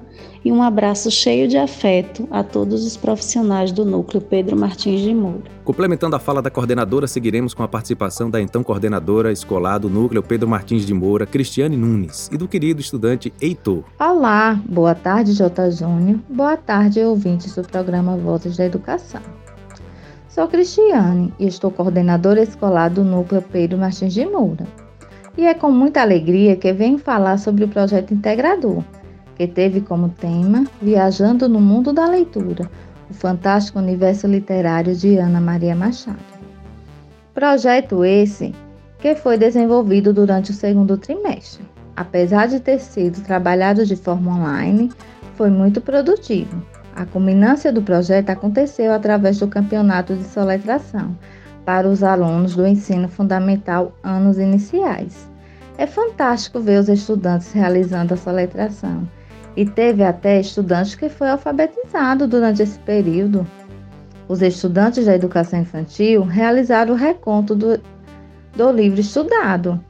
e 0.44 0.52
um 0.52 0.62
abraço 0.62 1.10
cheio 1.10 1.48
de 1.48 1.56
afeto 1.56 2.28
a 2.30 2.42
todos 2.42 2.86
os 2.86 2.96
profissionais 2.96 3.72
do 3.72 3.84
Núcleo 3.84 4.20
Pedro 4.20 4.56
Martins 4.56 5.00
de 5.00 5.14
Moura. 5.14 5.50
Complementando 5.64 6.16
a 6.16 6.18
fala 6.18 6.40
da 6.40 6.50
coordenadora, 6.50 7.06
seguiremos 7.06 7.52
com 7.52 7.62
a 7.62 7.68
participação 7.68 8.30
da 8.30 8.40
então 8.40 8.62
coordenadora 8.62 9.32
escolar 9.32 9.78
do 9.78 9.90
Núcleo 9.90 10.22
Pedro 10.22 10.48
Martins 10.48 10.86
de 10.86 10.94
Moura, 10.94 11.26
Cristiane 11.26 11.76
Nunes, 11.76 12.30
e 12.32 12.36
do 12.36 12.48
querido 12.48 12.80
estudante 12.80 13.32
Heitor. 13.40 13.84
Olá, 14.00 14.60
boa 14.66 14.94
tarde, 14.94 15.34
J. 15.34 15.70
Júnior. 15.70 16.18
Boa 16.28 16.56
tarde, 16.56 17.00
ouvintes 17.00 17.54
do 17.54 17.62
programa 17.62 18.16
Vozes 18.16 18.56
da 18.56 18.64
Educação. 18.64 19.20
Sou 20.38 20.46
Cristiane 20.46 21.34
e 21.36 21.48
estou 21.48 21.68
coordenadora 21.68 22.40
escolar 22.40 22.90
do 22.90 23.02
Núcleo 23.02 23.42
Pedro 23.42 23.76
Martins 23.76 24.14
de 24.14 24.24
Moura. 24.24 24.68
E 25.36 25.44
é 25.44 25.52
com 25.52 25.68
muita 25.68 26.00
alegria 26.00 26.54
que 26.54 26.72
venho 26.72 26.96
falar 26.96 27.38
sobre 27.38 27.64
o 27.64 27.68
projeto 27.68 28.14
integrador, 28.14 28.84
que 29.34 29.48
teve 29.48 29.80
como 29.80 30.10
tema 30.10 30.64
Viajando 30.80 31.48
no 31.48 31.60
Mundo 31.60 31.92
da 31.92 32.06
Leitura, 32.06 32.70
o 33.10 33.14
fantástico 33.14 33.80
universo 33.80 34.28
literário 34.28 34.94
de 34.94 35.16
Ana 35.16 35.40
Maria 35.40 35.74
Machado. 35.74 36.20
Projeto 37.34 38.04
esse 38.04 38.54
que 39.00 39.16
foi 39.16 39.36
desenvolvido 39.36 40.12
durante 40.12 40.52
o 40.52 40.54
segundo 40.54 40.96
trimestre. 40.96 41.64
Apesar 41.96 42.46
de 42.46 42.60
ter 42.60 42.78
sido 42.78 43.24
trabalhado 43.24 43.84
de 43.84 43.96
forma 43.96 44.36
online, 44.36 44.88
foi 45.34 45.50
muito 45.50 45.80
produtivo. 45.80 46.62
A 46.98 47.06
culminância 47.06 47.72
do 47.72 47.80
projeto 47.80 48.30
aconteceu 48.30 48.92
através 48.92 49.38
do 49.38 49.46
campeonato 49.46 50.16
de 50.16 50.24
soletração, 50.24 51.16
para 51.64 51.88
os 51.88 52.02
alunos 52.02 52.56
do 52.56 52.66
ensino 52.66 53.08
fundamental 53.08 53.92
anos 54.02 54.36
iniciais. 54.36 55.30
É 55.76 55.86
fantástico 55.86 56.58
ver 56.58 56.80
os 56.80 56.88
estudantes 56.88 57.52
realizando 57.52 58.14
a 58.14 58.16
soletração. 58.16 59.08
E 59.56 59.64
teve 59.64 60.02
até 60.02 60.40
estudante 60.40 60.96
que 60.96 61.08
foi 61.08 61.28
alfabetizado 61.28 62.26
durante 62.26 62.64
esse 62.64 62.80
período. 62.80 63.46
Os 64.26 64.42
estudantes 64.42 65.06
da 65.06 65.14
educação 65.14 65.60
infantil 65.60 66.24
realizaram 66.24 66.94
o 66.94 66.96
reconto 66.96 67.54
do, 67.54 67.80
do 68.56 68.72
livro 68.72 68.98
estudado, 68.98 69.80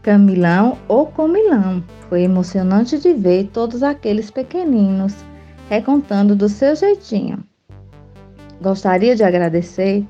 Camilão 0.00 0.78
ou 0.88 1.04
Comilão. 1.08 1.84
Foi 2.08 2.22
emocionante 2.22 2.98
de 2.98 3.12
ver 3.12 3.50
todos 3.52 3.82
aqueles 3.82 4.30
pequeninos 4.30 5.14
recontando 5.74 6.36
do 6.36 6.48
seu 6.48 6.76
jeitinho. 6.76 7.38
Gostaria 8.62 9.16
de 9.16 9.24
agradecer 9.24 10.06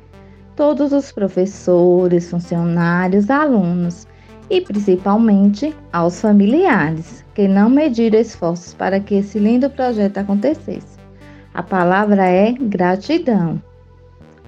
todos 0.54 0.92
os 0.92 1.10
professores, 1.10 2.30
funcionários, 2.30 3.30
alunos 3.30 4.06
e 4.50 4.60
principalmente 4.60 5.74
aos 5.92 6.20
familiares 6.20 7.24
que 7.34 7.48
não 7.48 7.70
mediram 7.70 8.20
esforços 8.20 8.74
para 8.74 9.00
que 9.00 9.14
esse 9.16 9.38
lindo 9.38 9.70
projeto 9.70 10.18
acontecesse. 10.18 10.98
A 11.54 11.62
palavra 11.62 12.26
é 12.26 12.52
gratidão. 12.52 13.60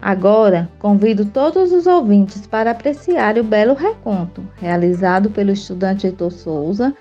Agora, 0.03 0.69
convido 0.79 1.25
todos 1.25 1.73
os 1.73 1.87
ouvintes 1.87 2.47
para 2.47 2.73
apreciar 2.73 3.39
o 3.39 3.43
belo 3.43 3.75
reconto 3.75 4.47
realizado 4.57 5.31
pelo 5.31 5.51
estudante 5.51 6.07
Heitor 6.07 6.31
Souza, 6.31 6.95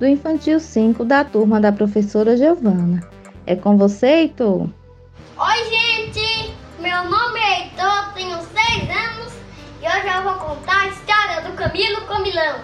do 0.00 0.06
Infantil 0.06 0.58
5 0.58 1.04
da 1.04 1.22
turma 1.24 1.60
da 1.60 1.70
professora 1.70 2.36
Giovana. 2.36 3.19
É 3.46 3.56
com 3.56 3.76
você, 3.76 4.06
Heitor? 4.06 4.68
Oi, 5.38 5.64
gente! 5.70 6.54
Meu 6.78 7.04
nome 7.04 7.40
é 7.40 7.62
Heitor, 7.62 8.12
tenho 8.12 8.36
seis 8.36 8.90
anos 8.90 9.32
e 9.80 9.86
hoje 9.86 10.14
eu 10.14 10.22
vou 10.22 10.34
contar 10.34 10.82
a 10.82 10.88
história 10.88 11.40
do 11.40 11.56
Camilo 11.56 12.02
Comilão. 12.02 12.60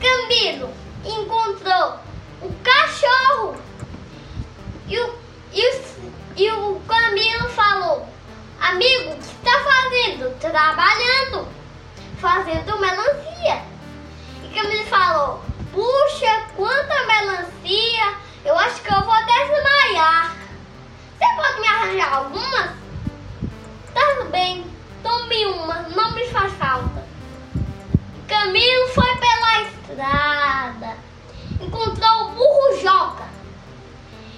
Camilo 0.00 0.70
encontrou 1.04 1.98
o 2.40 2.52
cachorro 2.62 3.54
e 4.88 4.98
o, 4.98 5.14
e 5.52 5.68
o, 5.68 6.12
e 6.36 6.50
o 6.50 6.80
Camilo 6.88 7.48
falou: 7.50 8.08
Amigo, 8.60 9.12
o 9.12 9.16
que 9.16 9.24
está 9.24 9.60
fazendo? 9.62 10.38
Trabalhando, 10.40 11.46
fazendo 12.18 12.80
melancia. 12.80 13.62
E 14.42 14.48
Camilo 14.54 14.86
falou: 14.86 15.44
Puxa, 15.70 16.46
quanta 16.56 17.06
melancia! 17.06 18.29
Eu 18.44 18.58
acho 18.58 18.80
que 18.80 18.92
eu 18.92 19.02
vou 19.02 19.16
desmaiar. 19.26 20.34
Você 21.18 21.26
pode 21.36 21.60
me 21.60 21.66
arranjar 21.66 22.14
algumas? 22.14 22.70
Tá 23.92 24.24
bem, 24.30 24.66
tome 25.02 25.44
uma, 25.46 25.82
não 25.94 26.12
me 26.12 26.26
faz 26.28 26.52
falta. 26.54 27.04
Camilo 28.26 28.88
foi 28.94 29.16
pela 29.16 29.62
estrada, 29.62 30.96
encontrou 31.60 32.22
o 32.22 32.30
burro 32.30 32.80
Joca. 32.80 33.28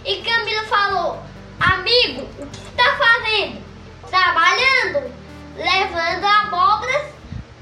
E 0.04 0.16
Camilo 0.22 0.66
falou: 0.66 1.22
Amigo, 1.60 2.28
o 2.40 2.46
que 2.46 2.58
está 2.58 2.96
fazendo? 2.96 3.62
Trabalhando, 4.10 5.14
levando 5.56 6.24
abóboras 6.24 7.06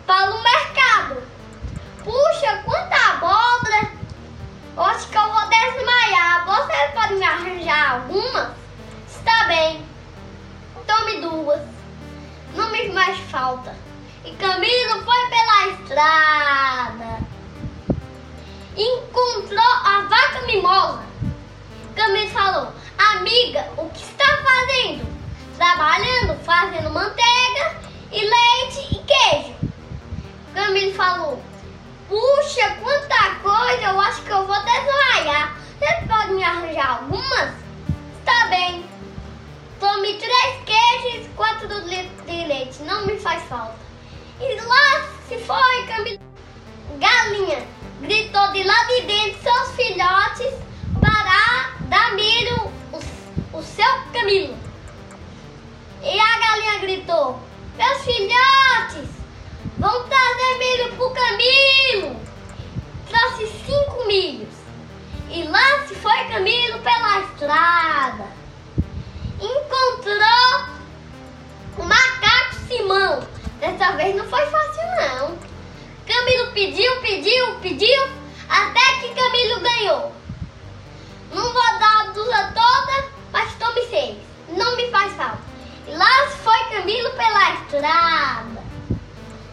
para 0.07 0.31
o 0.31 0.43
mercado. 0.43 1.23
Puxa, 2.03 2.63
quanta 2.65 2.97
abóbora! 3.11 4.00
Acho 4.83 5.09
que 5.09 5.19
eu 5.19 5.31
vou 5.31 5.47
desmaiar. 5.47 6.47
Você 6.47 6.89
pode 6.95 7.15
me 7.17 7.25
arranjar 7.25 7.93
algumas? 7.93 8.49
Está 9.07 9.45
bem. 9.45 9.85
Tome 10.87 11.21
duas. 11.21 11.61
Não 12.55 12.71
me 12.71 12.91
faz 12.91 13.19
falta. 13.31 13.77
E 14.25 14.33
Camilo 14.37 15.05
foi 15.05 15.27
pela 15.29 15.67
estrada. 15.69 17.21
Encontrou 18.75 19.75
a 19.85 20.07
vaca 20.09 20.47
mimosa. 20.47 21.05
Camilo 21.95 22.31
falou: 22.31 22.73
Amiga, 23.13 23.69
o 23.77 23.87
que 23.91 24.03
está 24.03 24.25
fazendo? 24.43 25.07
Trabalhando, 25.59 26.43
fazendo 26.43 26.91
manteiga 26.91 27.77
e 28.11 28.21
leite 28.21 28.95
e 28.95 29.05
queijo. 29.05 29.55
Camilo 30.55 30.95
falou: 30.95 31.50
Puxa, 32.11 32.69
quanta 32.83 33.37
coisa, 33.41 33.85
eu 33.85 34.01
acho 34.01 34.23
que 34.23 34.31
eu 34.31 34.45
vou 34.45 34.57
desmaiar. 34.65 35.57
Você 35.79 36.09
pode 36.09 36.33
me 36.33 36.43
arranjar 36.43 36.99
algumas? 36.99 37.55
Está 38.19 38.49
bem. 38.49 38.85
Tome 39.79 40.15
três 40.15 40.57
queijos 40.67 41.27
e 41.27 41.29
quatro 41.37 41.69
litros 41.87 42.27
de 42.27 42.47
leite, 42.49 42.83
não 42.83 43.07
me 43.07 43.17
faz 43.17 43.45
falta. 43.45 43.79
E 44.41 44.61
lá 44.61 45.09
se 45.29 45.39
foi, 45.39 45.87
Camilo. 45.87 46.19
Galinha 46.99 47.65
gritou 48.01 48.49
de 48.55 48.65
lá 48.65 48.85
de 48.89 49.03
dentro 49.03 49.43
seus 49.45 49.77
filhotes 49.77 50.53
para 51.01 51.77
dar 51.83 52.15
milho 52.17 52.73
o, 52.93 53.57
o 53.57 53.63
seu 53.63 53.87
Camilo. 54.13 54.59
E 56.03 56.19
a 56.19 56.39
galinha 56.41 56.79
gritou: 56.81 57.39
Meus 57.77 58.03
filhotes, 58.03 59.20
vão 59.81 60.05
trazer 60.05 60.59
milho 60.59 60.95
pro 60.95 61.11
Camilo. 61.11 62.21
Trouxe 63.09 63.47
cinco 63.65 64.07
milhos. 64.07 64.55
E 65.31 65.43
lá 65.45 65.87
se 65.89 65.95
foi 65.95 66.25
Camilo 66.25 66.79
pela 66.81 67.21
estrada. 67.21 68.27
Encontrou 69.41 70.65
o 71.79 71.83
macaco 71.85 72.55
Simão. 72.69 73.27
Dessa 73.59 73.93
vez 73.93 74.15
não 74.15 74.29
foi 74.29 74.45
fácil 74.47 74.83
não. 75.01 75.39
Camilo 76.07 76.53
pediu, 76.53 77.01
pediu, 77.01 77.55
pediu, 77.61 78.09
até 78.49 79.01
que 79.01 79.15
Camilo 79.15 79.61
ganhou. 79.61 80.13
Não 81.33 81.53
vou 81.53 81.79
dar 81.79 82.01
a 82.01 82.11
dúzia 82.13 82.53
toda, 82.53 83.09
mas 83.33 83.55
tome 83.55 83.87
seis. 83.87 84.19
Não 84.49 84.77
me 84.77 84.91
faz 84.91 85.15
falta. 85.15 85.41
E 85.87 85.93
lá 85.93 86.29
foi 86.43 86.65
Camilo 86.77 87.11
pela 87.11 87.55
estrada. 87.55 88.60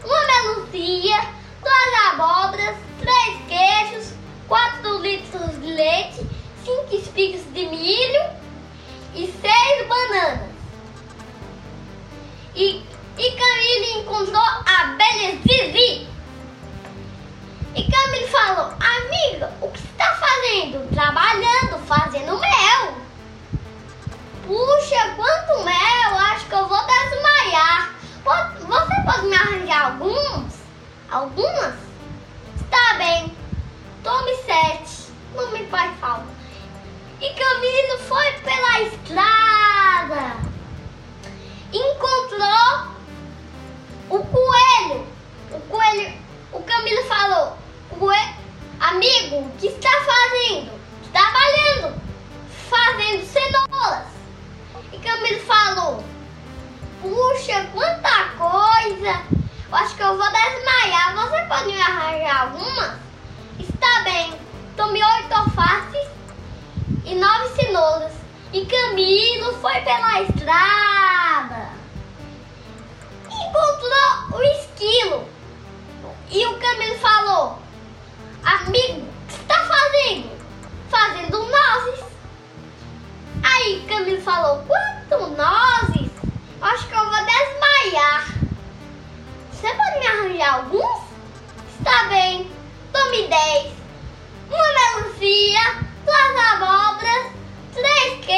Uma 0.08 0.26
melancia, 0.26 1.20
duas 1.62 2.12
abóboras, 2.12 2.76
três 2.98 3.36
queijos, 3.46 4.14
quatro 4.48 4.98
litros 5.02 5.60
de 5.60 5.70
leite, 5.70 6.26
cinco 6.64 6.96
espigas 6.96 7.42
de 7.52 7.66
milho 7.66 8.22
e 9.14 9.26
seis 9.26 9.86
bananas. 9.86 10.48
E, 12.54 12.82
e 13.18 13.30
Camilo 13.32 14.00
encontrou 14.00 14.40
a 14.40 14.96
Belle 14.96 15.42
Zizi. 15.42 16.08
E 17.74 17.90
Camilo 17.90 18.28
falou, 18.28 18.72
amiga, 18.80 19.52
o 19.60 19.68
que 19.68 19.78
você 19.78 19.88
está 19.88 20.14
fazendo? 20.14 20.88
Trabalhando, 20.94 21.86
fazendo 21.86 22.38
mel. 22.38 22.94
Puxa, 24.46 25.14
quanto 25.16 25.64
mel! 25.64 26.18
Acho 26.32 26.46
que 26.46 26.54
eu 26.54 26.66
vou 26.66 26.80
desmaiar. 26.86 27.97
Você 28.28 29.02
pode 29.06 29.26
me 29.26 29.34
arranjar 29.34 29.86
alguns? 29.86 30.52
Algumas? 31.10 31.74
Está 32.60 32.94
bem. 32.98 33.34
Tome 34.04 34.34
sete. 34.44 35.10
Não 35.34 35.50
me 35.50 35.64
faz 35.68 35.98
falta. 35.98 36.26
E 37.22 37.30
Camilo 37.30 37.98
foi 38.00 38.30
pela 38.42 38.80
estrada. 38.82 40.36
Encontrou 41.72 42.92
o 44.10 44.22
coelho. 44.24 45.06
O 45.50 45.60
coelho. 45.60 46.12
O 46.52 46.62
Camilo 46.64 47.04
falou: 47.04 47.56
Coelho, 47.98 48.34
Amigo, 48.78 49.36
o 49.36 49.50
que 49.58 49.68
está 49.68 49.90
fazendo? 49.90 50.70
Trabalhando. 51.12 51.98
Fazendo 52.68 53.24
cenouras. 53.24 54.06
E 54.92 54.98
Camilo 54.98 55.40
falou: 55.46 56.04
Puxa, 57.00 57.64
quanta 57.72 58.24
coisa! 58.36 59.22
Eu 59.70 59.76
acho 59.76 59.94
que 59.94 60.02
eu 60.02 60.16
vou 60.16 60.26
desmaiar. 60.32 61.14
Você 61.14 61.42
pode 61.44 61.66
me 61.66 61.80
arranjar 61.80 62.40
alguma? 62.42 62.98
Está 63.58 64.00
bem. 64.02 64.34
Tome 64.76 65.00
oito 65.04 65.32
alfaces 65.32 66.08
e 67.04 67.14
nove 67.14 67.48
cenouras. 67.54 68.12
E 68.52 68.66
Camilo 68.66 69.54
foi 69.60 69.80
pela 69.82 70.22
estrada. 70.22 71.68
Encontrou 73.26 74.38
o 74.38 74.42
esquilo. 74.42 75.28
E 76.30 76.46
o 76.46 76.58
Camilo 76.58 76.98
falou: 76.98 77.58
Amigo, 78.42 79.02
o 79.02 79.26
que 79.28 79.34
está 79.34 79.64
fazendo? 79.64 80.30
Fazendo 80.90 81.38
nozes. 81.38 82.04
Aí 83.44 83.84
Camilo 83.86 84.20
falou: 84.22 84.64
Quanto 84.66 85.36
nozes? 85.36 86.17
Acho 86.60 86.88
que 86.88 86.94
eu 86.94 87.04
vou 87.04 87.24
desmaiar. 87.24 88.26
Você 89.52 89.68
pode 89.74 89.98
me 90.00 90.06
arranjar 90.06 90.54
alguns? 90.54 91.00
Está 91.78 92.04
bem. 92.08 92.50
Tome 92.92 93.28
dez. 93.28 93.72
Uma 94.50 94.66
melancia, 94.66 95.60
duas 96.04 96.52
abóboras, 96.52 97.32
três 97.74 98.24
queijos, 98.24 98.37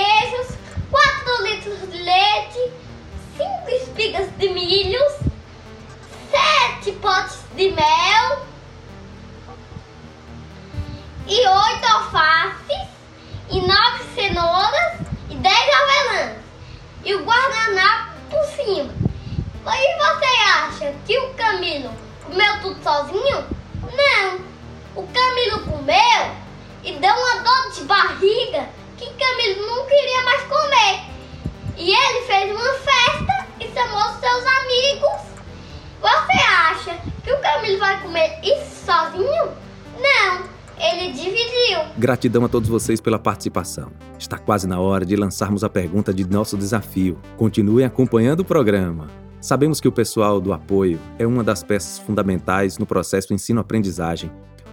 Gratidão 42.21 42.45
a 42.45 42.51
todos 42.51 42.68
vocês 42.68 43.01
pela 43.01 43.18
participação. 43.18 43.91
Está 44.18 44.37
quase 44.37 44.68
na 44.68 44.79
hora 44.79 45.07
de 45.07 45.16
lançarmos 45.16 45.64
a 45.64 45.71
pergunta 45.71 46.12
de 46.12 46.29
nosso 46.29 46.55
desafio. 46.55 47.16
Continuem 47.39 47.87
acompanhando 47.87 48.41
o 48.41 48.45
programa. 48.45 49.07
Sabemos 49.41 49.81
que 49.81 49.89
o 49.89 49.93
pessoal 49.93 50.39
do 50.39 50.53
apoio 50.53 50.99
é 51.18 51.27
uma 51.27 51.43
das 51.43 51.62
peças 51.62 51.99
fundamentais 51.99 52.77
no 52.77 52.85
processo 52.85 53.33
ensino-aprendizagem, 53.33 54.31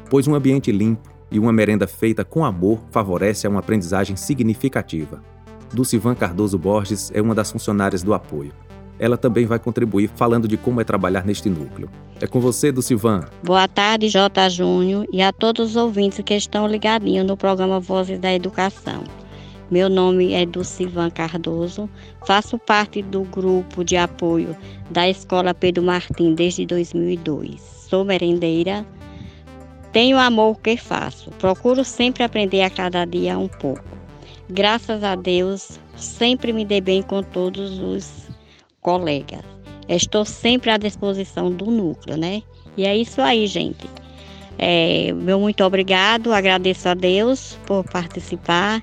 pois 0.09 0.27
um 0.27 0.35
ambiente 0.35 0.73
limpo 0.73 1.09
e 1.31 1.39
uma 1.39 1.53
merenda 1.53 1.87
feita 1.87 2.25
com 2.25 2.43
amor 2.43 2.81
favorece 2.91 3.47
a 3.47 3.49
uma 3.49 3.61
aprendizagem 3.61 4.17
significativa. 4.17 5.23
Dulcivan 5.71 6.15
Cardoso 6.15 6.57
Borges 6.57 7.11
é 7.13 7.21
uma 7.21 7.33
das 7.33 7.49
funcionárias 7.49 8.03
do 8.03 8.13
apoio 8.13 8.51
ela 8.99 9.17
também 9.17 9.45
vai 9.45 9.59
contribuir 9.59 10.09
falando 10.15 10.47
de 10.47 10.57
como 10.57 10.81
é 10.81 10.83
trabalhar 10.83 11.25
neste 11.25 11.49
núcleo. 11.49 11.89
É 12.19 12.27
com 12.27 12.39
você, 12.39 12.71
Dulcivan. 12.71 13.25
Boa 13.43 13.67
tarde, 13.67 14.09
J. 14.09 14.49
Júnior, 14.49 15.07
e 15.11 15.21
a 15.21 15.31
todos 15.31 15.71
os 15.71 15.75
ouvintes 15.75 16.19
que 16.25 16.33
estão 16.33 16.67
ligadinhos 16.67 17.25
no 17.25 17.37
programa 17.37 17.79
Vozes 17.79 18.19
da 18.19 18.33
Educação. 18.33 19.03
Meu 19.69 19.89
nome 19.89 20.33
é 20.33 20.45
Dulcivan 20.45 21.09
Cardoso, 21.09 21.89
faço 22.25 22.57
parte 22.57 23.01
do 23.01 23.23
grupo 23.23 23.83
de 23.83 23.97
apoio 23.97 24.55
da 24.89 25.09
Escola 25.09 25.53
Pedro 25.53 25.83
Martim 25.83 26.33
desde 26.33 26.65
2002. 26.65 27.59
Sou 27.89 28.05
merendeira, 28.05 28.85
tenho 29.91 30.17
amor 30.17 30.59
que 30.61 30.77
faço, 30.77 31.31
procuro 31.31 31.83
sempre 31.83 32.23
aprender 32.23 32.61
a 32.61 32.69
cada 32.69 33.03
dia 33.03 33.37
um 33.37 33.49
pouco. 33.49 33.83
Graças 34.49 35.03
a 35.03 35.15
Deus, 35.15 35.77
sempre 35.97 36.53
me 36.53 36.63
dei 36.63 36.79
bem 36.79 37.01
com 37.01 37.21
todos 37.21 37.77
os 37.79 38.26
colegas. 38.87 39.41
Estou 39.89 40.23
sempre 40.23 40.71
à 40.71 40.77
disposição 40.77 41.51
do 41.51 41.65
núcleo, 41.65 42.15
né? 42.15 42.41
E 42.77 42.85
é 42.85 42.95
isso 42.95 43.21
aí, 43.21 43.45
gente. 43.45 43.85
É, 44.57 45.11
meu 45.11 45.41
muito 45.41 45.61
obrigado, 45.61 46.31
agradeço 46.31 46.87
a 46.87 46.93
Deus 46.93 47.59
por 47.65 47.83
participar 47.83 48.81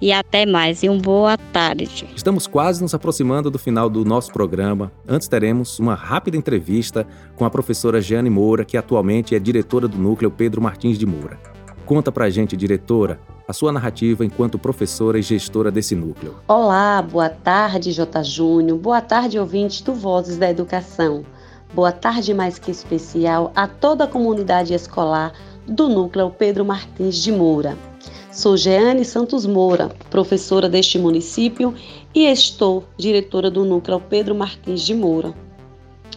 e 0.00 0.10
até 0.10 0.46
mais. 0.46 0.82
E 0.82 0.88
uma 0.88 0.98
boa 0.98 1.36
tarde. 1.36 2.08
Estamos 2.16 2.46
quase 2.46 2.80
nos 2.80 2.94
aproximando 2.94 3.50
do 3.50 3.58
final 3.58 3.90
do 3.90 4.06
nosso 4.06 4.32
programa. 4.32 4.90
Antes 5.06 5.28
teremos 5.28 5.78
uma 5.78 5.94
rápida 5.94 6.38
entrevista 6.38 7.06
com 7.36 7.44
a 7.44 7.50
professora 7.50 8.00
Jeane 8.00 8.30
Moura, 8.30 8.64
que 8.64 8.78
atualmente 8.78 9.34
é 9.34 9.38
diretora 9.38 9.86
do 9.86 9.98
núcleo 9.98 10.30
Pedro 10.30 10.62
Martins 10.62 10.98
de 10.98 11.04
Moura. 11.04 11.38
Conta 11.84 12.10
pra 12.10 12.30
gente, 12.30 12.56
diretora, 12.56 13.20
a 13.46 13.52
sua 13.52 13.72
narrativa 13.72 14.24
enquanto 14.24 14.58
professora 14.58 15.18
e 15.18 15.22
gestora 15.22 15.70
desse 15.70 15.94
núcleo. 15.94 16.36
Olá, 16.48 17.02
boa 17.02 17.28
tarde, 17.28 17.92
J. 17.92 18.22
Júnior. 18.22 18.78
Boa 18.78 19.00
tarde, 19.00 19.38
ouvintes 19.38 19.80
do 19.80 19.94
Vozes 19.94 20.38
da 20.38 20.50
Educação. 20.50 21.24
Boa 21.74 21.92
tarde 21.92 22.34
mais 22.34 22.58
que 22.58 22.70
especial 22.70 23.50
a 23.54 23.66
toda 23.66 24.04
a 24.04 24.08
comunidade 24.08 24.74
escolar 24.74 25.32
do 25.66 25.88
núcleo 25.88 26.30
Pedro 26.30 26.64
Martins 26.64 27.16
de 27.16 27.32
Moura. 27.32 27.76
Sou 28.30 28.56
Jeane 28.56 29.04
Santos 29.04 29.44
Moura, 29.44 29.90
professora 30.08 30.68
deste 30.68 30.98
município 30.98 31.74
e 32.14 32.24
estou 32.24 32.84
diretora 32.96 33.50
do 33.50 33.64
Núcleo 33.64 34.00
Pedro 34.00 34.34
Martins 34.34 34.82
de 34.82 34.94
Moura. 34.94 35.34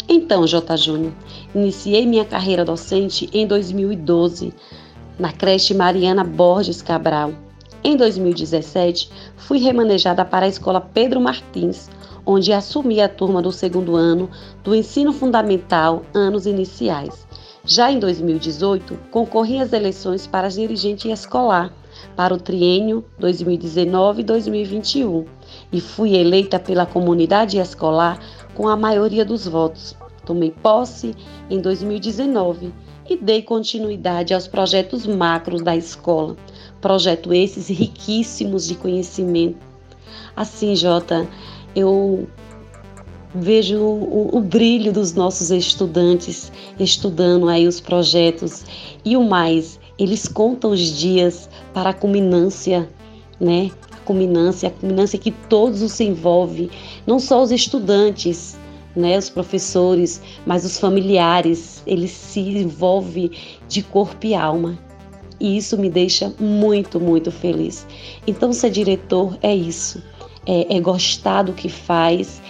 Então, 0.08 0.46
J. 0.46 0.78
Júnior, 0.78 1.12
iniciei 1.54 2.06
minha 2.06 2.24
carreira 2.24 2.64
docente 2.64 3.30
em 3.34 3.46
2012 3.46 4.54
na 5.18 5.32
creche 5.32 5.74
Mariana 5.74 6.24
Borges 6.24 6.82
Cabral. 6.82 7.32
Em 7.84 7.96
2017, 7.96 9.10
fui 9.38 9.60
remanejada 9.60 10.26
para 10.26 10.46
a 10.46 10.50
escola 10.50 10.82
Pedro 10.82 11.22
Martins, 11.22 11.90
onde 12.26 12.52
assumi 12.52 13.00
a 13.00 13.08
turma 13.08 13.42
do 13.42 13.52
segundo 13.52 13.96
ano 13.96 14.30
do 14.64 14.74
ensino 14.74 15.14
fundamental, 15.14 16.02
anos 16.14 16.46
iniciais. 16.46 17.26
Já 17.64 17.92
em 17.92 18.00
2018, 18.00 18.98
concorri 19.12 19.60
às 19.60 19.74
eleições 19.74 20.28
para 20.28 20.50
dirigente 20.50 21.10
escolar 21.10 21.74
para 22.16 22.34
o 22.34 22.38
triênio 22.38 23.04
2019-2021 23.20 25.26
e 25.72 25.82
fui 25.82 26.16
eleita 26.16 26.60
pela 26.60 26.86
comunidade 26.86 27.58
escolar 27.58 28.20
com 28.54 28.68
a 28.68 28.76
maioria 28.76 29.26
dos 29.26 29.48
votos. 29.48 29.96
Tomei 30.26 30.52
posse 30.52 31.16
em 31.50 31.60
2019 31.60 32.72
e 33.10 33.16
dei 33.16 33.42
continuidade 33.42 34.34
aos 34.34 34.48
projetos 34.48 35.06
macros 35.06 35.62
da 35.62 35.76
escola, 35.76 36.36
projeto 36.82 37.34
esses 37.34 37.68
riquíssimos 37.68 38.68
de 38.68 38.76
conhecimento. 38.76 39.58
Assim, 40.36 40.76
Jota, 40.76 41.28
eu 41.76 42.28
vejo 43.34 43.80
o, 43.80 44.38
o, 44.38 44.42
brilho 44.42 44.94
dos 44.94 45.14
nossos 45.14 45.52
estudantes 45.52 46.52
estudando 46.80 47.50
aí 47.50 47.68
os 47.68 47.82
projetos 47.82 48.64
e 49.04 49.18
o 49.18 49.24
mais, 49.24 49.80
eles 50.00 50.28
contam 50.28 50.72
os 50.72 50.80
dias 50.80 51.50
para 51.74 51.90
a 51.90 51.94
culminância, 51.94 52.90
né? 53.40 53.72
A 53.92 53.98
culminância, 53.98 54.70
a 54.70 54.72
culminância 54.72 55.20
que 55.20 55.32
todos 55.32 55.82
os 55.82 56.00
envolve, 56.00 56.70
não 57.06 57.20
só 57.20 57.42
os 57.42 57.52
estudantes, 57.52 58.58
né, 58.96 59.18
os 59.18 59.30
professores, 59.30 60.22
mas 60.46 60.66
os 60.66 60.80
familiares, 60.80 61.84
eles 61.86 62.12
se 62.12 62.40
envolvem 62.40 63.32
de 63.68 63.84
corpo 63.84 64.26
e 64.26 64.34
alma. 64.34 64.78
E 65.40 65.58
isso 65.58 65.78
me 65.78 65.90
deixa 65.90 66.34
muito, 66.40 67.00
muito 67.00 67.32
feliz. 67.32 67.86
Então, 68.26 68.54
ser 68.54 68.70
diretor 68.70 69.38
é 69.42 69.54
isso, 69.54 70.02
é, 70.46 70.78
é 70.78 70.80
gostar 70.80 71.44
do 71.44 71.54
que 71.54 71.68
faz, 71.68 72.42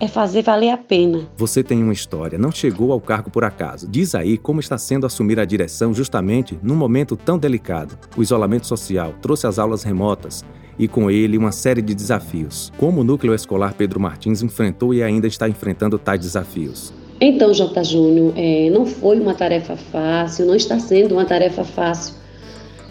é 0.00 0.06
fazer 0.06 0.42
valer 0.42 0.70
a 0.70 0.76
pena. 0.76 1.28
Você 1.36 1.62
tem 1.62 1.82
uma 1.82 1.92
história, 1.92 2.38
não 2.38 2.52
chegou 2.52 2.92
ao 2.92 3.00
cargo 3.00 3.30
por 3.30 3.44
acaso. 3.44 3.88
Diz 3.88 4.14
aí 4.14 4.38
como 4.38 4.60
está 4.60 4.78
sendo 4.78 5.06
assumir 5.06 5.40
a 5.40 5.44
direção 5.44 5.92
justamente 5.92 6.58
num 6.62 6.76
momento 6.76 7.16
tão 7.16 7.38
delicado. 7.38 7.98
O 8.16 8.22
isolamento 8.22 8.66
social 8.66 9.14
trouxe 9.20 9.46
as 9.46 9.58
aulas 9.58 9.82
remotas 9.82 10.44
e 10.78 10.86
com 10.86 11.10
ele 11.10 11.36
uma 11.36 11.50
série 11.50 11.82
de 11.82 11.94
desafios. 11.94 12.72
Como 12.78 13.00
o 13.00 13.04
núcleo 13.04 13.34
escolar 13.34 13.74
Pedro 13.74 13.98
Martins 13.98 14.42
enfrentou 14.42 14.94
e 14.94 15.02
ainda 15.02 15.26
está 15.26 15.48
enfrentando 15.48 15.98
tais 15.98 16.20
desafios? 16.20 16.92
Então, 17.20 17.52
J. 17.52 17.82
Júnior, 17.82 18.32
é, 18.36 18.70
não 18.70 18.86
foi 18.86 19.18
uma 19.18 19.34
tarefa 19.34 19.76
fácil, 19.76 20.46
não 20.46 20.54
está 20.54 20.78
sendo 20.78 21.14
uma 21.14 21.24
tarefa 21.24 21.64
fácil. 21.64 22.14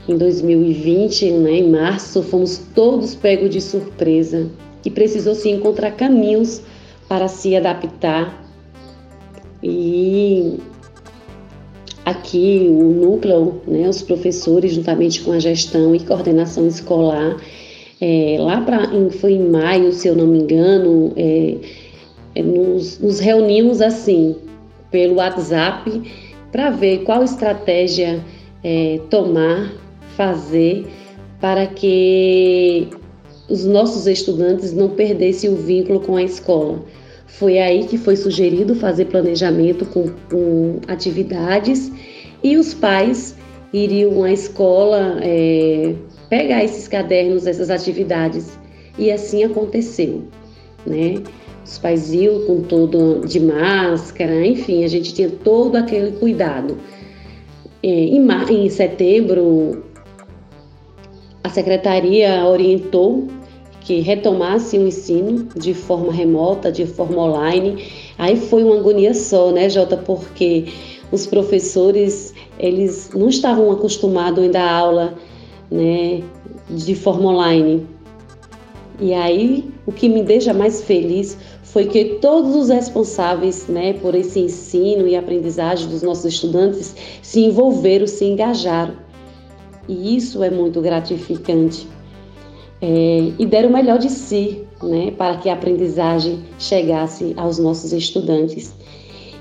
Em 0.05 0.17
2020, 0.17 1.31
né, 1.31 1.51
em 1.51 1.71
março, 1.71 2.21
fomos 2.23 2.57
todos 2.75 3.15
pegos 3.15 3.49
de 3.49 3.61
surpresa 3.61 4.49
e 4.83 4.89
precisou 4.89 5.33
se 5.33 5.49
encontrar 5.49 5.91
caminhos 5.91 6.61
para 7.07 7.27
se 7.27 7.55
adaptar. 7.55 8.43
E 9.63 10.59
aqui 12.05 12.67
o 12.69 12.83
núcleo, 12.83 13.61
né, 13.67 13.87
os 13.87 14.01
professores, 14.01 14.73
juntamente 14.73 15.21
com 15.21 15.31
a 15.31 15.39
gestão 15.39 15.95
e 15.95 15.99
coordenação 15.99 16.67
escolar, 16.67 17.37
é, 17.99 18.37
lá 18.39 18.61
para 18.61 18.87
foi 19.19 19.33
em 19.33 19.49
maio, 19.49 19.91
se 19.91 20.07
eu 20.07 20.15
não 20.15 20.27
me 20.27 20.39
engano, 20.39 21.11
é, 21.15 21.55
é, 22.35 22.43
nos, 22.43 22.99
nos 22.99 23.19
reunimos 23.19 23.81
assim 23.81 24.35
pelo 24.91 25.15
WhatsApp 25.15 26.01
para 26.51 26.69
ver 26.69 26.99
qual 26.99 27.23
estratégia 27.23 28.23
é, 28.63 28.99
tomar, 29.09 29.73
fazer 30.15 30.85
para 31.41 31.67
que 31.67 32.87
os 33.49 33.65
nossos 33.65 34.07
estudantes 34.07 34.73
não 34.73 34.89
perdessem 34.89 35.49
o 35.49 35.55
vínculo 35.55 35.99
com 35.99 36.15
a 36.15 36.23
escola. 36.23 36.79
Foi 37.27 37.59
aí 37.59 37.85
que 37.85 37.97
foi 37.97 38.15
sugerido 38.15 38.73
fazer 38.73 39.05
planejamento 39.05 39.85
com, 39.85 40.09
com 40.29 40.79
atividades 40.87 41.91
e 42.43 42.57
os 42.57 42.73
pais 42.73 43.35
iriam 43.73 44.23
à 44.23 44.31
escola 44.31 45.19
é, 45.21 45.93
pegar 46.29 46.63
esses 46.63 46.87
cadernos, 46.87 47.45
essas 47.45 47.69
atividades. 47.69 48.57
E 48.97 49.11
assim 49.11 49.43
aconteceu, 49.43 50.23
né? 50.85 51.21
Os 51.63 51.77
pais 51.77 52.13
iam 52.13 52.45
com 52.45 52.61
todo 52.61 53.25
de 53.27 53.39
máscara, 53.41 54.45
enfim, 54.45 54.85
a 54.85 54.87
gente 54.87 55.13
tinha 55.13 55.29
todo 55.29 55.75
aquele 55.75 56.11
cuidado. 56.13 56.77
É, 57.83 57.89
em, 57.89 58.25
em 58.49 58.69
setembro, 58.69 59.83
a 61.43 61.49
secretaria 61.49 62.45
orientou 62.45 63.27
que 63.87 64.01
retomasse 64.01 64.77
o 64.77 64.85
ensino 64.85 65.47
de 65.55 65.73
forma 65.73 66.11
remota, 66.11 66.69
de 66.69 66.85
forma 66.85 67.23
online. 67.23 67.85
Aí 68.17 68.35
foi 68.35 68.61
uma 68.61 68.75
agonia 68.79 69.13
só, 69.13 69.49
né, 69.49 69.69
Jota, 69.69 69.95
porque 69.95 70.65
os 71.09 71.25
professores, 71.25 72.33
eles 72.59 73.09
não 73.15 73.29
estavam 73.29 73.71
acostumados 73.71 74.43
ainda 74.43 74.59
à 74.59 74.77
aula 74.77 75.13
né, 75.71 76.21
de 76.69 76.95
forma 76.95 77.29
online. 77.31 77.87
E 78.99 79.13
aí, 79.13 79.71
o 79.85 79.93
que 79.93 80.09
me 80.09 80.21
deixa 80.21 80.53
mais 80.53 80.81
feliz 80.81 81.37
foi 81.63 81.85
que 81.85 82.17
todos 82.19 82.57
os 82.57 82.67
responsáveis 82.67 83.67
né, 83.69 83.93
por 83.93 84.15
esse 84.15 84.41
ensino 84.41 85.07
e 85.07 85.15
aprendizagem 85.15 85.87
dos 85.87 86.03
nossos 86.03 86.25
estudantes 86.25 86.93
se 87.21 87.39
envolveram, 87.39 88.05
se 88.05 88.25
engajaram. 88.25 88.95
E 89.87 90.17
isso 90.17 90.43
é 90.43 90.49
muito 90.49 90.81
gratificante. 90.81 91.87
É, 92.81 93.31
e 93.39 93.45
deram 93.45 93.69
o 93.69 93.73
melhor 93.73 93.97
de 93.97 94.09
si 94.09 94.63
né, 94.83 95.11
para 95.11 95.37
que 95.37 95.49
a 95.49 95.53
aprendizagem 95.53 96.43
chegasse 96.59 97.33
aos 97.35 97.57
nossos 97.57 97.91
estudantes. 97.91 98.73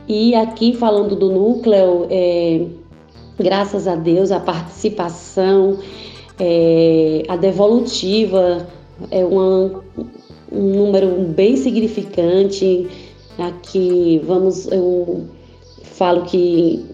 E 0.09 0.34
aqui, 0.34 0.74
falando 0.74 1.16
do 1.16 1.30
núcleo, 1.30 2.07
é, 2.09 2.64
graças 3.39 3.87
a 3.87 3.95
Deus, 3.95 4.30
a 4.30 4.41
participação 4.41 5.78
é, 6.39 7.22
a 7.28 7.37
devolutiva 7.37 8.66
é 9.11 9.24
uma, 9.24 9.82
um 10.53 10.76
número 10.76 11.09
bem 11.28 11.57
significante. 11.57 12.89
Aqui, 13.39 14.20
vamos, 14.24 14.66
eu 14.68 15.24
falo 15.82 16.22
que 16.22 16.84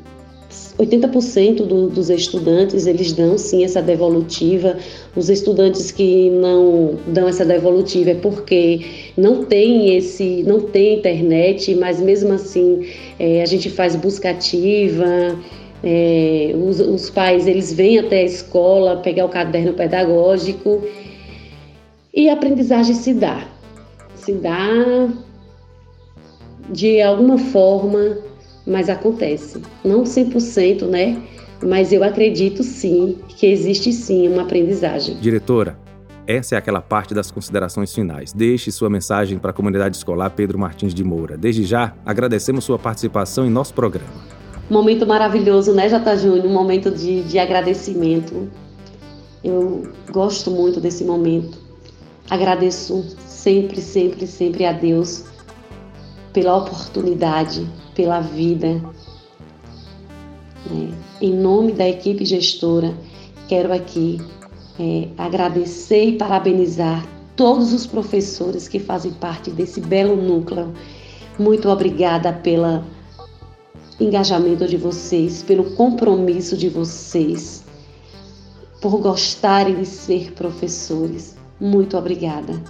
80% 0.78 1.66
do, 1.66 1.88
dos 1.88 2.08
estudantes 2.08 2.86
eles 2.86 3.12
dão 3.12 3.36
sim 3.36 3.64
essa 3.64 3.82
devolutiva. 3.82 4.76
Os 5.14 5.28
estudantes 5.28 5.90
que 5.90 6.30
não 6.30 6.98
dão 7.06 7.28
essa 7.28 7.44
devolutiva 7.44 8.10
é 8.10 8.14
porque 8.14 8.80
não 9.16 9.44
tem 9.44 9.96
esse, 9.96 10.42
não 10.46 10.60
tem 10.60 10.98
internet, 10.98 11.74
mas 11.74 12.00
mesmo 12.00 12.32
assim 12.32 12.86
é, 13.18 13.42
a 13.42 13.46
gente 13.46 13.68
faz 13.68 13.94
busca 13.94 14.30
ativa. 14.30 15.38
É, 15.84 16.54
os, 16.54 16.78
os 16.80 17.10
pais 17.10 17.46
eles 17.46 17.72
vêm 17.72 17.98
até 17.98 18.20
a 18.20 18.24
escola 18.24 18.98
pegar 18.98 19.24
o 19.24 19.28
caderno 19.28 19.72
pedagógico 19.72 20.80
e 22.14 22.28
a 22.28 22.34
aprendizagem 22.34 22.94
se 22.94 23.12
dá. 23.12 23.48
Se 24.14 24.32
dá 24.32 25.08
de 26.70 27.00
alguma 27.02 27.36
forma, 27.36 28.18
mas 28.66 28.88
acontece. 28.88 29.60
Não 29.84 30.02
100%, 30.02 30.86
né? 30.86 31.20
Mas 31.62 31.92
eu 31.92 32.02
acredito 32.02 32.62
sim 32.62 33.18
que 33.28 33.46
existe 33.46 33.92
sim 33.92 34.28
uma 34.28 34.42
aprendizagem. 34.42 35.16
Diretora, 35.16 35.78
essa 36.26 36.54
é 36.54 36.58
aquela 36.58 36.80
parte 36.80 37.14
das 37.14 37.30
considerações 37.30 37.94
finais. 37.94 38.32
Deixe 38.32 38.72
sua 38.72 38.90
mensagem 38.90 39.38
para 39.38 39.50
a 39.50 39.54
comunidade 39.54 39.96
escolar 39.96 40.30
Pedro 40.30 40.58
Martins 40.58 40.94
de 40.94 41.04
Moura. 41.04 41.36
Desde 41.36 41.64
já, 41.64 41.94
agradecemos 42.04 42.64
sua 42.64 42.78
participação 42.78 43.46
em 43.46 43.50
nosso 43.50 43.74
programa 43.74 44.42
momento 44.72 45.06
maravilhoso, 45.06 45.74
né, 45.74 45.88
Jota 45.88 46.16
Júnior? 46.16 46.46
Um 46.46 46.52
momento 46.52 46.90
de, 46.90 47.22
de 47.22 47.38
agradecimento. 47.38 48.48
Eu 49.44 49.88
gosto 50.10 50.50
muito 50.50 50.80
desse 50.80 51.04
momento. 51.04 51.58
Agradeço 52.30 53.04
sempre, 53.26 53.80
sempre, 53.80 54.26
sempre 54.26 54.64
a 54.64 54.72
Deus 54.72 55.24
pela 56.32 56.56
oportunidade, 56.56 57.68
pela 57.94 58.20
vida. 58.20 58.80
É, 60.70 61.24
em 61.24 61.32
nome 61.34 61.72
da 61.72 61.88
equipe 61.88 62.24
gestora, 62.24 62.94
quero 63.48 63.72
aqui 63.72 64.20
é, 64.78 65.08
agradecer 65.18 66.04
e 66.04 66.16
parabenizar 66.18 67.06
todos 67.36 67.72
os 67.72 67.86
professores 67.86 68.68
que 68.68 68.78
fazem 68.78 69.12
parte 69.12 69.50
desse 69.50 69.80
belo 69.80 70.16
núcleo. 70.16 70.72
Muito 71.38 71.68
obrigada 71.68 72.32
pela 72.32 72.84
engajamento 74.00 74.66
de 74.66 74.76
vocês, 74.76 75.42
pelo 75.42 75.72
compromisso 75.72 76.56
de 76.56 76.68
vocês. 76.68 77.62
por 78.82 78.98
gostarem 78.98 79.76
de 79.76 79.86
ser 79.86 80.32
professores. 80.32 81.36
Muito 81.60 81.96
obrigada. 81.96 82.60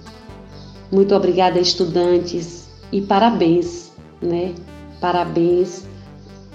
Muito 0.91 1.15
obrigada, 1.15 1.59
estudantes, 1.59 2.69
e 2.91 3.01
parabéns, 3.01 3.91
né? 4.21 4.53
Parabéns 5.03 5.83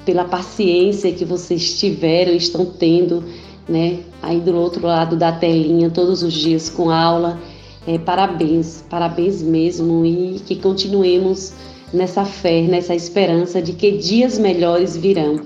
pela 0.06 0.24
paciência 0.24 1.12
que 1.12 1.22
vocês 1.22 1.78
tiveram 1.78 2.32
e 2.32 2.38
estão 2.38 2.64
tendo, 2.64 3.22
né? 3.68 3.98
Aí 4.22 4.40
do 4.40 4.56
outro 4.56 4.86
lado 4.86 5.16
da 5.16 5.30
telinha, 5.30 5.90
todos 5.90 6.22
os 6.22 6.32
dias 6.32 6.70
com 6.70 6.88
aula. 6.88 7.38
É, 7.86 7.98
parabéns, 7.98 8.82
parabéns 8.88 9.42
mesmo 9.42 10.02
e 10.06 10.40
que 10.46 10.56
continuemos 10.56 11.52
nessa 11.92 12.24
fé, 12.24 12.62
nessa 12.62 12.94
esperança 12.94 13.60
de 13.60 13.74
que 13.74 13.98
dias 13.98 14.38
melhores 14.38 14.96
virão. 14.96 15.42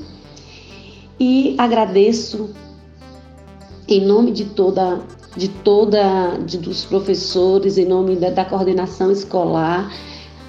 E 1.19 1.57
agradeço 1.59 2.51
em 3.89 4.07
nome 4.07 4.31
de 4.31 4.45
toda 4.45 5.01
de 5.37 5.49
toda 5.49 6.37
de, 6.47 6.57
dos 6.57 6.85
professores, 6.85 7.79
em 7.79 7.85
nome 7.85 8.15
da, 8.15 8.31
da 8.31 8.45
coordenação 8.45 9.11
escolar, 9.11 9.91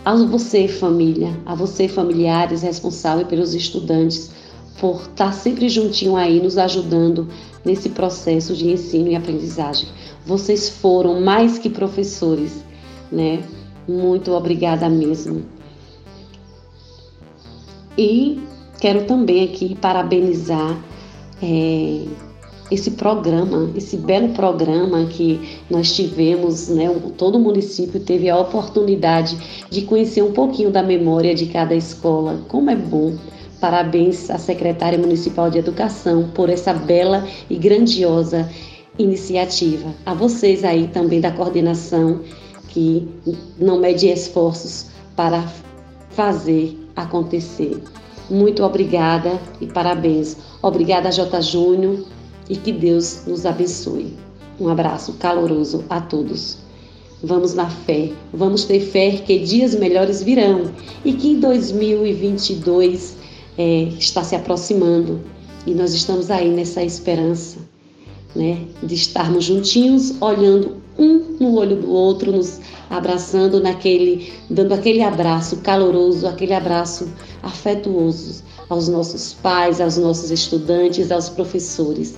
a 0.05 0.15
você 0.15 0.67
família, 0.67 1.39
a 1.45 1.55
você 1.55 1.87
familiares 1.87 2.61
responsáveis 2.61 3.27
pelos 3.27 3.53
estudantes, 3.53 4.31
por 4.79 5.01
estar 5.01 5.31
sempre 5.31 5.69
juntinho 5.69 6.17
aí 6.17 6.41
nos 6.41 6.57
ajudando 6.57 7.29
nesse 7.63 7.89
processo 7.89 8.53
de 8.55 8.69
ensino 8.69 9.09
e 9.09 9.15
aprendizagem. 9.15 9.87
Vocês 10.25 10.67
foram 10.69 11.21
mais 11.21 11.57
que 11.57 11.69
professores, 11.69 12.63
né? 13.11 13.43
Muito 13.87 14.31
obrigada 14.31 14.89
mesmo. 14.89 15.45
E 17.97 18.41
quero 18.79 19.05
também 19.05 19.43
aqui 19.45 19.75
parabenizar 19.75 20.77
é, 21.41 22.05
esse 22.73 22.91
programa, 22.91 23.71
esse 23.75 23.97
belo 23.97 24.29
programa 24.29 25.05
que 25.05 25.59
nós 25.69 25.93
tivemos, 25.93 26.69
né? 26.69 26.89
Todo 27.17 27.35
o 27.35 27.39
município 27.39 27.99
teve 27.99 28.29
a 28.29 28.37
oportunidade 28.37 29.37
de 29.69 29.83
conhecer 29.83 30.21
um 30.23 30.31
pouquinho 30.31 30.71
da 30.71 30.81
memória 30.81 31.35
de 31.35 31.45
cada 31.47 31.75
escola. 31.75 32.41
Como 32.47 32.69
é 32.69 32.75
bom! 32.75 33.15
Parabéns 33.59 34.29
à 34.29 34.37
secretária 34.37 34.97
municipal 34.97 35.49
de 35.49 35.57
educação 35.57 36.29
por 36.33 36.49
essa 36.49 36.73
bela 36.73 37.25
e 37.49 37.55
grandiosa 37.55 38.49
iniciativa. 38.99 39.93
A 40.05 40.13
vocês 40.13 40.63
aí 40.63 40.87
também 40.87 41.21
da 41.21 41.31
coordenação 41.31 42.21
que 42.69 43.07
não 43.57 43.79
mede 43.79 44.07
esforços 44.07 44.87
para 45.15 45.47
fazer 46.09 46.77
acontecer. 46.95 47.81
Muito 48.29 48.63
obrigada 48.63 49.39
e 49.61 49.67
parabéns. 49.67 50.37
Obrigada, 50.61 51.11
J. 51.11 51.41
Júnior, 51.41 52.05
e 52.49 52.55
que 52.55 52.71
Deus 52.71 53.23
nos 53.25 53.45
abençoe. 53.45 54.13
Um 54.59 54.67
abraço 54.69 55.13
caloroso 55.13 55.83
a 55.89 55.99
todos. 56.01 56.57
Vamos 57.23 57.53
na 57.53 57.69
fé, 57.69 58.11
vamos 58.33 58.65
ter 58.65 58.81
fé 58.81 59.11
que 59.11 59.39
dias 59.39 59.73
melhores 59.75 60.21
virão 60.21 60.71
e 61.05 61.13
que 61.13 61.29
em 61.29 61.39
2022 61.39 63.15
é, 63.57 63.83
está 63.97 64.23
se 64.23 64.35
aproximando 64.35 65.21
e 65.65 65.73
nós 65.73 65.93
estamos 65.93 66.29
aí 66.29 66.49
nessa 66.49 66.83
esperança, 66.83 67.59
né, 68.35 68.65
de 68.81 68.95
estarmos 68.95 69.45
juntinhos, 69.45 70.13
olhando 70.19 70.83
um 70.97 71.37
no 71.39 71.55
olho 71.55 71.77
do 71.77 71.89
outro, 71.89 72.31
nos 72.31 72.59
abraçando 72.89 73.61
naquele, 73.61 74.33
dando 74.49 74.73
aquele 74.73 75.01
abraço 75.01 75.57
caloroso, 75.57 76.27
aquele 76.27 76.53
abraço 76.53 77.07
afetuoso 77.41 78.43
aos 78.69 78.87
nossos 78.87 79.33
pais, 79.33 79.79
aos 79.79 79.97
nossos 79.97 80.31
estudantes, 80.31 81.11
aos 81.11 81.29
professores. 81.29 82.15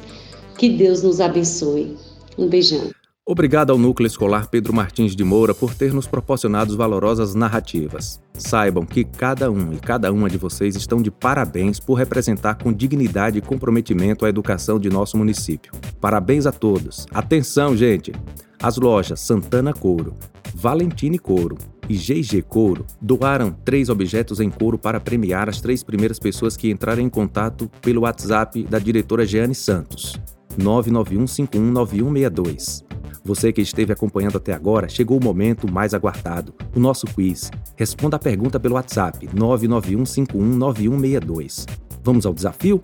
Que 0.57 0.69
Deus 0.69 1.03
nos 1.03 1.19
abençoe. 1.19 1.97
Um 2.37 2.47
beijão. 2.47 2.91
Obrigado 3.27 3.71
ao 3.71 3.77
Núcleo 3.79 4.05
Escolar 4.05 4.47
Pedro 4.49 4.71
Martins 4.71 5.15
de 5.15 5.23
Moura 5.23 5.55
por 5.55 5.73
ter 5.73 5.91
nos 5.91 6.05
proporcionado 6.05 6.77
valorosas 6.77 7.33
narrativas. 7.33 8.21
Saibam 8.35 8.85
que 8.85 9.03
cada 9.03 9.49
um 9.49 9.73
e 9.73 9.77
cada 9.77 10.13
uma 10.13 10.29
de 10.29 10.37
vocês 10.37 10.75
estão 10.75 11.01
de 11.01 11.09
parabéns 11.09 11.79
por 11.79 11.95
representar 11.95 12.55
com 12.55 12.71
dignidade 12.71 13.39
e 13.39 13.41
comprometimento 13.41 14.25
a 14.25 14.29
educação 14.29 14.79
de 14.79 14.91
nosso 14.91 15.17
município. 15.17 15.71
Parabéns 15.99 16.45
a 16.45 16.51
todos. 16.51 17.07
Atenção, 17.11 17.75
gente! 17.75 18.13
As 18.61 18.77
lojas 18.77 19.19
Santana 19.21 19.73
Couro, 19.73 20.13
Valentine 20.53 21.17
Couro 21.17 21.57
e 21.89 21.95
GG 21.95 22.43
Couro 22.43 22.85
doaram 23.01 23.51
três 23.51 23.89
objetos 23.89 24.39
em 24.39 24.49
couro 24.49 24.77
para 24.77 24.99
premiar 24.99 25.49
as 25.49 25.59
três 25.59 25.83
primeiras 25.83 26.19
pessoas 26.19 26.55
que 26.55 26.69
entrarem 26.69 27.07
em 27.07 27.09
contato 27.09 27.69
pelo 27.81 28.01
WhatsApp 28.01 28.63
da 28.63 28.79
diretora 28.79 29.25
Jeane 29.25 29.55
Santos, 29.55 30.19
991519162. 30.57 32.83
Você 33.23 33.51
que 33.51 33.61
esteve 33.61 33.91
acompanhando 33.91 34.37
até 34.37 34.53
agora, 34.53 34.87
chegou 34.87 35.19
o 35.19 35.23
momento 35.23 35.67
mais 35.71 35.95
aguardado, 35.95 36.53
o 36.75 36.79
nosso 36.79 37.07
quiz. 37.07 37.49
Responda 37.75 38.17
a 38.17 38.19
pergunta 38.19 38.59
pelo 38.59 38.75
WhatsApp 38.75 39.27
991519162. 39.27 41.65
Vamos 42.03 42.23
ao 42.25 42.33
desafio? 42.33 42.79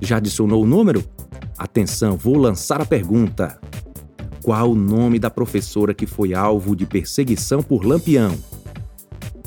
Já 0.00 0.16
adicionou 0.16 0.62
o 0.62 0.66
número? 0.66 1.04
Atenção, 1.58 2.16
vou 2.16 2.38
lançar 2.38 2.80
a 2.80 2.86
pergunta. 2.86 3.60
Qual 4.42 4.70
o 4.70 4.74
nome 4.74 5.18
da 5.18 5.28
professora 5.28 5.92
que 5.92 6.06
foi 6.06 6.32
alvo 6.32 6.74
de 6.74 6.86
perseguição 6.86 7.62
por 7.62 7.84
Lampião? 7.84 8.34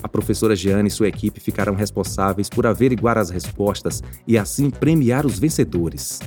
A 0.04 0.08
professora 0.08 0.56
Jeane 0.56 0.90
e 0.90 0.92
sua 0.92 1.08
equipe 1.08 1.40
ficarão 1.40 1.74
responsáveis 1.74 2.50
por 2.50 2.68
averiguar 2.68 3.18
as 3.18 3.30
respostas 3.30 4.04
e 4.28 4.38
assim 4.38 4.70
premiar 4.70 5.26
os 5.26 5.40
vencedores. 5.40 6.20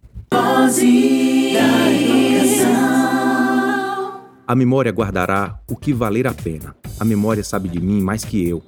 A 4.47 4.55
memória 4.55 4.93
guardará 4.93 5.59
o 5.71 5.75
que 5.75 5.95
valer 5.95 6.27
a 6.27 6.35
pena. 6.35 6.77
A 7.01 7.05
memória 7.05 7.43
sabe 7.43 7.69
de 7.69 7.81
mim 7.81 8.03
mais 8.03 8.25
que 8.25 8.47
eu. 8.47 8.63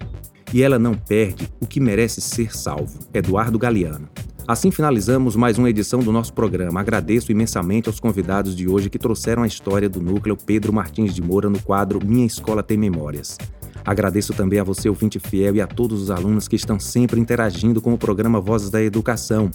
E 0.53 0.63
ela 0.63 0.79
não 0.79 0.95
perde 0.95 1.49
o 1.61 1.67
que 1.67 1.79
merece 1.79 2.21
ser 2.21 2.57
salvo. 2.57 3.01
Eduardo 3.13 3.59
Galeano. 3.59 4.09
Assim 4.47 4.71
finalizamos 4.71 5.37
mais 5.37 5.59
uma 5.59 5.69
edição 5.69 6.01
do 6.01 6.13
nosso 6.13 6.33
programa. 6.33 6.81
Agradeço 6.81 7.33
imensamente 7.33 7.89
aos 7.89 8.01
convidados 8.01 8.57
de 8.57 8.69
hoje 8.69 8.89
que 8.89 8.99
trouxeram 8.99 9.43
a 9.43 9.47
história 9.47 9.89
do 9.89 10.01
núcleo 10.01 10.37
Pedro 10.37 10.73
Martins 10.73 11.15
de 11.15 11.23
Moura 11.23 11.51
no 11.51 11.61
quadro 11.61 11.99
Minha 12.05 12.27
Escola 12.27 12.63
Tem 12.63 12.77
Memórias. 12.77 13.37
Agradeço 13.85 14.33
também 14.33 14.59
a 14.59 14.65
você, 14.65 14.89
ouvinte 14.89 15.19
fiel, 15.19 15.57
e 15.57 15.61
a 15.61 15.67
todos 15.67 16.01
os 16.01 16.11
alunos 16.11 16.49
que 16.49 16.57
estão 16.57 16.81
sempre 16.81 17.21
interagindo 17.21 17.83
com 17.83 17.93
o 17.93 17.99
programa 17.99 18.41
Vozes 18.41 18.71
da 18.71 18.83
Educação. 18.83 19.51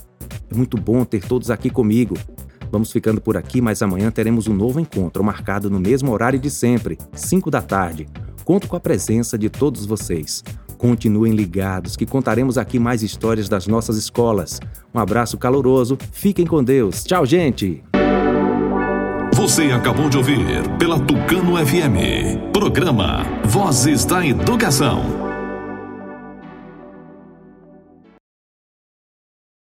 É 0.51 0.55
muito 0.55 0.77
bom 0.77 1.03
ter 1.03 1.23
todos 1.23 1.49
aqui 1.49 1.69
comigo. 1.69 2.15
Vamos 2.71 2.91
ficando 2.91 3.19
por 3.19 3.35
aqui, 3.37 3.61
mas 3.61 3.81
amanhã 3.81 4.11
teremos 4.11 4.47
um 4.47 4.53
novo 4.53 4.79
encontro 4.79 5.23
marcado 5.23 5.69
no 5.69 5.79
mesmo 5.79 6.11
horário 6.11 6.39
de 6.39 6.49
sempre, 6.49 6.97
5 7.13 7.49
da 7.49 7.61
tarde. 7.61 8.07
Conto 8.43 8.67
com 8.67 8.75
a 8.75 8.79
presença 8.79 9.37
de 9.37 9.49
todos 9.49 9.85
vocês. 9.85 10.43
Continuem 10.77 11.33
ligados 11.33 11.95
que 11.95 12.05
contaremos 12.05 12.57
aqui 12.57 12.79
mais 12.79 13.03
histórias 13.03 13.49
das 13.49 13.67
nossas 13.67 13.97
escolas. 13.97 14.59
Um 14.93 14.99
abraço 14.99 15.37
caloroso, 15.37 15.97
fiquem 16.11 16.45
com 16.45 16.63
Deus. 16.63 17.03
Tchau, 17.03 17.25
gente! 17.25 17.83
Você 19.33 19.71
acabou 19.71 20.09
de 20.09 20.17
ouvir 20.17 20.39
pela 20.77 20.99
Tucano 20.99 21.55
FM, 21.65 22.51
programa 22.51 23.23
Vozes 23.45 24.03
da 24.03 24.25
Educação. 24.25 25.28